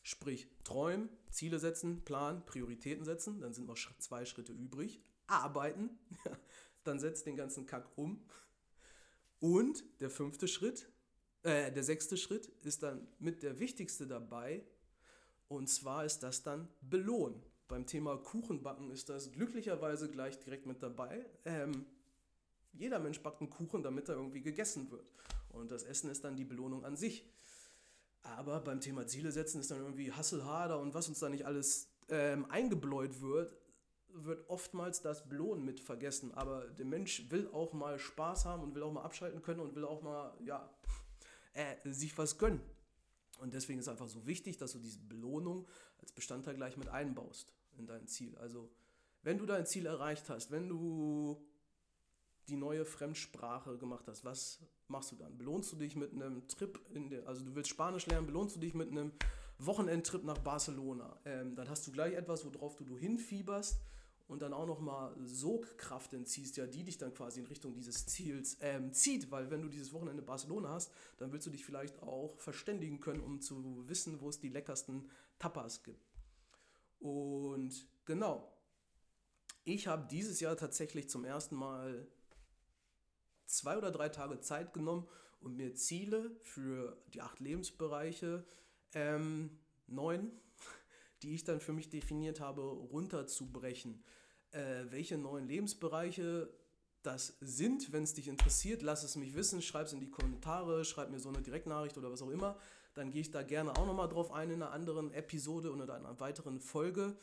sprich 0.07 0.47
träumen, 0.63 1.09
Ziele 1.29 1.59
setzen, 1.59 2.05
Plan, 2.05 2.45
Prioritäten 2.45 3.03
setzen, 3.03 3.41
dann 3.41 3.53
sind 3.53 3.67
noch 3.67 3.77
zwei 3.99 4.23
Schritte 4.23 4.53
übrig. 4.53 5.01
Arbeiten, 5.27 5.89
dann 6.85 6.99
setzt 7.01 7.25
den 7.25 7.35
ganzen 7.35 7.65
Kack 7.65 7.85
um 7.97 8.23
und 9.41 9.83
der 9.99 10.09
fünfte 10.09 10.47
Schritt, 10.47 10.89
äh, 11.43 11.73
der 11.73 11.83
sechste 11.83 12.15
Schritt 12.15 12.47
ist 12.63 12.83
dann 12.83 13.05
mit 13.19 13.43
der 13.43 13.59
wichtigste 13.59 14.07
dabei. 14.07 14.63
Und 15.49 15.67
zwar 15.67 16.05
ist 16.05 16.19
das 16.19 16.43
dann 16.43 16.69
belohnen. 16.81 17.41
Beim 17.67 17.85
Thema 17.85 18.17
Kuchenbacken 18.17 18.91
ist 18.91 19.09
das 19.09 19.31
glücklicherweise 19.33 20.09
gleich 20.09 20.39
direkt 20.39 20.65
mit 20.65 20.81
dabei. 20.81 21.25
Ähm, 21.43 21.85
jeder 22.71 22.99
Mensch 22.99 23.21
backt 23.21 23.41
einen 23.41 23.49
Kuchen, 23.49 23.83
damit 23.83 24.07
er 24.07 24.15
irgendwie 24.15 24.41
gegessen 24.41 24.89
wird. 24.89 25.05
Und 25.49 25.71
das 25.71 25.83
Essen 25.83 26.09
ist 26.09 26.23
dann 26.23 26.37
die 26.37 26.45
Belohnung 26.45 26.85
an 26.85 26.95
sich. 26.95 27.25
Aber 28.35 28.59
beim 28.59 28.81
Thema 28.81 29.07
Ziele 29.07 29.31
setzen 29.31 29.61
ist 29.61 29.71
dann 29.71 29.79
irgendwie 29.79 30.11
Hasselhader 30.11 30.79
und 30.79 30.93
was 30.93 31.07
uns 31.07 31.19
da 31.19 31.29
nicht 31.29 31.45
alles 31.45 31.89
ähm, 32.09 32.45
eingebläut 32.49 33.21
wird, 33.21 33.55
wird 34.09 34.49
oftmals 34.49 35.01
das 35.01 35.29
Belohnen 35.29 35.63
mit 35.63 35.79
vergessen. 35.79 36.33
Aber 36.33 36.67
der 36.67 36.85
Mensch 36.85 37.29
will 37.29 37.49
auch 37.53 37.73
mal 37.73 37.99
Spaß 37.99 38.45
haben 38.45 38.63
und 38.63 38.75
will 38.75 38.83
auch 38.83 38.91
mal 38.91 39.03
abschalten 39.03 39.41
können 39.41 39.59
und 39.59 39.75
will 39.75 39.85
auch 39.85 40.01
mal, 40.01 40.33
ja, 40.43 40.69
äh, 41.53 41.75
sich 41.85 42.17
was 42.17 42.37
gönnen. 42.37 42.61
Und 43.39 43.53
deswegen 43.53 43.79
ist 43.79 43.85
es 43.85 43.91
einfach 43.91 44.07
so 44.07 44.25
wichtig, 44.25 44.57
dass 44.57 44.73
du 44.73 44.79
diese 44.79 44.99
Belohnung 44.99 45.67
als 45.99 46.11
Bestandteil 46.11 46.55
gleich 46.55 46.75
mit 46.75 46.89
einbaust 46.89 47.53
in 47.77 47.85
dein 47.85 48.07
Ziel. 48.07 48.35
Also, 48.39 48.69
wenn 49.21 49.37
du 49.37 49.45
dein 49.45 49.65
Ziel 49.65 49.85
erreicht 49.85 50.29
hast, 50.29 50.51
wenn 50.51 50.67
du 50.67 51.45
die 52.47 52.55
neue 52.55 52.85
Fremdsprache 52.85 53.77
gemacht 53.77 54.07
hast, 54.07 54.23
was 54.23 54.59
machst 54.87 55.11
du 55.11 55.15
dann? 55.15 55.37
Belohnst 55.37 55.71
du 55.71 55.75
dich 55.75 55.95
mit 55.95 56.13
einem 56.13 56.47
Trip 56.47 56.79
in 56.93 57.09
der, 57.09 57.27
also 57.27 57.43
du 57.43 57.55
willst 57.55 57.69
Spanisch 57.69 58.05
lernen, 58.07 58.27
belohnst 58.27 58.55
du 58.55 58.59
dich 58.59 58.73
mit 58.73 58.89
einem 58.89 59.11
Wochenendtrip 59.59 60.23
nach 60.23 60.37
Barcelona. 60.37 61.19
Ähm, 61.25 61.55
dann 61.55 61.69
hast 61.69 61.87
du 61.87 61.91
gleich 61.91 62.13
etwas, 62.13 62.45
worauf 62.45 62.75
du, 62.75 62.83
du 62.85 62.97
hinfieberst 62.97 63.79
und 64.27 64.41
dann 64.41 64.53
auch 64.53 64.67
nochmal 64.67 65.15
Sogkraft 65.23 66.13
entziehst, 66.13 66.57
ja, 66.57 66.67
die 66.67 66.83
dich 66.83 66.97
dann 66.97 67.13
quasi 67.13 67.39
in 67.39 67.47
Richtung 67.47 67.73
dieses 67.73 68.05
Ziels 68.05 68.57
ähm, 68.61 68.93
zieht, 68.93 69.31
weil 69.31 69.49
wenn 69.49 69.61
du 69.61 69.69
dieses 69.69 69.93
Wochenende 69.93 70.21
Barcelona 70.21 70.69
hast, 70.69 70.91
dann 71.17 71.31
willst 71.31 71.47
du 71.47 71.51
dich 71.51 71.65
vielleicht 71.65 72.01
auch 72.03 72.37
verständigen 72.37 72.99
können, 72.99 73.21
um 73.21 73.39
zu 73.41 73.87
wissen, 73.87 74.21
wo 74.21 74.29
es 74.29 74.39
die 74.39 74.49
leckersten 74.49 75.09
Tapas 75.39 75.83
gibt. 75.83 76.05
Und 76.99 77.87
genau, 78.05 78.51
ich 79.63 79.87
habe 79.87 80.07
dieses 80.09 80.39
Jahr 80.39 80.57
tatsächlich 80.57 81.09
zum 81.09 81.25
ersten 81.25 81.55
Mal 81.55 82.07
zwei 83.47 83.77
oder 83.77 83.91
drei 83.91 84.09
Tage 84.09 84.39
Zeit 84.39 84.73
genommen 84.73 85.07
und 85.39 85.55
mir 85.55 85.73
Ziele 85.73 86.31
für 86.43 86.97
die 87.13 87.21
acht 87.21 87.39
Lebensbereiche, 87.39 88.45
ähm, 88.93 89.57
neun, 89.87 90.31
die 91.23 91.33
ich 91.33 91.43
dann 91.43 91.59
für 91.59 91.73
mich 91.73 91.89
definiert 91.89 92.39
habe, 92.39 92.61
runterzubrechen 92.61 94.03
äh, 94.51 94.85
welche 94.89 95.17
neuen 95.17 95.47
Lebensbereiche 95.47 96.49
das 97.03 97.37
sind. 97.41 97.91
Wenn 97.91 98.03
es 98.03 98.13
dich 98.13 98.27
interessiert, 98.27 98.81
lass 98.81 99.03
es 99.03 99.15
mich 99.15 99.35
wissen, 99.35 99.61
schreib 99.61 99.87
es 99.87 99.93
in 99.93 99.99
die 99.99 100.09
Kommentare, 100.09 100.85
schreib 100.85 101.09
mir 101.09 101.19
so 101.19 101.29
eine 101.29 101.41
Direktnachricht 101.41 101.97
oder 101.97 102.11
was 102.11 102.21
auch 102.21 102.29
immer. 102.29 102.57
Dann 102.93 103.11
gehe 103.11 103.21
ich 103.21 103.31
da 103.31 103.43
gerne 103.43 103.71
auch 103.71 103.85
nochmal 103.85 104.09
drauf 104.09 104.31
ein 104.31 104.49
in 104.49 104.61
einer 104.61 104.71
anderen 104.71 105.11
Episode 105.11 105.71
oder 105.71 105.83
in 105.83 106.05
einer 106.05 106.19
weiteren 106.19 106.59
Folge. 106.59 107.15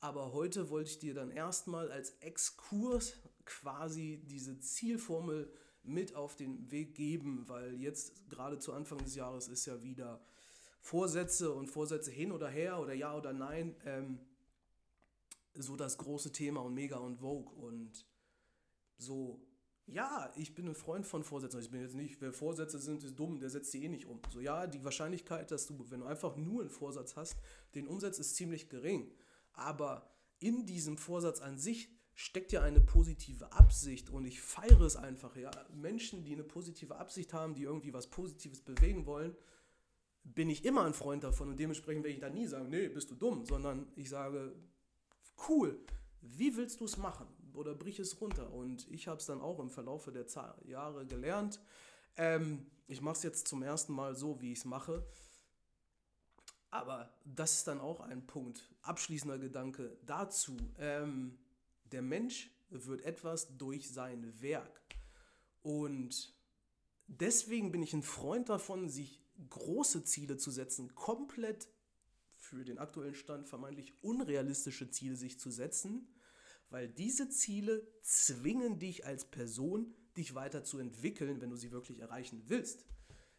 Aber 0.00 0.32
heute 0.32 0.70
wollte 0.70 0.90
ich 0.90 0.98
dir 0.98 1.14
dann 1.14 1.30
erstmal 1.30 1.90
als 1.90 2.10
Exkurs 2.20 3.14
quasi 3.44 4.22
diese 4.26 4.60
Zielformel 4.60 5.50
mit 5.88 6.14
auf 6.14 6.36
den 6.36 6.70
Weg 6.70 6.94
geben, 6.94 7.44
weil 7.46 7.80
jetzt 7.80 8.28
gerade 8.28 8.58
zu 8.58 8.72
Anfang 8.72 8.98
des 8.98 9.14
Jahres 9.14 9.48
ist 9.48 9.66
ja 9.66 9.82
wieder 9.82 10.20
Vorsätze 10.80 11.52
und 11.52 11.68
Vorsätze 11.68 12.10
hin 12.10 12.32
oder 12.32 12.48
her 12.48 12.78
oder 12.80 12.94
ja 12.94 13.16
oder 13.16 13.32
nein. 13.32 13.74
Ähm, 13.84 14.18
so 15.54 15.76
das 15.76 15.98
große 15.98 16.32
Thema 16.32 16.60
und 16.60 16.74
mega 16.74 16.98
und 16.98 17.16
Vogue 17.16 17.52
und 17.54 18.06
so, 18.98 19.40
ja, 19.86 20.32
ich 20.36 20.54
bin 20.54 20.66
ein 20.68 20.74
Freund 20.74 21.06
von 21.06 21.22
Vorsätzen. 21.22 21.60
Ich 21.60 21.70
bin 21.70 21.80
jetzt 21.80 21.94
nicht, 21.94 22.20
wer 22.20 22.32
Vorsätze 22.32 22.78
sind, 22.78 23.04
ist 23.04 23.18
dumm, 23.18 23.38
der 23.38 23.50
setzt 23.50 23.70
sie 23.70 23.84
eh 23.84 23.88
nicht 23.88 24.06
um. 24.06 24.20
So, 24.32 24.40
ja, 24.40 24.66
die 24.66 24.84
Wahrscheinlichkeit, 24.84 25.50
dass 25.50 25.66
du, 25.66 25.84
wenn 25.90 26.00
du 26.00 26.06
einfach 26.06 26.36
nur 26.36 26.62
einen 26.62 26.70
Vorsatz 26.70 27.16
hast, 27.16 27.36
den 27.74 27.86
umsetzt, 27.86 28.18
ist 28.18 28.36
ziemlich 28.36 28.68
gering. 28.68 29.12
Aber 29.52 30.10
in 30.38 30.66
diesem 30.66 30.98
Vorsatz 30.98 31.40
an 31.40 31.56
sich 31.56 31.88
steckt 32.16 32.50
ja 32.50 32.62
eine 32.62 32.80
positive 32.80 33.52
Absicht 33.52 34.08
und 34.08 34.24
ich 34.24 34.40
feiere 34.40 34.80
es 34.80 34.96
einfach. 34.96 35.36
Ja, 35.36 35.50
Menschen, 35.70 36.24
die 36.24 36.32
eine 36.32 36.44
positive 36.44 36.96
Absicht 36.96 37.34
haben, 37.34 37.54
die 37.54 37.62
irgendwie 37.62 37.92
was 37.92 38.08
Positives 38.08 38.62
bewegen 38.62 39.04
wollen, 39.04 39.36
bin 40.24 40.48
ich 40.48 40.64
immer 40.64 40.84
ein 40.86 40.94
Freund 40.94 41.22
davon 41.22 41.50
und 41.50 41.60
dementsprechend 41.60 42.04
werde 42.04 42.14
ich 42.14 42.20
da 42.20 42.30
nie 42.30 42.46
sagen, 42.46 42.70
nee, 42.70 42.88
bist 42.88 43.10
du 43.10 43.14
dumm, 43.14 43.44
sondern 43.44 43.86
ich 43.96 44.08
sage, 44.08 44.56
cool, 45.46 45.78
wie 46.22 46.56
willst 46.56 46.80
du 46.80 46.86
es 46.86 46.96
machen? 46.96 47.26
Oder 47.52 47.74
brich 47.74 47.98
es 47.98 48.18
runter. 48.18 48.50
Und 48.50 48.90
ich 48.90 49.08
habe 49.08 49.18
es 49.18 49.26
dann 49.26 49.42
auch 49.42 49.60
im 49.60 49.70
Verlauf 49.70 50.10
der 50.10 50.26
Jahre 50.64 51.06
gelernt. 51.06 51.60
Ähm, 52.16 52.66
ich 52.88 53.02
mache 53.02 53.16
es 53.16 53.22
jetzt 53.24 53.46
zum 53.46 53.62
ersten 53.62 53.92
Mal 53.92 54.14
so, 54.14 54.40
wie 54.40 54.52
ich 54.52 54.58
es 54.60 54.64
mache. 54.64 55.06
Aber 56.70 57.10
das 57.24 57.58
ist 57.58 57.68
dann 57.68 57.78
auch 57.80 58.00
ein 58.00 58.26
Punkt. 58.26 58.68
Abschließender 58.82 59.38
Gedanke 59.38 59.98
dazu. 60.04 60.56
Ähm, 60.78 61.38
der 61.96 62.02
Mensch 62.02 62.50
wird 62.68 63.00
etwas 63.06 63.56
durch 63.56 63.90
sein 63.90 64.42
Werk. 64.42 64.82
Und 65.62 66.36
deswegen 67.06 67.72
bin 67.72 67.82
ich 67.82 67.94
ein 67.94 68.02
Freund 68.02 68.50
davon, 68.50 68.90
sich 68.90 69.24
große 69.48 70.04
Ziele 70.04 70.36
zu 70.36 70.50
setzen, 70.50 70.94
komplett 70.94 71.68
für 72.36 72.66
den 72.66 72.76
aktuellen 72.76 73.14
Stand 73.14 73.48
vermeintlich 73.48 73.94
unrealistische 74.02 74.90
Ziele 74.90 75.16
sich 75.16 75.40
zu 75.40 75.50
setzen, 75.50 76.06
weil 76.68 76.86
diese 76.86 77.30
Ziele 77.30 77.88
zwingen 78.02 78.78
dich 78.78 79.06
als 79.06 79.24
Person, 79.24 79.94
dich 80.18 80.34
weiterzuentwickeln, 80.34 81.40
wenn 81.40 81.48
du 81.48 81.56
sie 81.56 81.72
wirklich 81.72 82.00
erreichen 82.00 82.42
willst. 82.48 82.84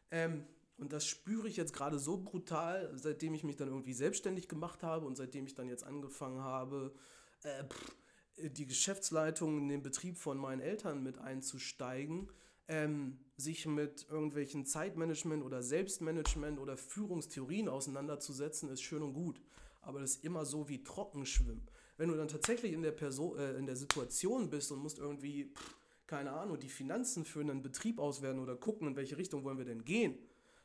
Ähm, 0.09 0.47
und 0.77 0.93
das 0.93 1.05
spüre 1.05 1.47
ich 1.47 1.57
jetzt 1.57 1.73
gerade 1.73 1.99
so 1.99 2.17
brutal, 2.17 2.91
seitdem 2.95 3.35
ich 3.35 3.43
mich 3.43 3.55
dann 3.55 3.67
irgendwie 3.67 3.93
selbstständig 3.93 4.47
gemacht 4.47 4.81
habe 4.81 5.05
und 5.05 5.15
seitdem 5.15 5.45
ich 5.45 5.53
dann 5.53 5.69
jetzt 5.69 5.83
angefangen 5.83 6.41
habe, 6.41 6.95
äh, 7.43 7.63
pff, 7.63 7.95
die 8.37 8.65
Geschäftsleitung 8.65 9.57
in 9.57 9.69
den 9.69 9.83
Betrieb 9.83 10.17
von 10.17 10.37
meinen 10.37 10.61
Eltern 10.61 11.03
mit 11.03 11.17
einzusteigen, 11.17 12.29
ähm, 12.67 13.17
sich 13.37 13.65
mit 13.65 14.07
irgendwelchen 14.09 14.65
Zeitmanagement 14.65 15.43
oder 15.43 15.63
Selbstmanagement 15.63 16.59
oder 16.59 16.77
Führungstheorien 16.77 17.69
auseinanderzusetzen, 17.69 18.69
ist 18.69 18.81
schön 18.81 19.01
und 19.01 19.13
gut. 19.13 19.41
Aber 19.81 19.99
das 19.99 20.15
ist 20.15 20.23
immer 20.23 20.45
so 20.45 20.67
wie 20.69 20.83
Trockenschwimmen. 20.83 21.67
Wenn 21.97 22.09
du 22.09 22.15
dann 22.15 22.27
tatsächlich 22.27 22.73
in 22.73 22.81
der, 22.81 22.91
Person, 22.91 23.37
äh, 23.39 23.53
in 23.53 23.65
der 23.65 23.75
Situation 23.75 24.49
bist 24.49 24.71
und 24.71 24.79
musst 24.79 24.99
irgendwie, 24.99 25.45
pff, 25.45 25.75
keine 26.05 26.31
Ahnung, 26.31 26.59
die 26.59 26.69
Finanzen 26.69 27.25
für 27.25 27.41
einen 27.41 27.61
Betrieb 27.61 27.99
auswerten 27.99 28.39
oder 28.39 28.55
gucken, 28.55 28.87
in 28.87 28.95
welche 28.95 29.17
Richtung 29.17 29.43
wollen 29.43 29.57
wir 29.57 29.65
denn 29.65 29.83
gehen, 29.83 30.17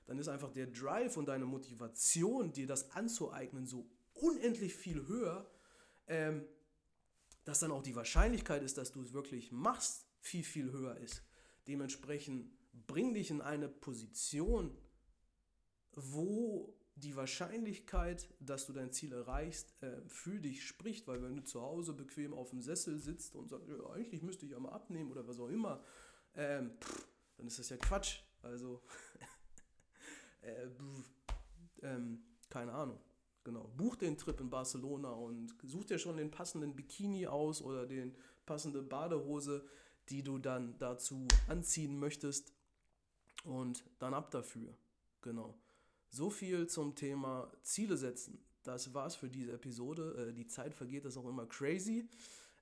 dann 0.07 0.19
ist 0.19 0.29
einfach 0.29 0.51
der 0.51 0.67
Drive 0.67 1.17
und 1.17 1.27
deine 1.27 1.47
Motivation, 1.47 2.53
dir 2.53 2.67
das 2.67 2.91
anzueignen, 2.93 3.67
so 3.67 3.87
unendlich 4.15 4.75
viel 4.75 5.07
höher, 5.07 5.47
ähm, 6.07 6.45
dass 7.45 7.61
dann 7.61 7.73
auch 7.73 7.83
die 7.83 7.97
Wahrscheinlichkeit 7.97 8.63
ist, 8.63 8.79
dass 8.79 8.93
du 8.93 9.03
es 9.03 9.13
wirklich 9.13 9.53
machst, 9.53 10.07
viel, 10.21 10.45
viel 10.45 10.71
höher 10.71 10.97
ist. 10.99 11.23
Dementsprechend 11.67 12.51
bring 12.87 13.15
dich 13.15 13.31
in 13.31 13.41
eine 13.41 13.69
Position, 13.69 14.77
wo 15.93 16.77
die 16.95 17.17
Wahrscheinlichkeit, 17.17 18.29
dass 18.41 18.67
du 18.67 18.73
dein 18.73 18.93
Ziel 18.93 19.13
erreichst, 19.13 19.75
äh, 19.83 20.03
für 20.07 20.39
dich 20.41 20.67
spricht, 20.67 21.07
weil 21.09 21.23
wenn 21.23 21.37
du 21.37 21.43
zu 21.43 21.63
Hause 21.63 21.95
bequem 21.95 22.35
auf 22.35 22.51
dem 22.51 22.61
Sessel 22.61 22.99
sitzt 22.99 23.35
und 23.35 23.49
sagst, 23.49 23.69
ja, 23.69 23.91
eigentlich 23.91 24.23
müsste 24.23 24.45
ich 24.47 24.53
ja 24.53 24.61
mal 24.61 24.73
abnehmen 24.73 25.11
oder 25.11 25.27
was 25.27 25.41
auch 25.41 25.49
immer, 25.49 25.83
ähm, 26.35 26.73
pff, 26.81 27.07
dann 27.37 27.47
ist 27.47 27.59
das 27.59 27.71
ja 27.71 27.77
Quatsch. 27.77 28.21
Also, 28.43 28.83
äh, 30.43 30.69
ähm, 31.83 32.23
keine 32.51 32.73
Ahnung. 32.73 33.01
Genau. 33.45 33.71
Buch 33.77 33.97
den 33.97 34.17
Trip 34.17 34.39
in 34.41 34.51
Barcelona 34.51 35.11
und 35.11 35.55
such 35.65 35.87
dir 35.87 35.99
schon 35.99 36.17
den 36.17 36.31
passenden 36.31 36.77
Bikini 36.77 37.27
aus 37.27 37.61
oder 37.61 37.87
den 37.87 38.15
passende 38.47 38.83
Badehose, 38.83 39.65
die 40.09 40.23
du 40.23 40.39
dann 40.39 40.79
dazu 40.79 41.27
anziehen 41.49 41.99
möchtest. 41.99 42.53
Und 43.45 43.85
dann 43.99 44.15
ab 44.15 44.31
dafür. 44.31 44.73
Genau. 45.21 45.59
So 46.09 46.31
viel 46.31 46.69
zum 46.69 46.95
Thema 46.95 47.51
Ziele 47.63 47.97
setzen. 47.97 48.39
Das 48.63 48.95
war's 48.95 49.17
für 49.17 49.29
diese 49.29 49.53
Episode. 49.53 50.29
Äh, 50.29 50.33
die 50.33 50.47
Zeit 50.47 50.75
vergeht, 50.75 51.05
das 51.05 51.15
ist 51.15 51.19
auch 51.19 51.29
immer 51.29 51.47
crazy. 51.47 52.09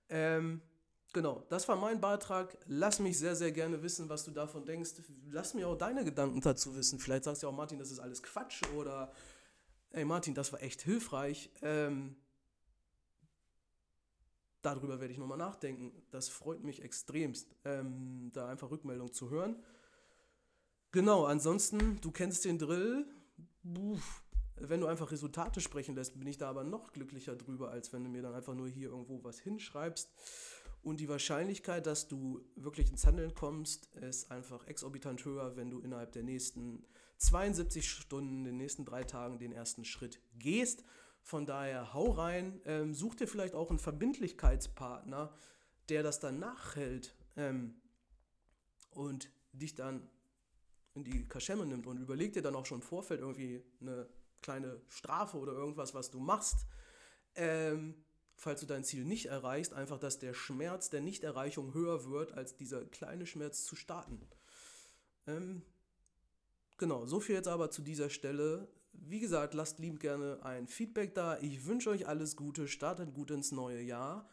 Ähm, 0.08 0.62
genau, 1.12 1.44
das 1.50 1.68
war 1.68 1.76
mein 1.76 2.00
Beitrag. 2.00 2.56
Lass 2.66 2.98
mich 2.98 3.18
sehr, 3.18 3.36
sehr 3.36 3.52
gerne 3.52 3.82
wissen, 3.82 4.08
was 4.08 4.24
du 4.24 4.30
davon 4.30 4.64
denkst. 4.64 4.92
Lass 5.30 5.52
mir 5.52 5.68
auch 5.68 5.76
deine 5.76 6.04
Gedanken 6.04 6.40
dazu 6.40 6.74
wissen. 6.74 6.98
Vielleicht 6.98 7.24
sagst 7.24 7.42
du 7.42 7.48
auch, 7.48 7.52
Martin, 7.52 7.78
das 7.78 7.90
ist 7.90 7.98
alles 7.98 8.22
Quatsch 8.22 8.62
oder 8.74 9.12
ey 9.92 10.04
Martin, 10.04 10.34
das 10.34 10.52
war 10.52 10.62
echt 10.62 10.82
hilfreich. 10.82 11.50
Ähm, 11.62 12.16
darüber 14.62 15.00
werde 15.00 15.12
ich 15.12 15.18
nochmal 15.18 15.38
nachdenken. 15.38 15.92
Das 16.10 16.28
freut 16.28 16.62
mich 16.62 16.82
extremst, 16.82 17.54
ähm, 17.64 18.30
da 18.32 18.48
einfach 18.48 18.70
Rückmeldung 18.70 19.12
zu 19.12 19.30
hören. 19.30 19.62
Genau, 20.92 21.24
ansonsten, 21.24 22.00
du 22.00 22.10
kennst 22.10 22.44
den 22.44 22.58
Drill. 22.58 23.06
Uff, 23.64 24.24
wenn 24.56 24.80
du 24.80 24.86
einfach 24.86 25.10
Resultate 25.12 25.60
sprechen 25.60 25.94
lässt, 25.94 26.18
bin 26.18 26.28
ich 26.28 26.38
da 26.38 26.50
aber 26.50 26.64
noch 26.64 26.92
glücklicher 26.92 27.36
drüber, 27.36 27.70
als 27.70 27.92
wenn 27.92 28.04
du 28.04 28.10
mir 28.10 28.22
dann 28.22 28.34
einfach 28.34 28.54
nur 28.54 28.68
hier 28.68 28.88
irgendwo 28.90 29.22
was 29.22 29.38
hinschreibst. 29.38 30.10
Und 30.82 30.98
die 31.00 31.08
Wahrscheinlichkeit, 31.08 31.86
dass 31.86 32.08
du 32.08 32.42
wirklich 32.56 32.90
ins 32.90 33.06
Handeln 33.06 33.34
kommst, 33.34 33.94
ist 33.96 34.30
einfach 34.30 34.66
exorbitant 34.66 35.24
höher, 35.24 35.56
wenn 35.56 35.70
du 35.70 35.80
innerhalb 35.80 36.12
der 36.12 36.22
nächsten 36.22 36.84
72 37.20 37.88
Stunden, 37.88 38.44
den 38.44 38.56
nächsten 38.56 38.84
drei 38.84 39.04
Tagen 39.04 39.38
den 39.38 39.52
ersten 39.52 39.84
Schritt 39.84 40.20
gehst. 40.38 40.84
Von 41.22 41.44
daher 41.44 41.92
hau 41.92 42.10
rein, 42.10 42.60
ähm, 42.64 42.94
such 42.94 43.14
dir 43.14 43.28
vielleicht 43.28 43.54
auch 43.54 43.68
einen 43.68 43.78
Verbindlichkeitspartner, 43.78 45.34
der 45.90 46.02
das 46.02 46.18
dann 46.18 46.38
nachhält 46.38 47.14
ähm, 47.36 47.74
und 48.90 49.30
dich 49.52 49.74
dann 49.74 50.08
in 50.94 51.04
die 51.04 51.28
Kaschemme 51.28 51.66
nimmt 51.66 51.86
und 51.86 51.98
überleg 51.98 52.32
dir 52.32 52.42
dann 52.42 52.56
auch 52.56 52.64
schon 52.64 52.78
im 52.78 52.86
Vorfeld 52.86 53.20
irgendwie 53.20 53.62
eine 53.80 54.08
kleine 54.40 54.80
Strafe 54.88 55.36
oder 55.36 55.52
irgendwas, 55.52 55.94
was 55.94 56.10
du 56.10 56.20
machst, 56.20 56.66
ähm, 57.34 58.02
falls 58.36 58.60
du 58.60 58.66
dein 58.66 58.82
Ziel 58.82 59.04
nicht 59.04 59.26
erreichst, 59.26 59.74
einfach, 59.74 59.98
dass 59.98 60.18
der 60.18 60.32
Schmerz 60.32 60.88
der 60.88 61.02
Nichterreichung 61.02 61.74
höher 61.74 62.06
wird, 62.06 62.32
als 62.32 62.56
dieser 62.56 62.84
kleine 62.86 63.26
Schmerz 63.26 63.64
zu 63.64 63.76
starten. 63.76 64.26
Ähm, 65.26 65.62
Genau, 66.80 67.04
so 67.04 67.20
viel 67.20 67.34
jetzt 67.34 67.46
aber 67.46 67.70
zu 67.70 67.82
dieser 67.82 68.08
Stelle. 68.08 68.66
Wie 68.94 69.20
gesagt, 69.20 69.52
lasst 69.52 69.80
lieb 69.80 70.00
gerne 70.00 70.42
ein 70.42 70.66
Feedback 70.66 71.14
da. 71.14 71.38
Ich 71.40 71.66
wünsche 71.66 71.90
euch 71.90 72.08
alles 72.08 72.36
Gute, 72.36 72.68
startet 72.68 73.12
gut 73.12 73.30
ins 73.30 73.52
neue 73.52 73.82
Jahr 73.82 74.26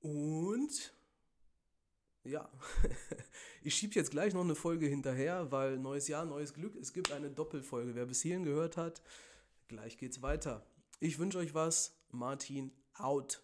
und 0.00 0.92
ja, 2.24 2.46
ich 3.62 3.74
schiebe 3.74 3.94
jetzt 3.94 4.10
gleich 4.10 4.34
noch 4.34 4.44
eine 4.44 4.54
Folge 4.54 4.86
hinterher, 4.86 5.50
weil 5.50 5.78
neues 5.78 6.08
Jahr, 6.08 6.26
neues 6.26 6.52
Glück. 6.52 6.76
Es 6.76 6.92
gibt 6.92 7.10
eine 7.10 7.30
Doppelfolge. 7.30 7.94
Wer 7.94 8.04
bis 8.04 8.20
hierhin 8.20 8.44
gehört 8.44 8.76
hat, 8.76 9.00
gleich 9.68 9.96
geht's 9.96 10.20
weiter. 10.20 10.66
Ich 11.00 11.18
wünsche 11.18 11.38
euch 11.38 11.54
was. 11.54 11.96
Martin 12.10 12.70
out. 12.98 13.42